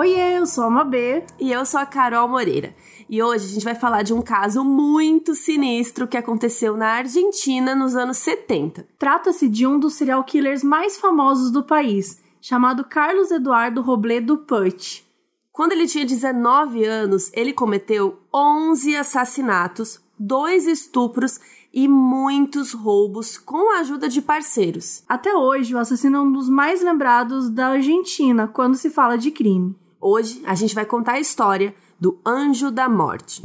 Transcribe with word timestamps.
Oiê, 0.00 0.38
eu 0.38 0.46
sou 0.46 0.64
a 0.64 0.70
Mabê. 0.70 1.22
E 1.38 1.52
eu 1.52 1.66
sou 1.66 1.78
a 1.78 1.84
Carol 1.84 2.26
Moreira. 2.26 2.74
E 3.06 3.22
hoje 3.22 3.44
a 3.44 3.48
gente 3.48 3.64
vai 3.64 3.74
falar 3.74 4.00
de 4.00 4.14
um 4.14 4.22
caso 4.22 4.64
muito 4.64 5.34
sinistro 5.34 6.08
que 6.08 6.16
aconteceu 6.16 6.74
na 6.74 6.92
Argentina 6.92 7.74
nos 7.74 7.94
anos 7.94 8.16
70. 8.16 8.88
Trata-se 8.98 9.46
de 9.46 9.66
um 9.66 9.78
dos 9.78 9.92
serial 9.92 10.24
killers 10.24 10.64
mais 10.64 10.96
famosos 10.96 11.50
do 11.50 11.62
país, 11.62 12.18
chamado 12.40 12.82
Carlos 12.82 13.30
Eduardo 13.30 13.82
Robledo 13.82 14.38
Puch. 14.38 15.04
Quando 15.52 15.72
ele 15.72 15.86
tinha 15.86 16.06
19 16.06 16.82
anos, 16.82 17.30
ele 17.34 17.52
cometeu 17.52 18.20
11 18.34 18.96
assassinatos, 18.96 20.00
dois 20.18 20.66
estupros 20.66 21.38
e 21.74 21.86
muitos 21.86 22.72
roubos 22.72 23.36
com 23.36 23.76
a 23.76 23.80
ajuda 23.80 24.08
de 24.08 24.22
parceiros. 24.22 25.04
Até 25.06 25.34
hoje, 25.34 25.74
o 25.74 25.78
assassino 25.78 26.16
é 26.16 26.20
um 26.20 26.32
dos 26.32 26.48
mais 26.48 26.82
lembrados 26.82 27.50
da 27.50 27.68
Argentina 27.68 28.48
quando 28.48 28.76
se 28.76 28.88
fala 28.88 29.18
de 29.18 29.30
crime. 29.30 29.76
Hoje 30.02 30.42
a 30.46 30.54
gente 30.54 30.74
vai 30.74 30.86
contar 30.86 31.12
a 31.12 31.20
história 31.20 31.74
do 32.00 32.18
Anjo 32.24 32.70
da 32.70 32.88
Morte. 32.88 33.42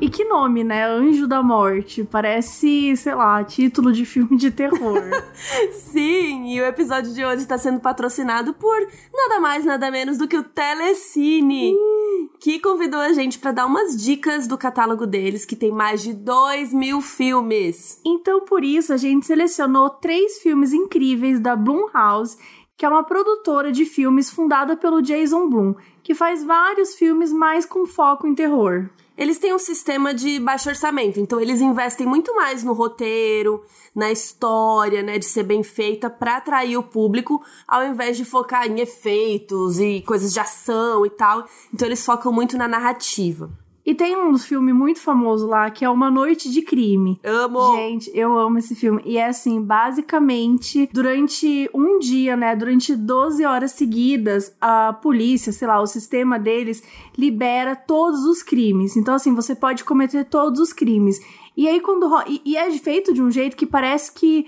E 0.00 0.08
que 0.08 0.24
nome, 0.24 0.64
né? 0.64 0.86
Anjo 0.86 1.28
da 1.28 1.42
Morte. 1.42 2.04
Parece, 2.04 2.96
sei 2.96 3.14
lá, 3.14 3.44
título 3.44 3.92
de 3.92 4.06
filme 4.06 4.34
de 4.34 4.50
terror. 4.50 5.02
Sim, 5.72 6.54
e 6.54 6.58
o 6.58 6.64
episódio 6.64 7.12
de 7.12 7.22
hoje 7.22 7.42
está 7.42 7.58
sendo 7.58 7.80
patrocinado 7.80 8.54
por 8.54 8.78
nada 9.12 9.38
mais, 9.40 9.62
nada 9.62 9.90
menos 9.90 10.16
do 10.16 10.26
que 10.26 10.38
o 10.38 10.42
Telecine. 10.42 11.74
Uh. 11.74 12.30
Que 12.40 12.58
convidou 12.58 12.98
a 12.98 13.12
gente 13.12 13.38
para 13.38 13.52
dar 13.52 13.66
umas 13.66 13.94
dicas 13.94 14.46
do 14.46 14.56
catálogo 14.56 15.06
deles, 15.06 15.44
que 15.44 15.54
tem 15.54 15.70
mais 15.70 16.00
de 16.00 16.14
2 16.14 16.72
mil 16.72 17.02
filmes. 17.02 18.00
Então, 18.02 18.46
por 18.46 18.64
isso, 18.64 18.94
a 18.94 18.96
gente 18.96 19.26
selecionou 19.26 19.90
três 19.90 20.38
filmes 20.38 20.72
incríveis 20.72 21.38
da 21.38 21.54
Blumhouse 21.54 22.38
que 22.78 22.86
é 22.86 22.88
uma 22.88 23.04
produtora 23.04 23.70
de 23.70 23.84
filmes 23.84 24.30
fundada 24.30 24.74
pelo 24.74 25.02
Jason 25.02 25.50
Blum, 25.50 25.74
que 26.02 26.14
faz 26.14 26.42
vários 26.42 26.94
filmes 26.94 27.30
mais 27.30 27.66
com 27.66 27.84
foco 27.84 28.26
em 28.26 28.34
terror 28.34 28.88
eles 29.20 29.38
têm 29.38 29.54
um 29.54 29.58
sistema 29.58 30.14
de 30.14 30.40
baixo 30.40 30.70
orçamento, 30.70 31.20
então 31.20 31.38
eles 31.38 31.60
investem 31.60 32.06
muito 32.06 32.34
mais 32.34 32.64
no 32.64 32.72
roteiro, 32.72 33.62
na 33.94 34.10
história, 34.10 35.02
né, 35.02 35.18
de 35.18 35.26
ser 35.26 35.42
bem 35.42 35.62
feita 35.62 36.08
para 36.08 36.38
atrair 36.38 36.78
o 36.78 36.82
público, 36.82 37.44
ao 37.68 37.84
invés 37.84 38.16
de 38.16 38.24
focar 38.24 38.66
em 38.66 38.80
efeitos 38.80 39.78
e 39.78 40.00
coisas 40.06 40.32
de 40.32 40.40
ação 40.40 41.04
e 41.04 41.10
tal. 41.10 41.46
Então 41.72 41.86
eles 41.86 42.02
focam 42.02 42.32
muito 42.32 42.56
na 42.56 42.66
narrativa. 42.66 43.50
E 43.84 43.94
tem 43.94 44.16
um 44.16 44.36
filme 44.36 44.72
muito 44.72 45.00
famoso 45.00 45.46
lá 45.46 45.70
que 45.70 45.84
é 45.84 45.88
Uma 45.88 46.10
Noite 46.10 46.50
de 46.50 46.62
Crime. 46.62 47.18
Amo! 47.24 47.76
Gente, 47.76 48.10
eu 48.14 48.38
amo 48.38 48.58
esse 48.58 48.74
filme. 48.74 49.00
E 49.04 49.16
é 49.16 49.26
assim, 49.26 49.60
basicamente, 49.62 50.88
durante 50.92 51.68
um 51.72 51.98
dia, 51.98 52.36
né, 52.36 52.54
durante 52.54 52.94
12 52.94 53.44
horas 53.44 53.72
seguidas, 53.72 54.54
a 54.60 54.92
polícia, 54.92 55.52
sei 55.52 55.66
lá, 55.66 55.80
o 55.80 55.86
sistema 55.86 56.38
deles 56.38 56.82
libera 57.16 57.74
todos 57.74 58.24
os 58.24 58.42
crimes. 58.42 58.96
Então, 58.96 59.14
assim, 59.14 59.34
você 59.34 59.54
pode 59.54 59.82
cometer 59.84 60.24
todos 60.24 60.60
os 60.60 60.72
crimes. 60.72 61.18
E 61.56 61.66
aí, 61.66 61.80
quando. 61.80 62.06
E, 62.26 62.42
e 62.44 62.56
é 62.56 62.70
feito 62.72 63.12
de 63.12 63.22
um 63.22 63.30
jeito 63.30 63.56
que 63.56 63.66
parece 63.66 64.12
que 64.12 64.46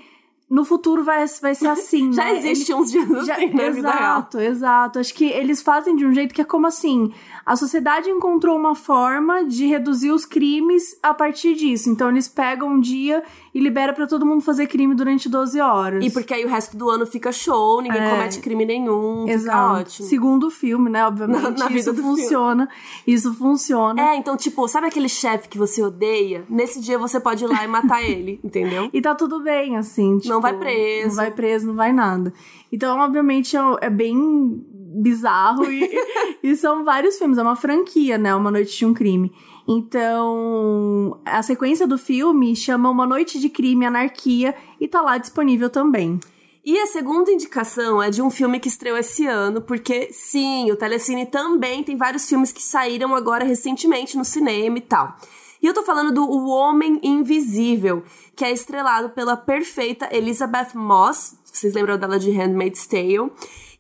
no 0.53 0.67
futuro 0.67 1.03
vai, 1.03 1.25
vai 1.41 1.55
ser 1.55 1.69
assim, 1.69 2.13
já 2.13 2.27
né? 2.27 2.37
existe 2.37 2.75
uns 2.75 2.91
dias 2.91 3.27
já, 3.27 3.37
assim, 3.37 3.47
né? 3.55 3.69
Exato, 3.69 4.39
exato. 4.39 4.99
Acho 4.99 5.15
que 5.15 5.25
eles 5.25 5.63
fazem 5.63 5.97
de 5.97 6.05
um 6.05 6.13
jeito 6.13 6.35
que 6.35 6.43
é 6.43 6.45
como 6.45 6.67
assim, 6.67 7.11
a 7.47 7.57
sociedade 7.57 8.11
encontrou 8.11 8.55
uma 8.55 8.75
forma 8.75 9.47
de 9.47 9.65
reduzir 9.65 10.11
os 10.11 10.27
crimes 10.27 10.95
a 11.03 11.15
partir 11.15 11.55
disso. 11.55 11.89
Então 11.89 12.11
eles 12.11 12.29
pegam 12.29 12.75
um 12.75 12.81
dia 12.81 13.23
e 13.55 13.61
libera 13.61 13.93
para 13.93 14.07
todo 14.07 14.25
mundo 14.25 14.41
fazer 14.41 14.67
crime 14.67 14.95
durante 14.95 15.29
12 15.29 15.61
horas. 15.61 16.05
E 16.05 16.11
porque 16.11 16.33
aí 16.33 16.45
o 16.45 16.49
resto 16.49 16.77
do 16.77 16.89
ano 16.89 17.07
fica 17.07 17.31
show, 17.31 17.83
ninguém 17.83 18.01
é. 18.01 18.11
comete 18.11 18.41
crime 18.41 18.65
nenhum, 18.65 19.29
Exato. 19.29 19.81
ótimo. 19.81 20.09
Segundo 20.09 20.47
o 20.47 20.51
filme, 20.51 20.89
né, 20.89 21.07
obviamente, 21.07 21.43
na, 21.59 21.69
na 21.69 21.73
isso 21.73 21.95
funciona. 21.95 22.67
Filme. 22.67 23.03
Isso 23.07 23.35
funciona. 23.35 24.01
É, 24.01 24.17
então 24.17 24.37
tipo, 24.37 24.67
sabe 24.67 24.87
aquele 24.87 25.09
chefe 25.09 25.49
que 25.49 25.59
você 25.59 25.83
odeia? 25.83 26.45
Nesse 26.49 26.81
dia 26.81 26.99
você 26.99 27.21
pode 27.21 27.45
ir 27.45 27.47
lá 27.47 27.65
e 27.65 27.69
matar 27.69 28.03
ele, 28.03 28.41
entendeu? 28.45 28.89
E 28.93 29.01
tá 29.01 29.15
tudo 29.15 29.43
bem, 29.43 29.77
assim, 29.77 30.19
tipo, 30.19 30.33
Não 30.33 30.41
vai 30.41 30.57
preso. 30.57 31.09
Não 31.09 31.15
vai 31.17 31.31
preso, 31.31 31.67
não 31.67 31.75
vai 31.75 31.93
nada. 31.93 32.33
Então, 32.71 32.99
obviamente, 33.01 33.55
é, 33.57 33.61
é 33.83 33.91
bem 33.91 34.65
bizarro 35.01 35.65
e, 35.71 35.91
e 36.43 36.57
são 36.57 36.85
vários 36.85 37.19
filmes, 37.19 37.39
é 37.39 37.43
uma 37.43 37.57
franquia, 37.57 38.19
né? 38.19 38.35
Uma 38.35 38.51
Noite 38.51 38.77
de 38.77 38.87
um 38.87 38.95
Crime. 38.95 39.33
Então, 39.67 41.21
a 41.25 41.43
sequência 41.43 41.87
do 41.87 41.97
filme 41.97 42.55
chama 42.57 42.91
Uma 42.91 43.07
Noite 43.07 43.39
de 43.39 43.49
Crime 43.49 43.87
Anarquia 43.87 44.55
e 44.81 44.89
tá 44.89 45.01
lá 45.01 45.19
disponível 45.19 45.71
também. 45.71 46.19
E 46.65 46.79
a 46.79 46.87
segunda 46.87 47.31
indicação 47.31 48.01
é 48.03 48.09
de 48.09 48.23
um 48.23 48.31
filme 48.31 48.61
que 48.61 48.69
estreou 48.69 48.97
esse 48.97 49.27
ano, 49.27 49.61
porque 49.61 50.13
sim, 50.13 50.71
o 50.71 50.77
Telecine 50.77 51.27
também 51.27 51.83
tem 51.83 51.97
vários 51.97 52.29
filmes 52.29 52.53
que 52.53 52.63
saíram 52.63 53.15
agora 53.17 53.45
recentemente 53.45 54.17
no 54.17 54.25
cinema 54.25 54.79
e 54.79 54.81
tal. 54.81 55.17
E 55.61 55.67
eu 55.67 55.75
tô 55.75 55.83
falando 55.83 56.13
do 56.13 56.25
O 56.25 56.49
Homem 56.49 57.01
Invisível, 57.03 58.03
que 58.35 58.45
é 58.45 58.53
estrelado 58.53 59.11
pela 59.11 59.37
perfeita 59.37 60.09
Elizabeth 60.11 60.71
Moss, 60.75 61.37
vocês 61.45 61.75
lembram 61.75 61.99
dela 61.99 62.19
de 62.19 62.31
Handmaid's 62.31 62.87
Tale, 62.87 63.31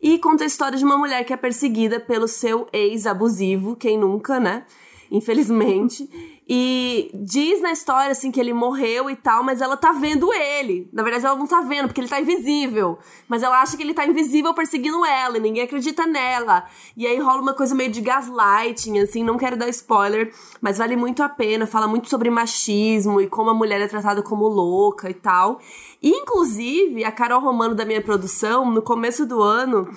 e 0.02 0.18
conta 0.18 0.42
a 0.42 0.46
história 0.46 0.76
de 0.76 0.84
uma 0.84 0.98
mulher 0.98 1.24
que 1.24 1.32
é 1.32 1.36
perseguida 1.36 2.00
pelo 2.00 2.26
seu 2.26 2.66
ex 2.72 3.06
abusivo, 3.06 3.76
quem 3.76 3.96
nunca, 3.96 4.40
né? 4.40 4.64
Infelizmente. 5.10 6.08
E 6.48 7.10
diz 7.14 7.62
na 7.62 7.72
história, 7.72 8.10
assim, 8.10 8.32
que 8.32 8.40
ele 8.40 8.52
morreu 8.52 9.08
e 9.08 9.14
tal, 9.14 9.44
mas 9.44 9.60
ela 9.60 9.76
tá 9.76 9.92
vendo 9.92 10.32
ele. 10.32 10.88
Na 10.92 11.02
verdade, 11.02 11.24
ela 11.24 11.36
não 11.36 11.46
tá 11.46 11.60
vendo, 11.60 11.86
porque 11.86 12.00
ele 12.00 12.08
tá 12.08 12.20
invisível. 12.20 12.98
Mas 13.28 13.42
ela 13.42 13.62
acha 13.62 13.76
que 13.76 13.82
ele 13.82 13.94
tá 13.94 14.04
invisível 14.04 14.52
perseguindo 14.52 15.04
ela, 15.04 15.36
e 15.36 15.40
ninguém 15.40 15.62
acredita 15.62 16.06
nela. 16.06 16.64
E 16.96 17.06
aí 17.06 17.18
rola 17.18 17.40
uma 17.40 17.54
coisa 17.54 17.74
meio 17.74 17.90
de 17.90 18.00
gaslighting, 18.00 18.98
assim, 18.98 19.22
não 19.22 19.38
quero 19.38 19.56
dar 19.56 19.68
spoiler, 19.68 20.34
mas 20.60 20.78
vale 20.78 20.96
muito 20.96 21.22
a 21.22 21.28
pena. 21.28 21.66
Fala 21.66 21.86
muito 21.86 22.08
sobre 22.08 22.28
machismo 22.28 23.20
e 23.20 23.28
como 23.28 23.50
a 23.50 23.54
mulher 23.54 23.80
é 23.80 23.86
tratada 23.86 24.22
como 24.22 24.48
louca 24.48 25.08
e 25.08 25.14
tal. 25.14 25.60
E, 26.02 26.10
inclusive, 26.10 27.04
a 27.04 27.12
Carol 27.12 27.40
Romano 27.40 27.74
da 27.74 27.84
minha 27.84 28.02
produção, 28.02 28.68
no 28.68 28.82
começo 28.82 29.24
do 29.24 29.40
ano, 29.40 29.88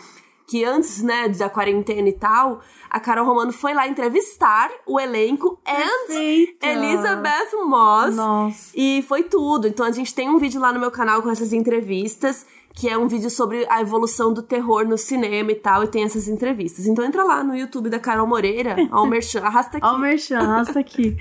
que 0.48 0.64
antes, 0.64 1.02
né, 1.02 1.28
da 1.30 1.50
quarentena 1.50 2.08
e 2.08 2.14
tal, 2.14 2.62
a 2.90 3.00
Carol 3.00 3.26
Romano 3.26 3.52
foi 3.52 3.74
lá 3.74 3.88
entrevistar 3.88 4.70
o 4.86 5.00
elenco 5.00 5.60
and 5.68 6.14
Elizabeth 6.62 7.52
Moss. 7.66 8.16
Nossa. 8.16 8.72
E 8.76 9.04
foi 9.08 9.24
tudo. 9.24 9.68
Então 9.68 9.86
a 9.86 9.92
gente 9.92 10.14
tem 10.14 10.30
um 10.30 10.38
vídeo 10.38 10.62
lá 10.62 10.72
no 10.72 10.80
meu 10.80 10.92
canal 10.92 11.22
com 11.22 11.30
essas 11.30 11.52
entrevistas, 11.52 12.46
que 12.74 12.88
é 12.88 12.98
um 12.98 13.08
vídeo 13.08 13.30
sobre 13.30 13.66
a 13.70 13.82
evolução 13.82 14.32
do 14.34 14.44
terror 14.44 14.86
no 14.86 14.98
cinema 14.98 15.52
e 15.52 15.56
tal, 15.56 15.84
e 15.84 15.88
tem 15.88 16.04
essas 16.04 16.28
entrevistas. 16.28 16.86
Então 16.86 17.04
entra 17.04 17.24
lá 17.24 17.44
no 17.44 17.56
YouTube 17.56 17.90
da 17.90 18.00
Carol 18.00 18.28
Moreira, 18.28 18.76
Almerchan, 18.92 19.42
arrasta 19.42 19.78
aqui. 19.78 19.86
Almerchan, 19.86 20.40
arrasta 20.40 20.80
aqui. 20.80 21.18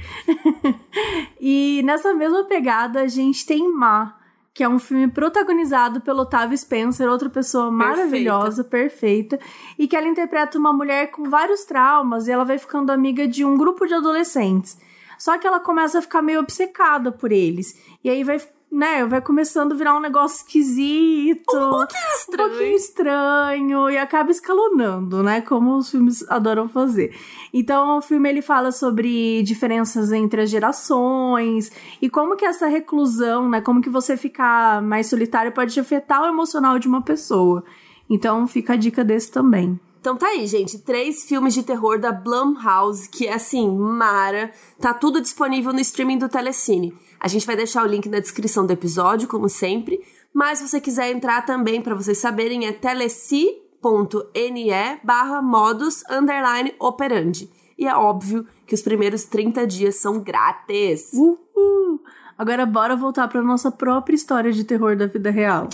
e 1.41 1.81
nessa 1.85 2.13
mesma 2.13 2.45
pegada, 2.45 3.01
a 3.01 3.09
gente 3.09 3.47
tem 3.47 3.73
Má 3.73 4.24
que 4.55 4.63
é 4.63 4.69
um 4.69 4.79
filme 4.79 5.09
protagonizado 5.09 6.01
pelo 6.01 6.21
Otávio 6.21 6.57
Spencer, 6.57 7.11
outra 7.11 7.29
pessoa 7.29 7.73
maravilhosa, 7.73 8.63
perfeita, 8.63 9.39
e 9.77 9.89
que 9.89 9.97
ela 9.97 10.07
interpreta 10.07 10.57
uma 10.57 10.73
mulher 10.73 11.11
com 11.11 11.29
vários 11.29 11.65
traumas 11.65 12.29
e 12.29 12.31
ela 12.31 12.45
vai 12.45 12.57
ficando 12.57 12.93
amiga 12.93 13.27
de 13.27 13.45
um 13.45 13.57
grupo 13.57 13.85
de 13.85 13.95
adolescentes. 13.95 14.79
Só 15.19 15.37
que 15.39 15.47
ela 15.47 15.59
começa 15.59 15.99
a 15.99 16.03
ficar 16.03 16.23
meio 16.23 16.39
obcecada 16.39 17.11
por 17.11 17.33
eles. 17.33 17.77
E 18.05 18.09
aí 18.09 18.23
vai 18.23 18.41
né, 18.75 19.07
vai 19.07 19.21
começando 19.21 19.73
a 19.73 19.75
virar 19.77 19.97
um 19.97 20.01
negócio 20.01 20.39
esquisito. 20.39 21.57
Um 21.57 21.71
pouquinho 21.71 22.13
estranho. 22.19 22.49
Um 22.49 22.51
pouquinho 22.51 22.77
estranho 22.77 23.91
e 23.91 23.97
acaba 23.97 24.33
escalonando, 24.33 25.23
né, 25.23 25.41
como 25.41 25.77
os 25.77 25.91
filmes 25.91 26.29
adoram 26.29 26.69
fazer. 26.69 27.17
Então, 27.53 27.99
o 27.99 28.03
filme 28.03 28.29
ele 28.29 28.43
fala 28.43 28.73
sobre 28.73 29.43
diferenças 29.45 30.11
entre 30.11 30.43
as 30.43 30.51
gerações 30.51 31.71
e 32.03 32.11
como 32.11 32.37
que 32.37 32.45
essa 32.45 32.67
reclusão, 32.67 33.49
né, 33.49 33.61
como 33.61 33.81
que 33.81 33.89
você 33.89 34.17
ficar 34.17 34.83
mais 34.83 35.07
solitário 35.07 35.53
pode 35.53 35.79
afetar 35.79 36.23
o 36.23 36.27
emocional 36.27 36.77
de 36.77 36.89
uma 36.89 37.01
pessoa. 37.01 37.63
Então, 38.11 38.47
fica 38.49 38.73
a 38.73 38.77
dica 38.77 39.05
desse 39.05 39.31
também. 39.31 39.79
Então 40.05 40.17
tá 40.17 40.27
aí, 40.27 40.47
gente, 40.47 40.81
três 40.81 41.25
filmes 41.25 41.55
de 41.55 41.63
terror 41.63 41.99
da 41.99 42.13
Blumhouse, 42.13 43.09
que 43.09 43.27
é 43.27 43.33
assim, 43.33 43.75
mara. 43.75 44.53
Tá 44.79 44.93
tudo 44.93 45.19
disponível 45.19 45.73
no 45.73 45.81
streaming 45.81 46.19
do 46.19 46.29
Telecine. 46.29 46.93
A 47.25 47.27
gente 47.27 47.47
vai 47.47 47.57
deixar 47.57 47.83
o 47.83 47.87
link 47.87 48.07
na 48.07 48.19
descrição 48.19 48.67
do 48.67 48.73
episódio, 48.75 49.27
como 49.27 49.49
sempre. 49.49 49.99
Mas 50.31 50.59
se 50.59 50.69
você 50.69 50.79
quiser 50.79 51.11
entrar 51.11 51.47
também, 51.47 51.81
para 51.81 51.95
vocês 51.95 52.19
saberem, 52.19 52.67
é 52.67 52.73
teleci.ne 52.73 53.51
barra 55.03 55.41
modus 55.41 56.05
underline 56.11 56.75
operandi. 56.79 57.51
E 57.79 57.89
é 57.89 57.97
óbvio 57.97 58.47
que 58.67 58.75
os 58.75 58.83
primeiros 58.83 59.25
30 59.25 59.67
dias 59.67 59.95
são 59.95 60.21
grátis. 60.21 61.15
Uhul! 61.15 62.03
Agora 62.37 62.67
bora 62.67 62.95
voltar 62.95 63.27
para 63.27 63.41
nossa 63.41 63.71
própria 63.71 64.15
história 64.15 64.53
de 64.53 64.63
terror 64.63 64.95
da 64.95 65.07
vida 65.07 65.31
real. 65.31 65.71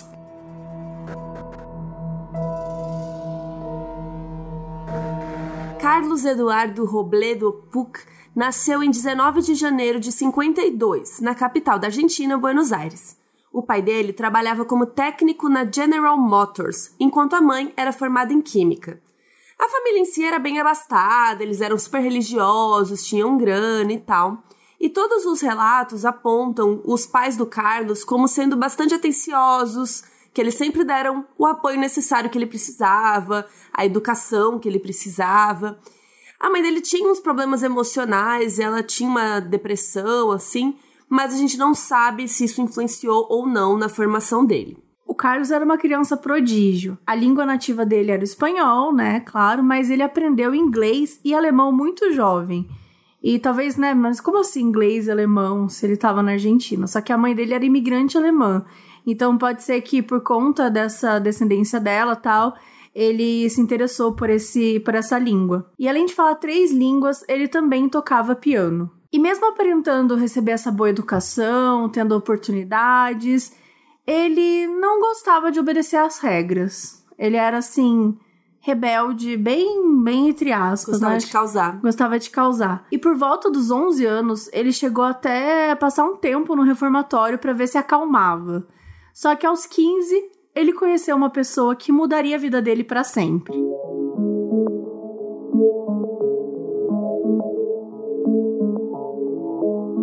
Carlos 5.93 6.25
Eduardo 6.25 6.85
Robledo 6.85 7.65
Puc 7.73 7.99
nasceu 8.33 8.81
em 8.81 8.93
19 8.93 9.43
de 9.43 9.57
janeiro 9.57 9.99
de 9.99 10.13
52, 10.13 11.19
na 11.19 11.35
capital 11.35 11.81
da 11.81 11.89
Argentina, 11.89 12.39
Buenos 12.39 12.73
Aires. 12.73 13.19
O 13.53 13.61
pai 13.61 13.83
dele 13.83 14.13
trabalhava 14.13 14.65
como 14.65 14.87
técnico 14.87 15.49
na 15.49 15.69
General 15.69 16.17
Motors, 16.17 16.95
enquanto 17.01 17.35
a 17.35 17.41
mãe 17.41 17.73
era 17.77 17.93
formada 17.93 18.33
em 18.33 18.41
química. 18.41 19.03
A 19.59 19.69
família 19.69 19.99
em 19.99 20.05
si 20.05 20.25
era 20.25 20.39
bem 20.39 20.61
abastada, 20.61 21.43
eles 21.43 21.61
eram 21.61 21.77
super 21.77 22.01
religiosos, 22.01 23.05
tinham 23.05 23.37
grana 23.37 23.93
e 23.93 23.99
tal. 23.99 24.45
E 24.79 24.89
todos 24.89 25.27
os 25.27 25.41
relatos 25.41 26.05
apontam 26.05 26.81
os 26.85 27.05
pais 27.05 27.37
do 27.37 27.47
Carlos 27.47 28.05
como 28.05 28.29
sendo 28.29 28.57
bastante 28.57 28.95
atenciosos, 28.95 30.05
que 30.33 30.41
eles 30.41 30.55
sempre 30.55 30.85
deram 30.85 31.27
o 31.39 31.47
apoio 31.47 31.79
necessário 31.79 32.31
que 32.31 32.39
ele 32.39 32.47
precisava, 32.47 33.47
a 33.73 33.85
educação 33.85 34.59
que 34.59 34.69
ele 34.69 34.79
precisava. 34.79 35.79
A 36.39 36.49
mãe 36.49 36.63
dele 36.63 36.81
tinha 36.81 37.11
uns 37.11 37.21
problemas 37.21 37.63
emocionais, 37.63 38.59
ela 38.59 38.83
tinha 38.83 39.09
uma 39.09 39.41
depressão, 39.41 40.31
assim, 40.31 40.77
mas 41.09 41.35
a 41.35 41.37
gente 41.37 41.59
não 41.59 41.75
sabe 41.75 42.29
se 42.29 42.45
isso 42.45 42.63
influenciou 42.63 43.27
ou 43.29 43.47
não 43.47 43.77
na 43.77 43.89
formação 43.89 44.45
dele. 44.45 44.79
O 45.07 45.15
Carlos 45.15 45.51
era 45.51 45.65
uma 45.65 45.77
criança 45.77 46.17
prodígio. 46.17 46.97
A 47.05 47.17
língua 47.17 47.45
nativa 47.45 47.85
dele 47.85 48.13
era 48.13 48.21
o 48.21 48.25
espanhol, 48.25 48.95
né? 48.95 49.19
Claro, 49.21 49.61
mas 49.61 49.91
ele 49.91 50.05
aprendeu 50.05 50.55
inglês 50.55 51.21
e 51.25 51.35
alemão 51.35 51.73
muito 51.73 52.13
jovem. 52.13 52.69
E 53.23 53.39
talvez, 53.39 53.77
né, 53.77 53.93
mas 53.93 54.21
como 54.21 54.39
assim 54.39 54.63
inglês 54.63 55.09
e 55.09 55.11
alemão 55.11 55.69
se 55.69 55.85
ele 55.85 55.95
estava 55.95 56.23
na 56.23 56.33
Argentina? 56.33 56.87
Só 56.87 57.01
que 57.01 57.13
a 57.13 57.19
mãe 57.19 57.35
dele 57.35 57.55
era 57.55 57.65
imigrante 57.65 58.17
alemã. 58.17 58.65
Então 59.07 59.37
pode 59.39 59.63
ser 59.63 59.81
que 59.81 60.03
por 60.03 60.23
conta 60.23 60.71
dessa 60.71 61.19
descendência 61.19 61.81
dela, 61.81 62.15
tal, 62.17 62.55
ele 62.95 63.49
se 63.49 63.61
interessou 63.61 64.15
por 64.15 64.29
esse 64.31 64.81
por 64.81 64.95
essa 64.95 65.19
língua. 65.19 65.71
E 65.79 65.89
além 65.89 66.07
de 66.07 66.15
falar 66.15 66.35
três 66.37 66.73
línguas, 66.73 67.25
ele 67.29 67.49
também 67.49 67.89
tocava 67.89 68.35
piano. 68.35 68.91
E 69.13 69.19
mesmo 69.19 69.47
aparentando 69.47 70.15
receber 70.15 70.53
essa 70.53 70.71
boa 70.71 70.91
educação, 70.91 71.89
tendo 71.89 72.17
oportunidades, 72.17 73.53
ele 74.07 74.67
não 74.69 75.01
gostava 75.01 75.51
de 75.51 75.59
obedecer 75.59 75.97
às 75.97 76.19
regras. 76.19 77.05
Ele 77.19 77.37
era 77.37 77.59
assim, 77.59 78.17
rebelde, 78.61 79.37
bem, 79.37 80.03
bem 80.03 80.29
entre 80.29 80.53
aspas. 80.53 80.95
Gostava 80.95 81.13
né? 81.15 81.19
de 81.19 81.27
causar. 81.27 81.81
Gostava 81.81 82.19
de 82.19 82.31
causar. 82.31 82.87
E 82.93 82.99
por 82.99 83.17
volta 83.17 83.51
dos 83.51 83.71
11 83.71 84.07
anos, 84.07 84.49
ele 84.53 84.73
chegou 84.73 85.05
até 85.05 85.75
passar 85.75 86.05
um 86.05 86.17
tempo 86.17 86.55
no 86.55 86.63
reformatório 86.63 87.39
para 87.39 87.53
ver 87.53 87.67
se 87.67 87.79
acalmava. 87.79 88.67
Só 89.13 89.35
que 89.35 89.47
aos 89.47 89.67
15, 89.67 90.31
ele 90.55 90.73
conheceu 90.73 91.17
uma 91.17 91.31
pessoa 91.31 91.77
que 91.77 91.93
mudaria 91.93 92.37
a 92.37 92.39
vida 92.39 92.61
dele 92.61 92.85
para 92.85 93.05
sempre. 93.05 93.53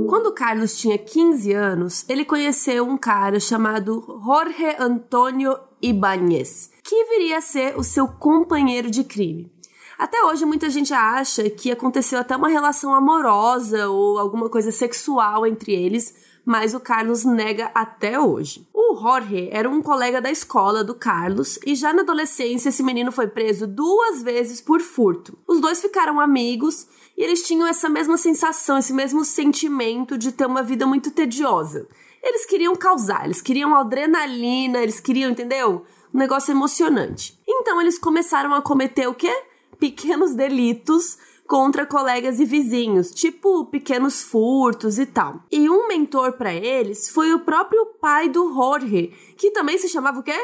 Quando 0.07 0.33
Carlos 0.33 0.77
tinha 0.77 0.97
15 0.97 1.53
anos, 1.53 2.05
ele 2.09 2.23
conheceu 2.23 2.85
um 2.85 2.97
cara 2.97 3.39
chamado 3.39 4.21
Jorge 4.23 4.75
Antônio 4.79 5.57
Ibáñez, 5.81 6.71
que 6.83 7.05
viria 7.05 7.37
a 7.37 7.41
ser 7.41 7.77
o 7.77 7.83
seu 7.83 8.07
companheiro 8.07 8.89
de 8.89 9.03
crime. 9.03 9.51
Até 9.97 10.23
hoje, 10.23 10.45
muita 10.45 10.69
gente 10.69 10.93
acha 10.93 11.49
que 11.49 11.71
aconteceu 11.71 12.19
até 12.19 12.35
uma 12.35 12.47
relação 12.47 12.93
amorosa 12.93 13.89
ou 13.89 14.17
alguma 14.17 14.47
coisa 14.47 14.71
sexual 14.71 15.45
entre 15.45 15.73
eles, 15.73 16.15
mas 16.47 16.73
o 16.73 16.79
Carlos 16.79 17.25
nega 17.25 17.69
até 17.75 18.17
hoje. 18.17 18.65
O 18.73 18.95
Jorge 18.95 19.49
era 19.51 19.69
um 19.69 19.81
colega 19.81 20.21
da 20.21 20.31
escola 20.31 20.81
do 20.81 20.95
Carlos 20.95 21.59
e 21.65 21.75
já 21.75 21.91
na 21.91 22.03
adolescência 22.03 22.69
esse 22.69 22.81
menino 22.81 23.11
foi 23.11 23.27
preso 23.27 23.67
duas 23.67 24.23
vezes 24.23 24.61
por 24.61 24.79
furto. 24.79 25.37
Os 25.45 25.59
dois 25.59 25.81
ficaram 25.81 26.21
amigos 26.21 26.87
e 27.17 27.21
eles 27.21 27.43
tinham 27.43 27.67
essa 27.67 27.89
mesma 27.89 28.15
sensação, 28.15 28.77
esse 28.77 28.93
mesmo 28.93 29.25
sentimento 29.25 30.17
de 30.17 30.31
ter 30.31 30.45
uma 30.45 30.63
vida 30.63 30.87
muito 30.87 31.11
tediosa. 31.11 31.85
Eles 32.23 32.45
queriam 32.45 32.77
causar, 32.77 33.25
eles 33.25 33.41
queriam 33.41 33.75
adrenalina, 33.75 34.81
eles 34.81 35.01
queriam, 35.01 35.29
entendeu? 35.29 35.83
Um 36.13 36.17
negócio 36.17 36.53
emocionante. 36.53 37.37
Então 37.45 37.81
eles 37.81 37.99
começaram 37.99 38.53
a 38.53 38.61
cometer 38.61 39.05
o 39.05 39.13
quê? 39.13 39.43
Pequenos 39.77 40.33
delitos 40.33 41.17
contra 41.47 41.85
colegas 41.85 42.39
e 42.39 42.45
vizinhos, 42.45 43.11
tipo 43.11 43.65
pequenos 43.65 44.21
furtos 44.21 44.99
e 44.99 45.05
tal. 45.05 45.41
E 45.51 45.69
um 45.69 45.87
mentor 45.87 46.33
para 46.33 46.53
eles 46.53 47.09
foi 47.09 47.33
o 47.33 47.39
próprio 47.39 47.85
pai 48.01 48.29
do 48.29 48.53
Jorge, 48.53 49.13
que 49.37 49.51
também 49.51 49.77
se 49.77 49.87
chamava 49.87 50.19
o 50.19 50.23
quê? 50.23 50.37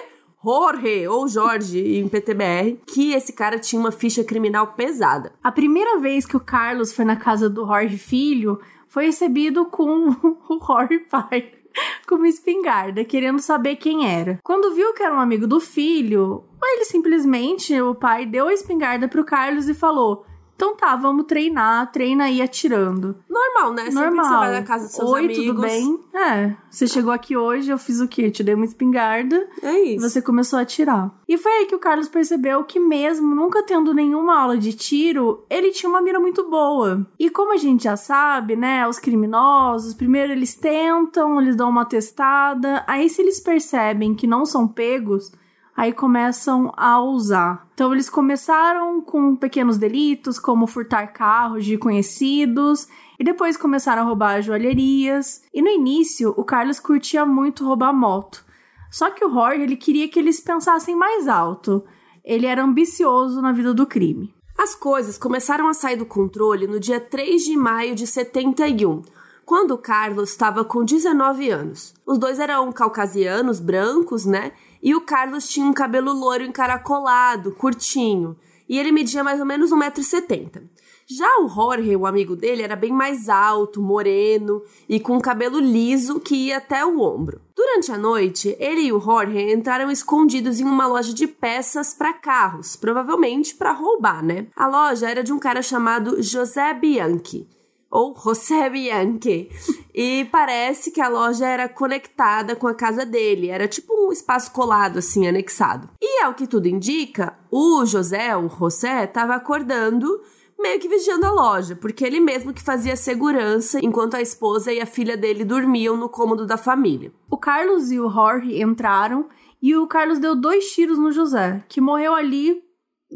Jorge 0.44 1.08
ou 1.08 1.28
Jorge 1.28 1.98
em 1.98 2.08
PTBR, 2.08 2.80
que 2.86 3.14
esse 3.14 3.32
cara 3.32 3.60
tinha 3.60 3.80
uma 3.80 3.92
ficha 3.92 4.24
criminal 4.24 4.68
pesada. 4.68 5.34
A 5.44 5.52
primeira 5.52 6.00
vez 6.00 6.26
que 6.26 6.36
o 6.36 6.40
Carlos 6.40 6.92
foi 6.92 7.06
na 7.06 7.16
casa 7.16 7.50
do 7.50 7.66
Jorge 7.66 7.98
filho 7.98 8.60
foi 8.88 9.06
recebido 9.06 9.66
com 9.66 10.10
o 10.50 10.60
Jorge 10.66 11.00
pai 11.10 11.52
com 12.08 12.16
uma 12.16 12.28
espingarda, 12.28 13.04
querendo 13.04 13.40
saber 13.40 13.76
quem 13.78 14.08
era. 14.08 14.40
Quando 14.44 14.74
viu 14.74 14.94
que 14.94 15.04
era 15.04 15.16
um 15.16 15.20
amigo 15.20 15.48
do 15.48 15.60
filho, 15.60 16.44
ele 16.62 16.86
simplesmente, 16.86 17.80
o 17.82 17.96
pai 17.96 18.26
deu 18.26 18.48
a 18.48 18.54
espingarda 18.54 19.08
pro 19.08 19.26
Carlos 19.26 19.68
e 19.68 19.74
falou: 19.74 20.26
então 20.56 20.76
tá, 20.76 20.96
vamos 20.96 21.26
treinar, 21.26 21.92
treina 21.92 22.26
aí 22.26 22.42
atirando. 22.42 23.16
Normal, 23.30 23.74
né? 23.74 23.86
Sempre 23.86 24.02
Normal. 24.02 24.26
você 24.26 24.32
vai 24.38 24.52
na 24.52 24.64
casa 24.64 24.86
dos 24.86 24.94
seus 24.96 25.10
Oi, 25.10 25.26
amigos. 25.26 25.46
tudo 25.46 25.62
bem? 25.62 26.00
É, 26.14 26.56
você 26.70 26.88
chegou 26.88 27.12
aqui 27.12 27.36
hoje, 27.36 27.70
eu 27.72 27.78
fiz 27.78 28.00
o 28.00 28.08
quê? 28.08 28.24
Eu 28.28 28.32
te 28.32 28.44
dei 28.44 28.54
uma 28.56 28.66
espingarda 28.66 29.48
É 29.62 29.80
isso. 29.80 30.08
você 30.10 30.22
começou 30.22 30.60
a 30.60 30.62
atirar. 30.62 31.12
E 31.28 31.38
foi 31.38 31.52
aí 31.52 31.66
que 31.66 31.76
o 31.76 31.80
Carlos 31.80 32.08
percebeu 32.08 32.64
que 32.64 32.80
mesmo 32.80 33.34
nunca 33.36 33.64
tendo 33.64 33.94
nenhuma 33.94 34.40
aula 34.40 34.58
de 34.58 34.74
tiro, 34.74 35.44
ele 35.50 35.72
tinha 35.72 35.90
uma 35.90 36.02
mira 36.02 36.20
muito 36.20 36.50
boa. 36.50 37.06
E 37.20 37.30
como 37.30 37.52
a 37.54 37.58
gente 37.58 37.84
já 37.86 37.98
sabe, 37.98 38.56
né, 38.56 38.88
os 38.88 39.00
criminosos, 39.00 39.94
primeiro 39.94 40.32
eles 40.32 40.54
tentam, 40.56 41.42
eles 41.42 41.56
dão 41.56 41.70
uma 41.70 41.86
testada, 41.86 42.84
aí 42.88 43.10
se 43.10 43.22
eles 43.22 43.40
percebem 43.40 44.14
que 44.14 44.28
não 44.28 44.46
são 44.46 44.68
pegos, 44.68 45.32
aí 45.76 45.92
começam 45.92 46.72
a 46.78 47.02
usar. 47.02 47.68
Então 47.74 47.92
eles 47.94 48.10
começaram 48.10 49.02
com 49.02 49.36
pequenos 49.36 49.78
delitos, 49.78 50.40
como 50.40 50.68
furtar 50.68 51.08
carros 51.08 51.66
de 51.66 51.78
conhecidos, 51.78 52.88
e 53.20 53.24
depois 53.24 53.58
começaram 53.58 54.04
a 54.04 54.06
roubar 54.06 54.42
joalherias. 54.42 55.42
E 55.54 55.62
no 55.62 55.70
início, 55.70 56.34
o 56.38 56.44
Carlos 56.44 56.80
curtia 56.80 57.26
muito 57.26 57.66
roubar 57.66 57.94
moto. 57.94 58.46
Só 58.92 59.10
que 59.10 59.26
o 59.26 59.30
Jorge, 59.30 59.64
ele 59.64 59.76
queria 59.76 60.08
que 60.08 60.20
eles 60.20 60.40
pensassem 60.40 60.96
mais 60.96 61.28
alto. 61.28 61.84
Ele 62.24 62.46
era 62.46 62.64
ambicioso 62.64 63.42
na 63.42 63.52
vida 63.52 63.74
do 63.74 63.88
crime. 63.88 64.34
As 64.58 64.76
coisas 64.76 65.18
começaram 65.18 65.68
a 65.68 65.74
sair 65.74 65.98
do 65.98 66.06
controle 66.06 66.68
no 66.68 66.80
dia 66.80 67.00
3 67.00 67.44
de 67.44 67.58
maio 67.58 67.96
de 67.96 68.06
71, 68.06 69.02
quando 69.44 69.72
o 69.72 69.80
Carlos 69.80 70.30
estava 70.30 70.64
com 70.64 70.86
19 70.86 71.50
anos. 71.50 71.96
Os 72.06 72.20
dois 72.20 72.40
eram 72.40 72.72
caucasianos, 72.72 73.60
brancos, 73.60 74.26
né? 74.26 74.52
E 74.84 74.94
o 74.94 75.00
Carlos 75.00 75.48
tinha 75.48 75.66
um 75.66 75.72
cabelo 75.72 76.12
loiro 76.12 76.44
encaracolado, 76.44 77.54
curtinho, 77.54 78.36
e 78.68 78.78
ele 78.78 78.92
media 78.92 79.24
mais 79.24 79.40
ou 79.40 79.46
menos 79.46 79.72
1,70m. 79.72 80.62
Já 81.08 81.40
o 81.40 81.48
Jorge, 81.48 81.96
o 81.96 82.06
amigo 82.06 82.36
dele, 82.36 82.64
era 82.64 82.76
bem 82.76 82.92
mais 82.92 83.30
alto, 83.30 83.82
moreno 83.82 84.62
e 84.90 85.00
com 85.00 85.22
cabelo 85.22 85.58
liso 85.58 86.20
que 86.20 86.36
ia 86.36 86.58
até 86.58 86.86
o 86.86 87.00
ombro. 87.00 87.42
Durante 87.56 87.94
a 87.94 87.98
noite, 87.98 88.58
ele 88.60 88.82
e 88.82 88.92
o 88.92 89.00
Jorge 89.00 89.54
entraram 89.54 89.90
escondidos 89.90 90.60
em 90.60 90.66
uma 90.66 90.86
loja 90.86 91.14
de 91.14 91.28
peças 91.28 91.94
para 91.94 92.12
carros, 92.12 92.76
provavelmente 92.76 93.56
para 93.56 93.72
roubar, 93.72 94.22
né? 94.22 94.48
A 94.54 94.68
loja 94.68 95.10
era 95.10 95.24
de 95.24 95.32
um 95.32 95.40
cara 95.40 95.62
chamado 95.62 96.22
José 96.22 96.74
Bianchi 96.74 97.48
ou 97.94 98.16
José 98.20 98.72
Bianchi. 98.72 99.52
E 99.94 100.26
parece 100.32 100.90
que 100.90 101.00
a 101.00 101.08
loja 101.08 101.46
era 101.46 101.70
conectada 101.70 102.56
com 102.56 102.68
a 102.68 102.74
casa 102.74 103.06
dele, 103.06 103.50
era 103.50 103.68
tipo 103.68 103.94
um 103.94 104.12
espaço 104.12 104.52
colado 104.52 104.98
assim, 104.98 105.28
anexado. 105.28 105.88
E 106.02 106.24
ao 106.24 106.34
que 106.34 106.48
tudo 106.48 106.68
indica, 106.68 107.38
o 107.52 107.86
José, 107.86 108.36
o 108.36 108.50
José, 108.50 109.04
estava 109.04 109.36
acordando 109.36 110.10
meio 110.58 110.80
que 110.80 110.90
vigiando 110.90 111.28
a 111.28 111.32
loja, 111.32 111.76
porque 111.76 112.04
ele 112.04 112.20
mesmo 112.20 112.54
que 112.54 112.64
fazia 112.64 112.96
segurança 112.96 113.80
enquanto 113.84 114.16
a 114.16 114.22
esposa 114.22 114.74
e 114.74 114.82
a 114.82 114.86
filha 114.88 115.16
dele 115.16 115.46
dormiam 115.46 115.96
no 115.96 116.10
cômodo 116.10 116.48
da 116.48 116.58
família. 116.58 117.14
O 117.30 117.38
Carlos 117.38 117.92
e 117.92 118.00
o 118.00 118.10
Jorge 118.10 118.60
entraram 118.60 119.30
e 119.62 119.76
o 119.76 119.86
Carlos 119.86 120.18
deu 120.18 120.36
dois 120.36 120.72
tiros 120.74 120.98
no 120.98 121.12
José, 121.12 121.64
que 121.70 121.80
morreu 121.80 122.16
ali 122.16 122.60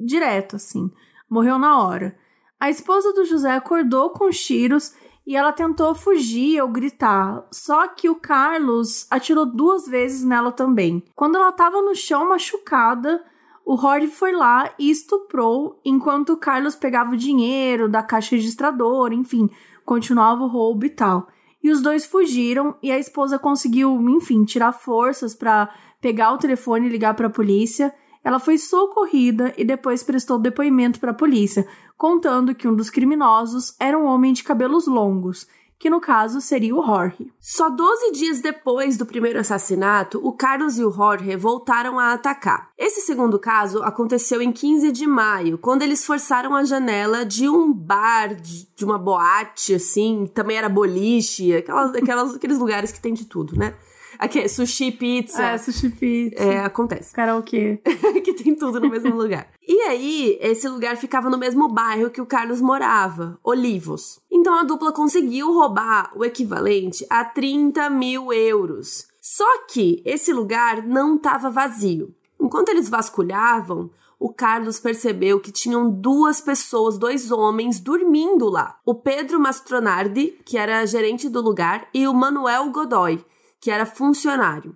direto, 0.06 0.58
assim. 0.58 0.92
Morreu 1.28 1.58
na 1.58 1.82
hora. 1.82 2.16
A 2.60 2.70
esposa 2.70 3.14
do 3.14 3.26
José 3.26 3.52
acordou 3.52 4.10
com 4.10 4.26
os 4.26 4.40
tiros 4.40 4.94
e 5.26 5.36
ela 5.36 5.52
tentou 5.52 5.94
fugir 5.94 6.62
ou 6.62 6.70
gritar. 6.70 7.46
Só 7.52 7.88
que 7.88 8.10
o 8.10 8.16
Carlos 8.16 9.06
atirou 9.12 9.46
duas 9.46 9.88
vezes 9.88 10.24
nela 10.24 10.52
também. 10.52 11.04
Quando 11.16 11.36
ela 11.36 11.50
estava 11.50 11.82
no 11.82 11.94
chão 11.94 12.30
machucada, 12.30 13.24
o 13.66 13.78
Jorge 13.78 14.08
foi 14.08 14.32
lá 14.32 14.74
e 14.80 14.90
estuprou 14.90 15.80
enquanto 15.84 16.34
o 16.34 16.38
Carlos 16.38 16.76
pegava 16.76 17.12
o 17.12 17.18
dinheiro 17.18 17.90
da 17.90 18.02
caixa 18.02 18.36
registradora, 18.36 19.14
enfim, 19.14 19.50
continuava 19.86 20.44
o 20.44 20.48
roubo 20.48 20.86
e 20.86 20.90
tal. 20.90 21.28
E 21.64 21.68
e 21.68 21.70
os 21.70 21.82
dois 21.82 22.06
fugiram 22.06 22.76
e 22.82 22.90
a 22.90 22.98
esposa 22.98 23.38
conseguiu, 23.38 24.00
enfim, 24.10 24.46
tirar 24.46 24.72
forças 24.72 25.36
para 25.36 25.70
pegar 26.00 26.32
o 26.32 26.38
telefone 26.38 26.88
e 26.88 26.90
ligar 26.90 27.14
para 27.14 27.28
a 27.28 27.30
polícia. 27.30 27.94
Ela 28.28 28.42
foi 28.42 28.58
socorrida 28.58 29.54
e 29.58 29.64
depois 29.64 30.04
prestou 30.04 30.38
depoimento 30.38 31.00
para 31.00 31.12
a 31.12 31.14
polícia, 31.14 31.66
contando 31.98 32.54
que 32.54 32.68
um 32.68 32.76
dos 32.76 32.90
criminosos 32.90 33.74
era 33.80 33.98
um 33.98 34.04
homem 34.04 34.34
de 34.34 34.44
cabelos 34.44 34.86
longos 34.86 35.48
que 35.80 35.90
no 35.90 36.02
caso 36.02 36.42
seria 36.42 36.76
o 36.76 36.86
Jorge. 36.86 37.32
Só 37.40 37.70
12 37.70 38.12
dias 38.12 38.42
depois 38.42 38.98
do 38.98 39.06
primeiro 39.06 39.40
assassinato, 39.40 40.20
o 40.22 40.34
Carlos 40.34 40.78
e 40.78 40.84
o 40.84 40.92
Jorge 40.92 41.38
voltaram 41.38 41.98
a 41.98 42.12
atacar. 42.12 42.70
Esse 42.78 43.00
segundo 43.00 43.40
caso 43.40 43.82
aconteceu 43.82 44.42
em 44.42 44.52
15 44.52 44.92
de 44.92 45.08
maio, 45.08 45.58
quando 45.58 45.84
eles 45.84 46.06
forçaram 46.06 46.54
a 46.54 46.66
janela 46.66 47.24
de 47.24 47.48
um 47.48 47.72
bar, 47.72 48.36
de, 48.36 48.84
uma 48.84 48.98
boate, 48.98 49.74
assim, 49.74 50.30
também 50.34 50.58
era 50.58 50.68
boliche, 50.68 51.56
aquelas, 51.56 51.96
aquelas, 51.96 52.36
aqueles 52.36 52.60
lugares 52.60 52.92
que 52.92 53.00
tem 53.00 53.14
de 53.14 53.24
tudo, 53.24 53.58
né? 53.58 53.74
Aqui, 54.20 54.48
sushi 54.50 54.92
pizza. 54.92 55.42
É, 55.42 55.58
sushi 55.58 55.90
pizza. 55.90 56.44
É, 56.44 56.60
acontece. 56.60 57.14
Karaokê. 57.14 57.80
que 58.24 58.34
tem 58.34 58.56
tudo 58.56 58.80
no 58.80 58.90
mesmo 58.90 59.16
lugar. 59.16 59.48
E 59.68 59.82
aí, 59.82 60.38
esse 60.42 60.68
lugar 60.68 60.98
ficava 60.98 61.30
no 61.30 61.38
mesmo 61.38 61.68
bairro 61.68 62.10
que 62.10 62.22
o 62.22 62.26
Carlos 62.26 62.62
morava, 62.62 63.40
Olivos. 63.44 64.20
Então 64.32 64.54
a 64.54 64.64
dupla 64.64 64.92
conseguiu 64.92 65.54
roubar 65.54 66.12
o 66.16 66.24
equivalente 66.26 67.06
a 67.10 67.24
30 67.24 67.90
mil 67.90 68.34
euros. 68.34 69.08
Só 69.22 69.66
que 69.68 70.02
esse 70.06 70.32
lugar 70.32 70.86
não 70.86 71.18
estava 71.18 71.50
vazio. 71.50 72.16
Enquanto 72.40 72.70
eles 72.70 72.88
vasculhavam, 72.88 73.90
o 74.20 74.34
Carlos 74.34 74.80
percebeu 74.80 75.40
que 75.40 75.52
tinham 75.52 75.90
duas 75.90 76.42
pessoas, 76.42 76.98
dois 76.98 77.32
homens, 77.32 77.80
dormindo 77.80 78.50
lá. 78.50 78.78
O 78.86 78.96
Pedro 78.96 79.40
Mastronardi, 79.40 80.40
que 80.44 80.58
era 80.58 80.86
gerente 80.86 81.30
do 81.30 81.42
lugar, 81.42 81.88
e 81.94 82.08
o 82.08 82.14
Manuel 82.14 82.72
Godoy, 82.72 83.24
que 83.60 83.72
era 83.72 83.86
funcionário. 83.86 84.76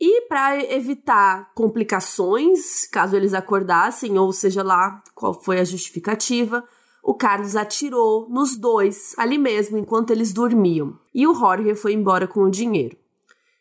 E 0.00 0.28
para 0.28 0.62
evitar 0.72 1.52
complicações, 1.54 2.86
caso 2.86 3.16
eles 3.16 3.34
acordassem, 3.34 4.16
ou 4.16 4.32
seja 4.32 4.62
lá 4.62 5.02
qual 5.14 5.34
foi 5.34 5.58
a 5.58 5.64
justificativa, 5.64 6.64
o 7.02 7.14
Carlos 7.14 7.56
atirou 7.56 8.28
nos 8.28 8.56
dois 8.56 9.14
ali 9.16 9.38
mesmo 9.38 9.76
enquanto 9.76 10.10
eles 10.10 10.32
dormiam. 10.32 10.98
E 11.12 11.26
o 11.26 11.34
Jorge 11.34 11.74
foi 11.74 11.94
embora 11.94 12.28
com 12.28 12.42
o 12.42 12.50
dinheiro. 12.50 12.96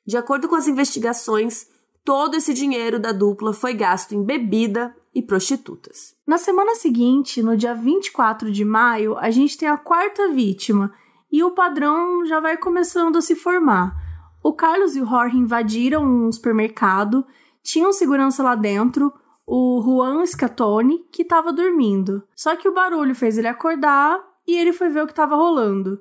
De 0.06 0.16
acordo 0.16 0.48
com 0.48 0.56
as 0.56 0.68
investigações, 0.68 1.68
todo 2.06 2.36
esse 2.36 2.54
dinheiro 2.54 3.00
da 3.00 3.12
dupla 3.12 3.52
foi 3.52 3.74
gasto 3.74 4.14
em 4.14 4.24
bebida 4.24 4.96
e 5.14 5.22
prostitutas. 5.22 6.16
Na 6.26 6.38
semana 6.38 6.76
seguinte, 6.76 7.42
no 7.42 7.58
dia 7.58 7.74
24 7.74 8.52
de 8.52 8.64
maio, 8.64 9.18
a 9.18 9.32
gente 9.32 9.58
tem 9.58 9.68
a 9.68 9.78
quarta 9.78 10.32
vítima 10.32 10.94
e 11.32 11.44
o 11.44 11.52
padrão 11.52 12.26
já 12.26 12.40
vai 12.40 12.56
começando 12.56 13.18
a 13.18 13.22
se 13.22 13.36
formar. 13.36 14.07
O 14.48 14.54
Carlos 14.54 14.96
e 14.96 15.02
o 15.02 15.06
Jorge 15.06 15.36
invadiram 15.36 16.06
um 16.06 16.32
supermercado, 16.32 17.26
tinham 17.62 17.92
segurança 17.92 18.42
lá 18.42 18.56
dentro, 18.56 19.12
o 19.46 19.82
Juan 19.84 20.26
Scatone, 20.26 21.06
que 21.12 21.24
estava 21.24 21.52
dormindo. 21.52 22.24
Só 22.34 22.56
que 22.56 22.66
o 22.66 22.74
barulho 22.74 23.14
fez 23.14 23.38
ele 23.38 23.50
acordar 23.50 24.24
e 24.48 24.56
ele 24.56 24.72
foi 24.72 24.88
ver 24.88 25.04
o 25.04 25.06
que 25.06 25.12
estava 25.12 25.36
rolando. 25.36 26.00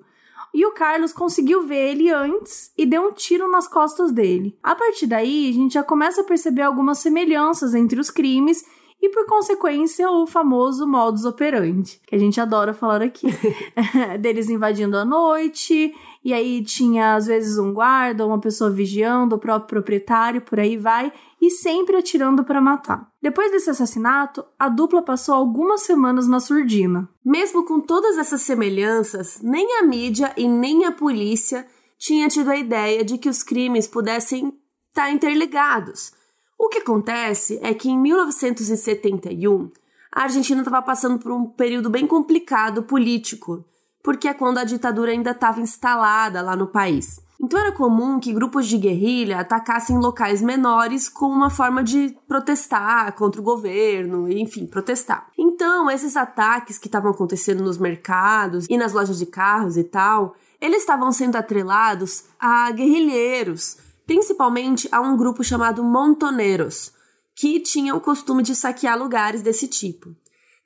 E 0.54 0.64
o 0.64 0.70
Carlos 0.74 1.12
conseguiu 1.12 1.66
ver 1.66 1.90
ele 1.90 2.08
antes 2.08 2.72
e 2.78 2.86
deu 2.86 3.08
um 3.08 3.12
tiro 3.12 3.50
nas 3.50 3.66
costas 3.66 4.12
dele. 4.12 4.56
A 4.62 4.76
partir 4.76 5.08
daí, 5.08 5.50
a 5.50 5.52
gente 5.52 5.74
já 5.74 5.82
começa 5.82 6.20
a 6.20 6.24
perceber 6.24 6.62
algumas 6.62 6.98
semelhanças 6.98 7.74
entre 7.74 7.98
os 7.98 8.12
crimes 8.12 8.64
e, 9.02 9.08
por 9.08 9.26
consequência, 9.26 10.08
o 10.08 10.24
famoso 10.24 10.86
modus 10.86 11.24
operandi, 11.24 12.00
que 12.06 12.14
a 12.14 12.18
gente 12.18 12.40
adora 12.40 12.72
falar 12.72 13.02
aqui. 13.02 13.26
Deles 14.20 14.48
invadindo 14.48 14.96
à 14.96 15.04
noite, 15.04 15.92
e 16.26 16.34
aí 16.34 16.62
tinha 16.62 17.14
às 17.14 17.26
vezes 17.26 17.56
um 17.56 17.72
guarda, 17.72 18.26
uma 18.26 18.40
pessoa 18.40 18.70
vigiando, 18.70 19.36
o 19.36 19.38
próprio 19.38 19.68
proprietário, 19.68 20.40
por 20.40 20.58
aí 20.58 20.76
vai, 20.76 21.12
e 21.40 21.50
sempre 21.50 21.96
atirando 21.96 22.44
para 22.44 22.60
matar. 22.60 23.08
Depois 23.22 23.50
desse 23.52 23.70
assassinato, 23.70 24.44
a 24.58 24.68
dupla 24.68 25.02
passou 25.02 25.34
algumas 25.34 25.82
semanas 25.82 26.26
na 26.26 26.40
surdina. 26.40 27.08
Mesmo 27.24 27.64
com 27.64 27.80
todas 27.80 28.18
essas 28.18 28.42
semelhanças, 28.42 29.40
nem 29.42 29.78
a 29.78 29.82
mídia 29.84 30.32
e 30.36 30.48
nem 30.48 30.84
a 30.84 30.92
polícia 30.92 31.66
tinha 31.98 32.28
tido 32.28 32.50
a 32.50 32.56
ideia 32.56 33.04
de 33.04 33.16
que 33.16 33.28
os 33.28 33.42
crimes 33.42 33.86
pudessem 33.86 34.48
estar 34.90 35.04
tá 35.04 35.10
interligados 35.10 36.12
o 36.58 36.68
que 36.68 36.78
acontece 36.78 37.58
é 37.62 37.74
que 37.74 37.90
em 37.90 37.98
1971 37.98 39.70
a 40.10 40.22
Argentina 40.22 40.62
estava 40.62 40.80
passando 40.80 41.18
por 41.18 41.30
um 41.30 41.46
período 41.46 41.90
bem 41.90 42.06
complicado 42.06 42.82
político, 42.82 43.64
porque 44.06 44.28
é 44.28 44.32
quando 44.32 44.58
a 44.58 44.64
ditadura 44.64 45.10
ainda 45.10 45.32
estava 45.32 45.60
instalada 45.60 46.40
lá 46.40 46.54
no 46.54 46.68
país. 46.68 47.20
Então 47.42 47.58
era 47.58 47.72
comum 47.72 48.20
que 48.20 48.32
grupos 48.32 48.68
de 48.68 48.78
guerrilha 48.78 49.40
atacassem 49.40 49.98
locais 49.98 50.40
menores 50.40 51.08
como 51.08 51.34
uma 51.34 51.50
forma 51.50 51.82
de 51.82 52.16
protestar 52.28 53.12
contra 53.14 53.40
o 53.40 53.44
governo, 53.44 54.30
enfim, 54.30 54.64
protestar. 54.64 55.26
Então, 55.36 55.90
esses 55.90 56.16
ataques 56.16 56.78
que 56.78 56.86
estavam 56.86 57.10
acontecendo 57.10 57.64
nos 57.64 57.78
mercados 57.78 58.66
e 58.70 58.76
nas 58.78 58.92
lojas 58.92 59.18
de 59.18 59.26
carros 59.26 59.76
e 59.76 59.82
tal, 59.82 60.36
eles 60.60 60.82
estavam 60.82 61.10
sendo 61.10 61.34
atrelados 61.34 62.26
a 62.38 62.70
guerrilheiros 62.70 63.78
principalmente 64.06 64.88
a 64.92 65.00
um 65.00 65.16
grupo 65.16 65.42
chamado 65.42 65.82
Montoneros, 65.82 66.92
que 67.34 67.58
tinha 67.58 67.92
o 67.92 68.00
costume 68.00 68.40
de 68.40 68.54
saquear 68.54 68.96
lugares 68.96 69.42
desse 69.42 69.66
tipo. 69.66 70.14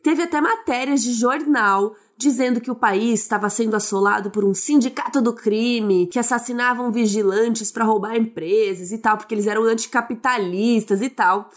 Teve 0.03 0.23
até 0.23 0.41
matérias 0.41 1.03
de 1.03 1.13
jornal 1.13 1.95
dizendo 2.21 2.61
que 2.61 2.71
o 2.71 2.75
país 2.75 3.23
estava 3.23 3.49
sendo 3.49 3.75
assolado 3.75 4.31
por 4.31 4.45
um 4.45 4.53
sindicato 4.53 5.23
do 5.23 5.33
crime, 5.33 6.07
que 6.07 6.19
assassinavam 6.19 6.93
vigilantes 6.93 7.73
para 7.73 7.83
roubar 7.83 8.15
empresas 8.15 8.93
e 8.93 8.99
tal, 8.99 9.17
porque 9.17 9.35
eles 9.35 9.47
eram 9.47 9.65
anticapitalistas 9.65 11.00
e 11.00 11.09
tal. 11.09 11.49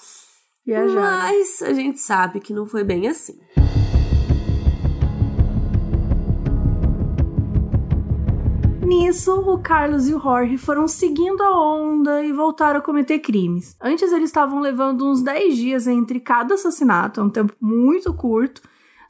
Viajaram. 0.65 1.01
Mas 1.01 1.61
a 1.61 1.73
gente 1.73 1.99
sabe 1.99 2.39
que 2.39 2.53
não 2.53 2.65
foi 2.65 2.85
bem 2.85 3.09
assim. 3.09 3.37
Nisso, 8.85 9.33
o 9.33 9.59
Carlos 9.59 10.07
e 10.07 10.13
o 10.13 10.19
Jorge 10.19 10.57
foram 10.57 10.87
seguindo 10.87 11.41
a 11.41 11.59
onda 11.59 12.23
e 12.23 12.31
voltaram 12.31 12.79
a 12.79 12.81
cometer 12.81 13.19
crimes. 13.19 13.75
Antes, 13.81 14.13
eles 14.13 14.29
estavam 14.29 14.61
levando 14.61 15.05
uns 15.05 15.21
10 15.21 15.57
dias 15.57 15.87
entre 15.87 16.21
cada 16.21 16.53
assassinato, 16.53 17.19
é 17.19 17.23
um 17.23 17.29
tempo 17.29 17.53
muito 17.59 18.13
curto. 18.13 18.61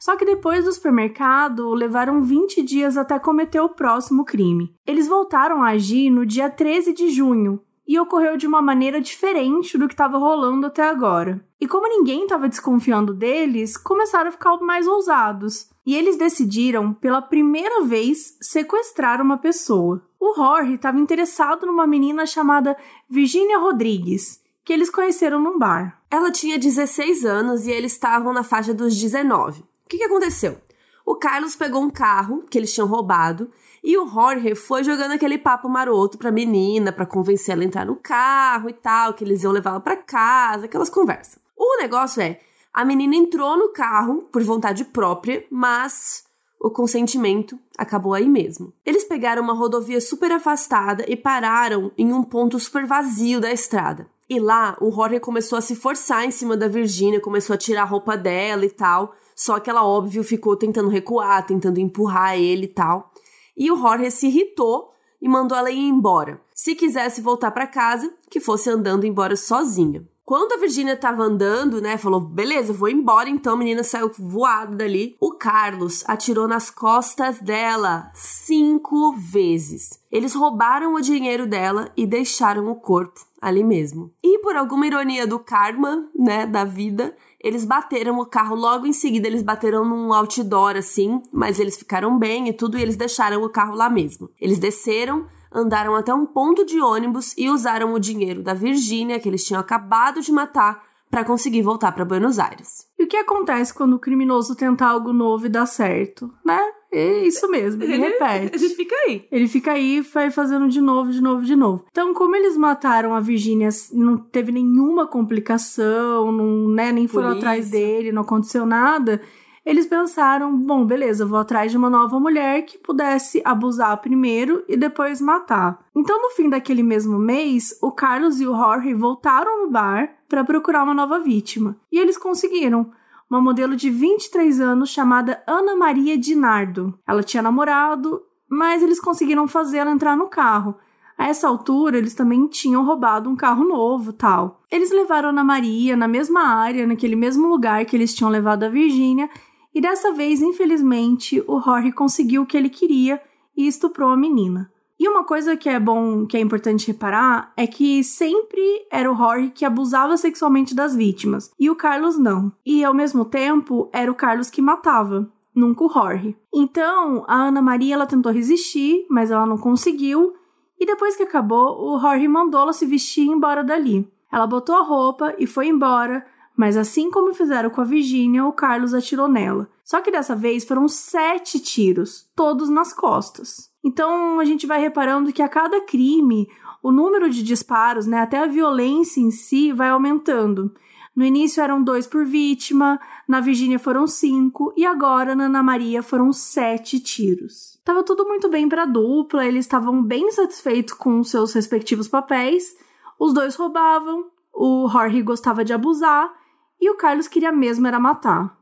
Só 0.04 0.16
que 0.16 0.24
depois 0.26 0.66
do 0.66 0.70
supermercado, 0.70 1.72
levaram 1.72 2.22
20 2.22 2.62
dias 2.62 2.98
até 2.98 3.18
cometer 3.18 3.60
o 3.60 3.70
próximo 3.70 4.22
crime. 4.22 4.76
Eles 4.86 5.08
voltaram 5.08 5.62
a 5.62 5.70
agir 5.70 6.10
no 6.10 6.26
dia 6.26 6.50
13 6.50 6.92
de 6.92 7.08
junho, 7.08 7.62
e 7.88 7.98
ocorreu 7.98 8.36
de 8.36 8.46
uma 8.46 8.60
maneira 8.60 9.00
diferente 9.00 9.78
do 9.78 9.88
que 9.88 9.94
estava 9.94 10.18
rolando 10.18 10.66
até 10.66 10.82
agora. 10.82 11.42
E 11.58 11.66
como 11.66 11.88
ninguém 11.88 12.24
estava 12.24 12.50
desconfiando 12.50 13.14
deles, 13.14 13.78
começaram 13.78 14.28
a 14.28 14.32
ficar 14.32 14.58
mais 14.58 14.86
ousados. 14.86 15.70
E 15.86 15.96
eles 15.96 16.18
decidiram, 16.18 16.92
pela 16.92 17.22
primeira 17.22 17.82
vez, 17.82 18.36
sequestrar 18.42 19.22
uma 19.22 19.38
pessoa. 19.38 20.06
O 20.20 20.34
Jorge 20.34 20.74
estava 20.74 21.00
interessado 21.00 21.64
numa 21.64 21.86
menina 21.86 22.26
chamada 22.26 22.76
Virginia 23.08 23.58
Rodrigues, 23.58 24.42
que 24.62 24.72
eles 24.74 24.90
conheceram 24.90 25.40
num 25.40 25.58
bar. 25.58 26.02
Ela 26.10 26.30
tinha 26.30 26.58
16 26.58 27.24
anos 27.24 27.66
e 27.66 27.70
eles 27.70 27.92
estavam 27.92 28.34
na 28.34 28.42
faixa 28.42 28.74
dos 28.74 28.94
19. 28.94 29.64
Que, 29.94 29.98
que 29.98 30.04
aconteceu? 30.04 30.58
O 31.06 31.14
Carlos 31.14 31.54
pegou 31.54 31.80
um 31.80 31.90
carro 31.90 32.42
que 32.50 32.58
eles 32.58 32.74
tinham 32.74 32.88
roubado 32.88 33.48
e 33.82 33.96
o 33.96 34.08
Jorge 34.08 34.54
foi 34.56 34.82
jogando 34.82 35.12
aquele 35.12 35.38
papo 35.38 35.68
maroto 35.68 36.18
pra 36.18 36.32
menina, 36.32 36.90
para 36.90 37.06
convencer 37.06 37.52
ela 37.52 37.62
a 37.62 37.64
entrar 37.64 37.86
no 37.86 37.94
carro 37.94 38.68
e 38.68 38.72
tal, 38.72 39.14
que 39.14 39.22
eles 39.22 39.44
iam 39.44 39.52
levá-la 39.52 39.78
para 39.78 39.96
casa, 39.96 40.64
aquelas 40.64 40.90
conversas. 40.90 41.38
O 41.56 41.80
negócio 41.80 42.20
é, 42.20 42.40
a 42.72 42.84
menina 42.84 43.14
entrou 43.14 43.56
no 43.56 43.68
carro 43.68 44.22
por 44.32 44.42
vontade 44.42 44.84
própria, 44.86 45.46
mas 45.48 46.24
o 46.58 46.70
consentimento 46.70 47.56
acabou 47.78 48.14
aí 48.14 48.28
mesmo. 48.28 48.72
Eles 48.84 49.04
pegaram 49.04 49.42
uma 49.42 49.54
rodovia 49.54 50.00
super 50.00 50.32
afastada 50.32 51.04
e 51.06 51.14
pararam 51.14 51.92
em 51.96 52.12
um 52.12 52.24
ponto 52.24 52.58
super 52.58 52.84
vazio 52.84 53.40
da 53.40 53.52
estrada. 53.52 54.08
E 54.28 54.40
lá, 54.40 54.76
o 54.80 54.90
Jorge 54.90 55.20
começou 55.20 55.58
a 55.58 55.60
se 55.60 55.76
forçar 55.76 56.24
em 56.24 56.30
cima 56.32 56.56
da 56.56 56.66
Virginia, 56.66 57.20
começou 57.20 57.54
a 57.54 57.58
tirar 57.58 57.82
a 57.82 57.86
roupa 57.86 58.16
dela 58.16 58.64
e 58.64 58.70
tal. 58.70 59.14
Só 59.34 59.58
que 59.58 59.68
ela, 59.68 59.84
óbvio, 59.84 60.22
ficou 60.22 60.56
tentando 60.56 60.88
recuar, 60.88 61.46
tentando 61.46 61.78
empurrar 61.78 62.38
ele 62.38 62.64
e 62.64 62.68
tal 62.68 63.12
e 63.56 63.70
o 63.70 63.76
Jorge 63.76 64.10
se 64.10 64.26
irritou 64.26 64.92
e 65.20 65.28
mandou 65.28 65.56
ela 65.56 65.70
ir 65.70 65.78
embora. 65.78 66.40
Se 66.54 66.74
quisesse 66.74 67.20
voltar 67.20 67.50
para 67.50 67.66
casa, 67.66 68.12
que 68.28 68.40
fosse 68.40 68.68
andando 68.68 69.06
embora 69.06 69.36
sozinha. 69.36 70.06
Quando 70.24 70.54
a 70.54 70.56
Virgínia 70.56 70.96
tava 70.96 71.22
andando, 71.22 71.82
né, 71.82 71.98
falou: 71.98 72.18
beleza, 72.18 72.72
vou 72.72 72.88
embora 72.88 73.28
então. 73.28 73.54
A 73.54 73.56
menina 73.56 73.82
saiu 73.82 74.10
voada 74.18 74.74
dali. 74.74 75.16
O 75.20 75.32
Carlos 75.32 76.02
atirou 76.06 76.48
nas 76.48 76.70
costas 76.70 77.38
dela 77.40 78.10
cinco 78.14 79.12
vezes. 79.12 80.00
Eles 80.10 80.34
roubaram 80.34 80.94
o 80.94 81.00
dinheiro 81.00 81.46
dela 81.46 81.92
e 81.94 82.06
deixaram 82.06 82.70
o 82.70 82.76
corpo 82.76 83.20
ali 83.40 83.62
mesmo. 83.62 84.10
E 84.22 84.38
por 84.38 84.56
alguma 84.56 84.86
ironia 84.86 85.26
do 85.26 85.38
karma, 85.38 86.08
né, 86.18 86.46
da 86.46 86.64
vida, 86.64 87.14
eles 87.44 87.66
bateram 87.66 88.18
o 88.18 88.24
carro 88.24 88.56
logo 88.56 88.86
em 88.86 88.92
seguida, 88.94 89.28
eles 89.28 89.42
bateram 89.42 89.84
num 89.84 90.14
outdoor 90.14 90.76
assim, 90.76 91.20
mas 91.30 91.60
eles 91.60 91.76
ficaram 91.76 92.18
bem 92.18 92.48
e 92.48 92.54
tudo, 92.54 92.78
e 92.78 92.82
eles 92.82 92.96
deixaram 92.96 93.42
o 93.42 93.50
carro 93.50 93.76
lá 93.76 93.90
mesmo. 93.90 94.30
Eles 94.40 94.58
desceram, 94.58 95.26
andaram 95.52 95.94
até 95.94 96.14
um 96.14 96.24
ponto 96.24 96.64
de 96.64 96.80
ônibus 96.80 97.36
e 97.36 97.50
usaram 97.50 97.92
o 97.92 98.00
dinheiro 98.00 98.42
da 98.42 98.54
Virgínia, 98.54 99.20
que 99.20 99.28
eles 99.28 99.44
tinham 99.44 99.60
acabado 99.60 100.22
de 100.22 100.32
matar, 100.32 100.82
para 101.10 101.22
conseguir 101.22 101.60
voltar 101.60 101.92
para 101.92 102.04
Buenos 102.04 102.38
Aires. 102.38 102.88
E 102.98 103.04
o 103.04 103.06
que 103.06 103.16
acontece 103.16 103.72
quando 103.72 103.94
o 103.94 104.00
criminoso 104.00 104.56
tenta 104.56 104.86
algo 104.86 105.12
novo 105.12 105.46
e 105.46 105.50
dá 105.50 105.66
certo, 105.66 106.32
né? 106.44 106.58
É 106.96 107.26
isso 107.26 107.50
mesmo, 107.50 107.82
ele, 107.82 107.94
ele 107.94 108.02
repete. 108.02 108.56
Ele 108.56 108.74
fica 108.74 108.94
aí. 109.06 109.24
Ele 109.30 109.48
fica 109.48 109.72
aí 109.72 109.96
e 109.96 110.00
vai 110.00 110.30
fazendo 110.30 110.68
de 110.68 110.80
novo, 110.80 111.10
de 111.10 111.20
novo, 111.20 111.42
de 111.42 111.56
novo. 111.56 111.84
Então, 111.90 112.14
como 112.14 112.36
eles 112.36 112.56
mataram 112.56 113.14
a 113.14 113.20
Virgínia, 113.20 113.68
não 113.92 114.16
teve 114.16 114.52
nenhuma 114.52 115.06
complicação, 115.06 116.30
não, 116.30 116.68
né, 116.68 116.92
nem 116.92 117.06
foram 117.06 117.30
atrás 117.30 117.70
dele, 117.70 118.12
não 118.12 118.22
aconteceu 118.22 118.64
nada 118.64 119.20
eles 119.64 119.86
pensaram: 119.86 120.56
bom, 120.56 120.84
beleza, 120.84 121.24
vou 121.24 121.38
atrás 121.38 121.70
de 121.70 121.78
uma 121.78 121.88
nova 121.88 122.20
mulher 122.20 122.62
que 122.62 122.76
pudesse 122.76 123.40
abusar 123.44 123.96
primeiro 124.00 124.62
e 124.68 124.76
depois 124.76 125.20
matar. 125.20 125.78
Então, 125.96 126.20
no 126.20 126.30
fim 126.30 126.50
daquele 126.50 126.82
mesmo 126.82 127.18
mês, 127.18 127.76
o 127.80 127.90
Carlos 127.90 128.40
e 128.40 128.46
o 128.46 128.54
Jorge 128.54 128.92
voltaram 128.92 129.64
no 129.64 129.70
bar 129.70 130.14
para 130.28 130.44
procurar 130.44 130.84
uma 130.84 130.94
nova 130.94 131.18
vítima. 131.18 131.76
E 131.90 131.98
eles 131.98 132.18
conseguiram 132.18 132.90
uma 133.30 133.40
modelo 133.40 133.74
de 133.76 133.90
23 133.90 134.60
anos 134.60 134.90
chamada 134.90 135.42
Ana 135.46 135.74
Maria 135.74 136.16
Dinardo. 136.16 136.98
Ela 137.06 137.22
tinha 137.22 137.42
namorado, 137.42 138.22
mas 138.48 138.82
eles 138.82 139.00
conseguiram 139.00 139.48
fazer 139.48 139.78
ela 139.78 139.90
entrar 139.90 140.16
no 140.16 140.28
carro. 140.28 140.76
A 141.16 141.28
essa 141.28 141.46
altura, 141.46 141.96
eles 141.96 142.14
também 142.14 142.46
tinham 142.48 142.84
roubado 142.84 143.30
um 143.30 143.36
carro 143.36 143.64
novo, 143.64 144.12
tal. 144.12 144.62
Eles 144.70 144.90
levaram 144.90 145.28
Ana 145.28 145.44
Maria 145.44 145.96
na 145.96 146.08
mesma 146.08 146.42
área, 146.42 146.86
naquele 146.86 147.14
mesmo 147.14 147.46
lugar 147.46 147.84
que 147.84 147.96
eles 147.96 148.14
tinham 148.14 148.30
levado 148.30 148.64
a 148.64 148.68
Virgínia, 148.68 149.30
e 149.72 149.80
dessa 149.80 150.12
vez, 150.12 150.42
infelizmente, 150.42 151.42
o 151.46 151.58
Rory 151.58 151.92
conseguiu 151.92 152.42
o 152.42 152.46
que 152.46 152.56
ele 152.56 152.68
queria 152.68 153.20
e 153.56 153.66
estuprou 153.66 154.10
a 154.10 154.16
menina. 154.16 154.70
E 155.04 155.08
uma 155.08 155.22
coisa 155.22 155.54
que 155.54 155.68
é 155.68 155.78
bom, 155.78 156.24
que 156.24 156.34
é 156.34 156.40
importante 156.40 156.86
reparar, 156.86 157.52
é 157.58 157.66
que 157.66 158.02
sempre 158.02 158.86
era 158.90 159.10
o 159.10 159.14
Rory 159.14 159.50
que 159.50 159.66
abusava 159.66 160.16
sexualmente 160.16 160.74
das 160.74 160.96
vítimas, 160.96 161.52
e 161.60 161.68
o 161.68 161.76
Carlos 161.76 162.18
não. 162.18 162.50
E 162.64 162.82
ao 162.82 162.94
mesmo 162.94 163.22
tempo, 163.26 163.90
era 163.92 164.10
o 164.10 164.14
Carlos 164.14 164.48
que 164.48 164.62
matava, 164.62 165.30
nunca 165.54 165.84
o 165.84 165.88
Rory. 165.88 166.34
Então, 166.54 167.22
a 167.28 167.34
Ana 167.34 167.60
Maria 167.60 167.96
ela 167.96 168.06
tentou 168.06 168.32
resistir, 168.32 169.04
mas 169.10 169.30
ela 169.30 169.44
não 169.44 169.58
conseguiu, 169.58 170.32
e 170.80 170.86
depois 170.86 171.14
que 171.14 171.22
acabou, 171.22 171.82
o 171.82 171.98
Rory 171.98 172.26
mandou 172.26 172.62
ela 172.62 172.72
se 172.72 172.86
vestir 172.86 173.24
e 173.24 173.26
ir 173.26 173.32
embora 173.32 173.62
dali. 173.62 174.10
Ela 174.32 174.46
botou 174.46 174.74
a 174.74 174.82
roupa 174.82 175.34
e 175.38 175.46
foi 175.46 175.68
embora, 175.68 176.24
mas 176.56 176.78
assim 176.78 177.10
como 177.10 177.34
fizeram 177.34 177.68
com 177.68 177.82
a 177.82 177.84
Virginia, 177.84 178.46
o 178.46 178.54
Carlos 178.54 178.94
atirou 178.94 179.28
nela. 179.28 179.68
Só 179.84 180.00
que 180.00 180.10
dessa 180.10 180.34
vez 180.34 180.64
foram 180.64 180.88
sete 180.88 181.60
tiros, 181.60 182.26
todos 182.34 182.70
nas 182.70 182.94
costas. 182.94 183.73
Então 183.84 184.40
a 184.40 184.44
gente 184.46 184.66
vai 184.66 184.80
reparando 184.80 185.32
que 185.32 185.42
a 185.42 185.48
cada 185.48 185.82
crime, 185.82 186.48
o 186.82 186.90
número 186.90 187.28
de 187.28 187.42
disparos, 187.42 188.06
né, 188.06 188.20
até 188.20 188.38
a 188.38 188.46
violência 188.46 189.20
em 189.20 189.30
si, 189.30 189.72
vai 189.72 189.90
aumentando. 189.90 190.74
No 191.14 191.24
início 191.24 191.62
eram 191.62 191.82
dois 191.82 192.08
por 192.08 192.24
vítima, 192.24 192.98
na 193.28 193.40
Virgínia 193.40 193.78
foram 193.78 194.06
cinco 194.06 194.72
e 194.76 194.84
agora 194.84 195.34
na 195.34 195.44
Ana 195.44 195.62
Maria 195.62 196.02
foram 196.02 196.32
sete 196.32 196.98
tiros. 196.98 197.78
Tava 197.84 198.02
tudo 198.02 198.24
muito 198.26 198.48
bem 198.48 198.68
para 198.68 198.82
a 198.82 198.86
dupla, 198.86 199.46
eles 199.46 199.64
estavam 199.64 200.02
bem 200.02 200.32
satisfeitos 200.32 200.94
com 200.94 201.22
seus 201.22 201.52
respectivos 201.52 202.08
papéis. 202.08 202.74
Os 203.20 203.32
dois 203.32 203.54
roubavam, 203.54 204.24
o 204.52 204.88
Jorge 204.88 205.22
gostava 205.22 205.64
de 205.64 205.72
abusar 205.72 206.32
e 206.80 206.90
o 206.90 206.96
Carlos 206.96 207.28
queria 207.28 207.52
mesmo 207.52 207.86
era 207.86 208.00
matar. 208.00 208.58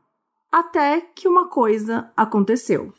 Até 0.51 1.01
que 1.01 1.27
uma 1.27 1.47
coisa 1.47 2.11
aconteceu. 2.15 2.93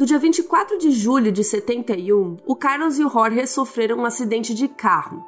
No 0.00 0.06
dia 0.06 0.18
24 0.18 0.78
de 0.78 0.92
julho 0.92 1.30
de 1.30 1.44
71, 1.44 2.38
o 2.46 2.56
Carlos 2.56 2.98
e 2.98 3.04
o 3.04 3.10
Jorge 3.10 3.46
sofreram 3.46 3.98
um 3.98 4.06
acidente 4.06 4.54
de 4.54 4.66
carro. 4.66 5.22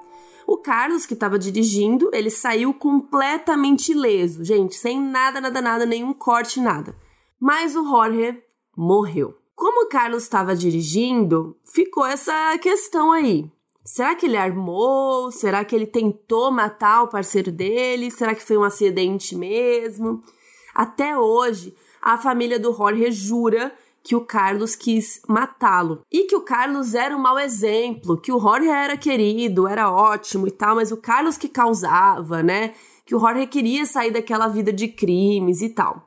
O 0.46 0.56
Carlos, 0.56 1.04
que 1.04 1.12
estava 1.12 1.38
dirigindo, 1.38 2.08
ele 2.11 2.30
saiu 2.30 2.72
completamente 2.72 3.92
ileso, 3.92 4.42
gente, 4.42 4.76
sem 4.76 4.98
nada, 4.98 5.42
nada, 5.42 5.61
nada, 5.61 5.85
nenhum 5.85 6.14
corte, 6.14 6.58
nada. 6.58 6.96
Mas 7.38 7.76
o 7.76 7.85
Jorge 7.87 8.42
morreu. 8.74 9.35
Como 9.54 9.85
o 9.85 9.88
Carlos 9.90 10.22
estava 10.22 10.56
dirigindo, 10.56 11.54
ficou 11.70 12.06
essa 12.06 12.56
questão 12.56 13.12
aí. 13.12 13.52
Será 13.85 14.14
que 14.14 14.24
ele 14.24 14.38
armou? 14.38 15.30
Será 15.30 15.66
que 15.66 15.76
ele 15.76 15.87
tentou 15.87 16.50
matar 16.50 17.02
o 17.02 17.08
parceiro 17.08 17.52
dele? 17.52 18.11
Será 18.11 18.35
que 18.35 18.42
foi 18.42 18.56
um 18.56 18.64
acidente 18.64 19.37
mesmo? 19.37 20.22
Até 20.74 21.18
hoje, 21.18 21.76
a 22.00 22.16
família 22.16 22.58
do 22.58 22.72
Jorge 22.72 23.12
jura 23.12 23.70
que 24.04 24.16
o 24.16 24.20
Carlos 24.20 24.74
quis 24.74 25.20
matá-lo 25.28 26.02
e 26.10 26.24
que 26.24 26.34
o 26.34 26.40
Carlos 26.40 26.94
era 26.94 27.16
um 27.16 27.20
mau 27.20 27.38
exemplo, 27.38 28.20
que 28.20 28.32
o 28.32 28.40
Jorge 28.40 28.68
era 28.68 28.96
querido, 28.96 29.68
era 29.68 29.90
ótimo 29.90 30.48
e 30.48 30.50
tal, 30.50 30.76
mas 30.76 30.90
o 30.90 30.96
Carlos 30.96 31.36
que 31.36 31.48
causava, 31.48 32.42
né? 32.42 32.74
Que 33.06 33.14
o 33.14 33.20
Jorge 33.20 33.46
queria 33.46 33.86
sair 33.86 34.10
daquela 34.10 34.48
vida 34.48 34.72
de 34.72 34.88
crimes 34.88 35.60
e 35.60 35.68
tal. 35.68 36.06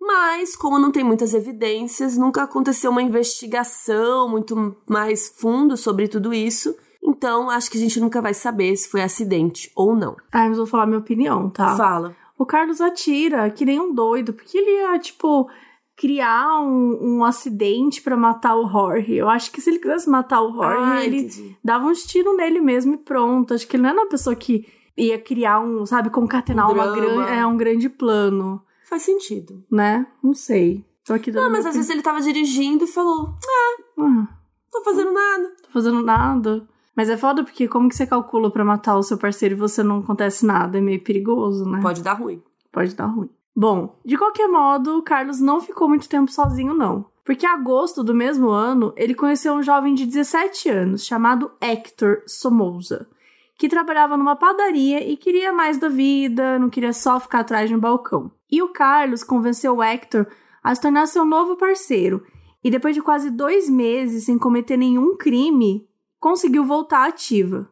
Mas, 0.00 0.54
como 0.54 0.78
não 0.78 0.92
tem 0.92 1.02
muitas 1.02 1.32
evidências, 1.32 2.18
nunca 2.18 2.42
aconteceu 2.42 2.90
uma 2.90 3.02
investigação 3.02 4.28
muito 4.28 4.76
mais 4.86 5.28
fundo 5.28 5.76
sobre 5.78 6.08
tudo 6.08 6.34
isso. 6.34 6.76
Então, 7.02 7.48
acho 7.48 7.70
que 7.70 7.78
a 7.78 7.80
gente 7.80 7.98
nunca 8.00 8.20
vai 8.20 8.34
saber 8.34 8.76
se 8.76 8.88
foi 8.88 9.02
acidente 9.02 9.70
ou 9.74 9.96
não. 9.96 10.14
Ah, 10.30 10.46
mas 10.48 10.58
vou 10.58 10.66
falar 10.66 10.86
minha 10.86 10.98
opinião, 10.98 11.48
tá? 11.48 11.74
Fala. 11.76 12.14
O 12.38 12.44
Carlos 12.44 12.80
atira 12.80 13.48
que 13.50 13.64
nem 13.64 13.80
um 13.80 13.94
doido, 13.94 14.32
porque 14.32 14.58
ele 14.58 14.70
ia, 14.70 14.98
tipo, 14.98 15.48
criar 15.96 16.60
um, 16.60 17.18
um 17.18 17.24
acidente 17.24 18.02
para 18.02 18.16
matar 18.16 18.56
o 18.56 18.68
Jorge. 18.68 19.14
Eu 19.14 19.28
acho 19.28 19.50
que 19.50 19.60
se 19.60 19.70
ele 19.70 19.78
quisesse 19.78 20.08
matar 20.08 20.42
o 20.42 20.52
Jorge, 20.52 20.82
ah, 20.82 21.04
ele 21.04 21.18
entendi. 21.18 21.56
dava 21.62 21.86
uns 21.86 22.04
tiros 22.04 22.36
nele 22.36 22.60
mesmo 22.60 22.94
e 22.94 22.98
pronto. 22.98 23.54
Acho 23.54 23.66
que 23.66 23.76
ele 23.76 23.82
não 23.82 23.90
era 23.90 24.00
uma 24.00 24.08
pessoa 24.08 24.34
que 24.34 24.66
ia 24.96 25.18
criar 25.18 25.60
um, 25.60 25.84
sabe, 25.86 26.10
concatenar 26.10 26.68
um 26.68 26.74
uma 26.74 26.92
grande, 26.92 27.32
é, 27.32 27.46
um 27.46 27.56
grande 27.56 27.88
plano. 27.88 28.62
Faz 28.88 29.02
sentido. 29.02 29.64
Né? 29.70 30.06
Não 30.22 30.34
sei. 30.34 30.84
Tô 31.04 31.12
aqui 31.12 31.30
não, 31.30 31.50
mas 31.50 31.66
às 31.66 31.74
vezes 31.74 31.90
ele 31.90 32.02
tava 32.02 32.20
dirigindo 32.20 32.84
e 32.84 32.86
falou: 32.86 33.34
Ah, 33.46 34.02
ah 34.02 34.28
tô 34.70 34.82
fazendo 34.82 35.12
nada. 35.12 35.52
Tô 35.62 35.70
fazendo 35.70 36.02
nada. 36.02 36.66
Mas 36.96 37.10
é 37.10 37.16
foda 37.16 37.42
porque 37.42 37.68
como 37.68 37.88
que 37.88 37.96
você 37.96 38.06
calcula 38.06 38.50
para 38.50 38.64
matar 38.64 38.96
o 38.96 39.02
seu 39.02 39.18
parceiro 39.18 39.54
e 39.54 39.58
você 39.58 39.82
não 39.82 39.98
acontece 39.98 40.46
nada? 40.46 40.78
É 40.78 40.80
meio 40.80 41.02
perigoso, 41.02 41.68
né? 41.68 41.80
Pode 41.82 42.02
dar 42.02 42.14
ruim. 42.14 42.42
Pode 42.72 42.94
dar 42.94 43.06
ruim. 43.06 43.28
Bom, 43.56 44.00
de 44.04 44.18
qualquer 44.18 44.48
modo, 44.48 44.98
o 44.98 45.02
Carlos 45.02 45.40
não 45.40 45.60
ficou 45.60 45.88
muito 45.88 46.08
tempo 46.08 46.30
sozinho, 46.30 46.74
não. 46.74 47.06
Porque 47.24 47.46
em 47.46 47.48
agosto 47.48 48.02
do 48.02 48.14
mesmo 48.14 48.50
ano, 48.50 48.92
ele 48.96 49.14
conheceu 49.14 49.54
um 49.54 49.62
jovem 49.62 49.94
de 49.94 50.04
17 50.04 50.68
anos 50.68 51.06
chamado 51.06 51.50
Hector 51.60 52.22
Somoza, 52.26 53.08
que 53.56 53.68
trabalhava 53.68 54.16
numa 54.16 54.36
padaria 54.36 55.08
e 55.08 55.16
queria 55.16 55.52
mais 55.52 55.78
da 55.78 55.88
vida, 55.88 56.58
não 56.58 56.68
queria 56.68 56.92
só 56.92 57.20
ficar 57.20 57.40
atrás 57.40 57.68
de 57.68 57.76
um 57.76 57.80
balcão. 57.80 58.30
E 58.50 58.60
o 58.60 58.68
Carlos 58.68 59.22
convenceu 59.22 59.76
o 59.76 59.82
Hector 59.82 60.26
a 60.62 60.74
se 60.74 60.80
tornar 60.80 61.06
seu 61.06 61.24
novo 61.24 61.56
parceiro. 61.56 62.24
E 62.62 62.70
depois 62.70 62.94
de 62.94 63.02
quase 63.02 63.30
dois 63.30 63.68
meses 63.68 64.24
sem 64.24 64.38
cometer 64.38 64.76
nenhum 64.76 65.16
crime, 65.16 65.86
conseguiu 66.18 66.64
voltar 66.64 67.06
ativa. 67.06 67.70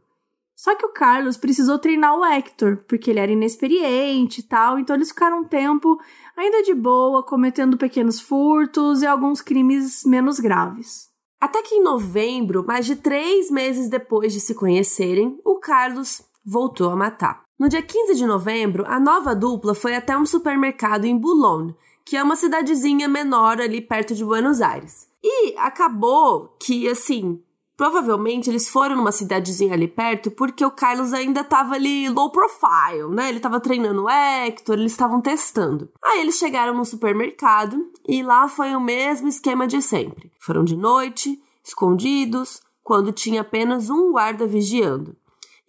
Só 0.63 0.77
que 0.77 0.87
o 0.87 0.93
Carlos 0.93 1.37
precisou 1.37 1.77
treinar 1.77 2.17
o 2.17 2.25
Hector, 2.25 2.85
porque 2.87 3.11
ele 3.11 3.19
era 3.19 3.33
inexperiente 3.33 4.39
e 4.39 4.43
tal, 4.45 4.79
então 4.79 4.95
eles 4.95 5.09
ficaram 5.09 5.41
um 5.41 5.45
tempo 5.45 5.99
ainda 6.37 6.63
de 6.63 6.73
boa, 6.73 7.27
cometendo 7.27 7.77
pequenos 7.77 8.21
furtos 8.21 9.03
e 9.03 9.07
alguns 9.09 9.41
crimes 9.41 10.05
menos 10.05 10.39
graves. 10.39 11.09
Até 11.41 11.63
que 11.63 11.75
em 11.75 11.83
novembro, 11.83 12.65
mais 12.65 12.87
de 12.87 12.95
três 12.95 13.51
meses 13.51 13.89
depois 13.89 14.33
de 14.33 14.39
se 14.39 14.55
conhecerem, 14.55 15.37
o 15.45 15.59
Carlos 15.59 16.23
voltou 16.47 16.91
a 16.91 16.97
matar. 16.97 17.43
No 17.59 17.69
dia 17.69 17.83
15 17.83 18.15
de 18.15 18.25
novembro, 18.25 18.85
a 18.87 19.01
nova 19.01 19.35
dupla 19.35 19.75
foi 19.75 19.97
até 19.97 20.17
um 20.17 20.25
supermercado 20.25 21.07
em 21.07 21.19
Boulogne, 21.19 21.75
que 22.05 22.17
é 22.17 22.23
uma 22.23 22.37
cidadezinha 22.37 23.09
menor 23.09 23.61
ali 23.61 23.81
perto 23.81 24.15
de 24.15 24.25
Buenos 24.25 24.61
Aires. 24.61 25.09
E 25.21 25.57
acabou 25.59 26.57
que, 26.61 26.89
assim, 26.89 27.43
Provavelmente 27.83 28.49
eles 28.49 28.69
foram 28.69 28.95
numa 28.95 29.11
cidadezinha 29.11 29.75
ali 29.75 29.89
perto 29.89 30.31
porque 30.31 30.65
o 30.65 30.71
Carlos 30.71 31.13
ainda 31.13 31.43
tava 31.43 31.75
ali 31.75 32.09
low 32.09 32.31
profile, 32.31 33.09
né? 33.11 33.29
Ele 33.29 33.41
tava 33.41 33.59
treinando 33.59 34.05
o 34.05 34.09
Hector, 34.09 34.79
eles 34.79 34.93
estavam 34.93 35.21
testando. 35.21 35.91
Aí 36.01 36.21
eles 36.21 36.37
chegaram 36.37 36.75
no 36.75 36.85
supermercado 36.85 37.91
e 38.07 38.23
lá 38.23 38.47
foi 38.47 38.77
o 38.77 38.81
mesmo 38.81 39.27
esquema 39.27 39.67
de 39.67 39.83
sempre. 39.83 40.31
Foram 40.39 40.63
de 40.63 40.77
noite, 40.77 41.43
escondidos, 41.65 42.61
quando 42.85 43.11
tinha 43.11 43.41
apenas 43.41 43.91
um 43.91 44.13
guarda 44.13 44.47
vigiando. 44.47 45.17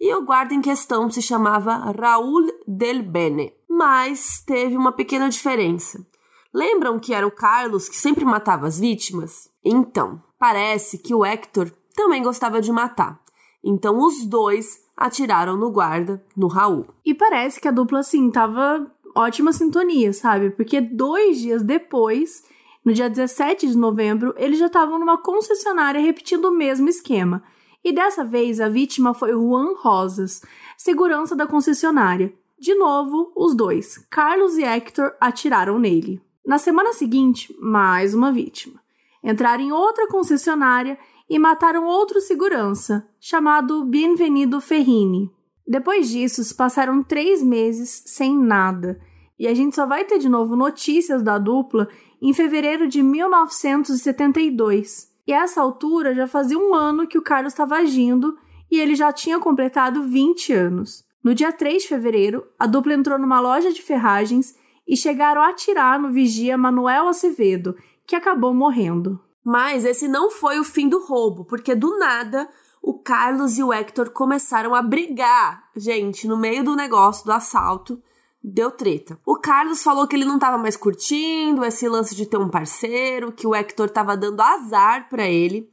E 0.00 0.14
o 0.14 0.24
guarda 0.24 0.54
em 0.54 0.60
questão 0.60 1.10
se 1.10 1.20
chamava 1.20 1.92
Raul 2.00 2.46
Del 2.64 3.02
Bene. 3.02 3.52
Mas 3.68 4.40
teve 4.46 4.76
uma 4.76 4.92
pequena 4.92 5.28
diferença. 5.28 6.06
Lembram 6.54 7.00
que 7.00 7.12
era 7.12 7.26
o 7.26 7.32
Carlos 7.32 7.88
que 7.88 7.96
sempre 7.96 8.24
matava 8.24 8.68
as 8.68 8.78
vítimas? 8.78 9.50
Então, 9.64 10.22
parece 10.38 10.96
que 10.96 11.12
o 11.12 11.24
Hector 11.24 11.72
também 11.94 12.22
gostava 12.22 12.60
de 12.60 12.70
matar. 12.72 13.20
Então 13.62 13.98
os 13.98 14.26
dois 14.26 14.84
atiraram 14.96 15.56
no 15.56 15.70
guarda, 15.70 16.24
no 16.36 16.46
Raul. 16.46 16.86
E 17.04 17.14
parece 17.14 17.60
que 17.60 17.68
a 17.68 17.72
dupla, 17.72 18.00
assim, 18.00 18.30
tava 18.30 18.86
ótima 19.14 19.52
sintonia, 19.52 20.12
sabe? 20.12 20.50
Porque 20.50 20.80
dois 20.80 21.38
dias 21.38 21.62
depois, 21.62 22.44
no 22.84 22.92
dia 22.92 23.08
17 23.08 23.68
de 23.68 23.76
novembro, 23.76 24.34
eles 24.36 24.58
já 24.58 24.66
estavam 24.66 24.98
numa 24.98 25.16
concessionária 25.16 26.00
repetindo 26.00 26.46
o 26.46 26.54
mesmo 26.54 26.88
esquema. 26.88 27.42
E 27.82 27.92
dessa 27.92 28.24
vez 28.24 28.60
a 28.60 28.68
vítima 28.68 29.14
foi 29.14 29.32
Juan 29.32 29.74
Rosas, 29.76 30.42
segurança 30.76 31.36
da 31.36 31.46
concessionária. 31.46 32.32
De 32.58 32.74
novo, 32.74 33.32
os 33.36 33.54
dois, 33.54 33.98
Carlos 34.10 34.56
e 34.56 34.64
Hector, 34.64 35.12
atiraram 35.20 35.78
nele. 35.78 36.20
Na 36.46 36.58
semana 36.58 36.92
seguinte, 36.92 37.54
mais 37.60 38.14
uma 38.14 38.32
vítima. 38.32 38.80
Entraram 39.22 39.62
em 39.62 39.72
outra 39.72 40.06
concessionária 40.08 40.98
e 41.34 41.38
mataram 41.38 41.84
outro 41.84 42.20
segurança, 42.20 43.08
chamado 43.18 43.84
Bienvenido 43.84 44.60
Ferrini. 44.60 45.32
Depois 45.66 46.08
disso, 46.08 46.54
passaram 46.54 47.02
três 47.02 47.42
meses 47.42 48.04
sem 48.06 48.38
nada, 48.38 49.00
e 49.36 49.48
a 49.48 49.52
gente 49.52 49.74
só 49.74 49.84
vai 49.84 50.04
ter 50.04 50.20
de 50.20 50.28
novo 50.28 50.54
notícias 50.54 51.24
da 51.24 51.36
dupla 51.36 51.88
em 52.22 52.32
fevereiro 52.32 52.86
de 52.86 53.02
1972. 53.02 55.12
E 55.26 55.32
a 55.32 55.42
essa 55.42 55.60
altura 55.60 56.14
já 56.14 56.28
fazia 56.28 56.56
um 56.56 56.72
ano 56.72 57.04
que 57.04 57.18
o 57.18 57.22
Carlos 57.22 57.52
estava 57.52 57.78
agindo 57.78 58.38
e 58.70 58.78
ele 58.78 58.94
já 58.94 59.12
tinha 59.12 59.40
completado 59.40 60.04
20 60.04 60.52
anos. 60.52 61.02
No 61.20 61.34
dia 61.34 61.50
3 61.50 61.82
de 61.82 61.88
fevereiro, 61.88 62.46
a 62.56 62.68
dupla 62.68 62.94
entrou 62.94 63.18
numa 63.18 63.40
loja 63.40 63.72
de 63.72 63.82
ferragens 63.82 64.54
e 64.86 64.96
chegaram 64.96 65.42
a 65.42 65.48
atirar 65.48 65.98
no 65.98 66.12
vigia 66.12 66.56
Manuel 66.56 67.08
Acevedo, 67.08 67.74
que 68.06 68.14
acabou 68.14 68.54
morrendo. 68.54 69.18
Mas 69.44 69.84
esse 69.84 70.08
não 70.08 70.30
foi 70.30 70.58
o 70.58 70.64
fim 70.64 70.88
do 70.88 71.04
roubo, 71.04 71.44
porque 71.44 71.74
do 71.74 71.98
nada 71.98 72.48
o 72.80 72.94
Carlos 72.94 73.58
e 73.58 73.62
o 73.62 73.72
Hector 73.72 74.10
começaram 74.10 74.74
a 74.74 74.82
brigar. 74.82 75.70
Gente, 75.74 76.26
no 76.28 76.36
meio 76.36 76.62
do 76.62 76.76
negócio, 76.76 77.24
do 77.24 77.32
assalto, 77.32 78.02
deu 78.42 78.70
treta. 78.70 79.18
O 79.24 79.36
Carlos 79.36 79.82
falou 79.82 80.06
que 80.06 80.14
ele 80.14 80.26
não 80.26 80.38
tava 80.38 80.58
mais 80.58 80.76
curtindo 80.76 81.64
esse 81.64 81.88
lance 81.88 82.14
de 82.14 82.26
ter 82.26 82.36
um 82.36 82.50
parceiro, 82.50 83.32
que 83.32 83.46
o 83.46 83.54
Hector 83.54 83.88
tava 83.88 84.16
dando 84.16 84.40
azar 84.42 85.08
para 85.08 85.26
ele. 85.26 85.70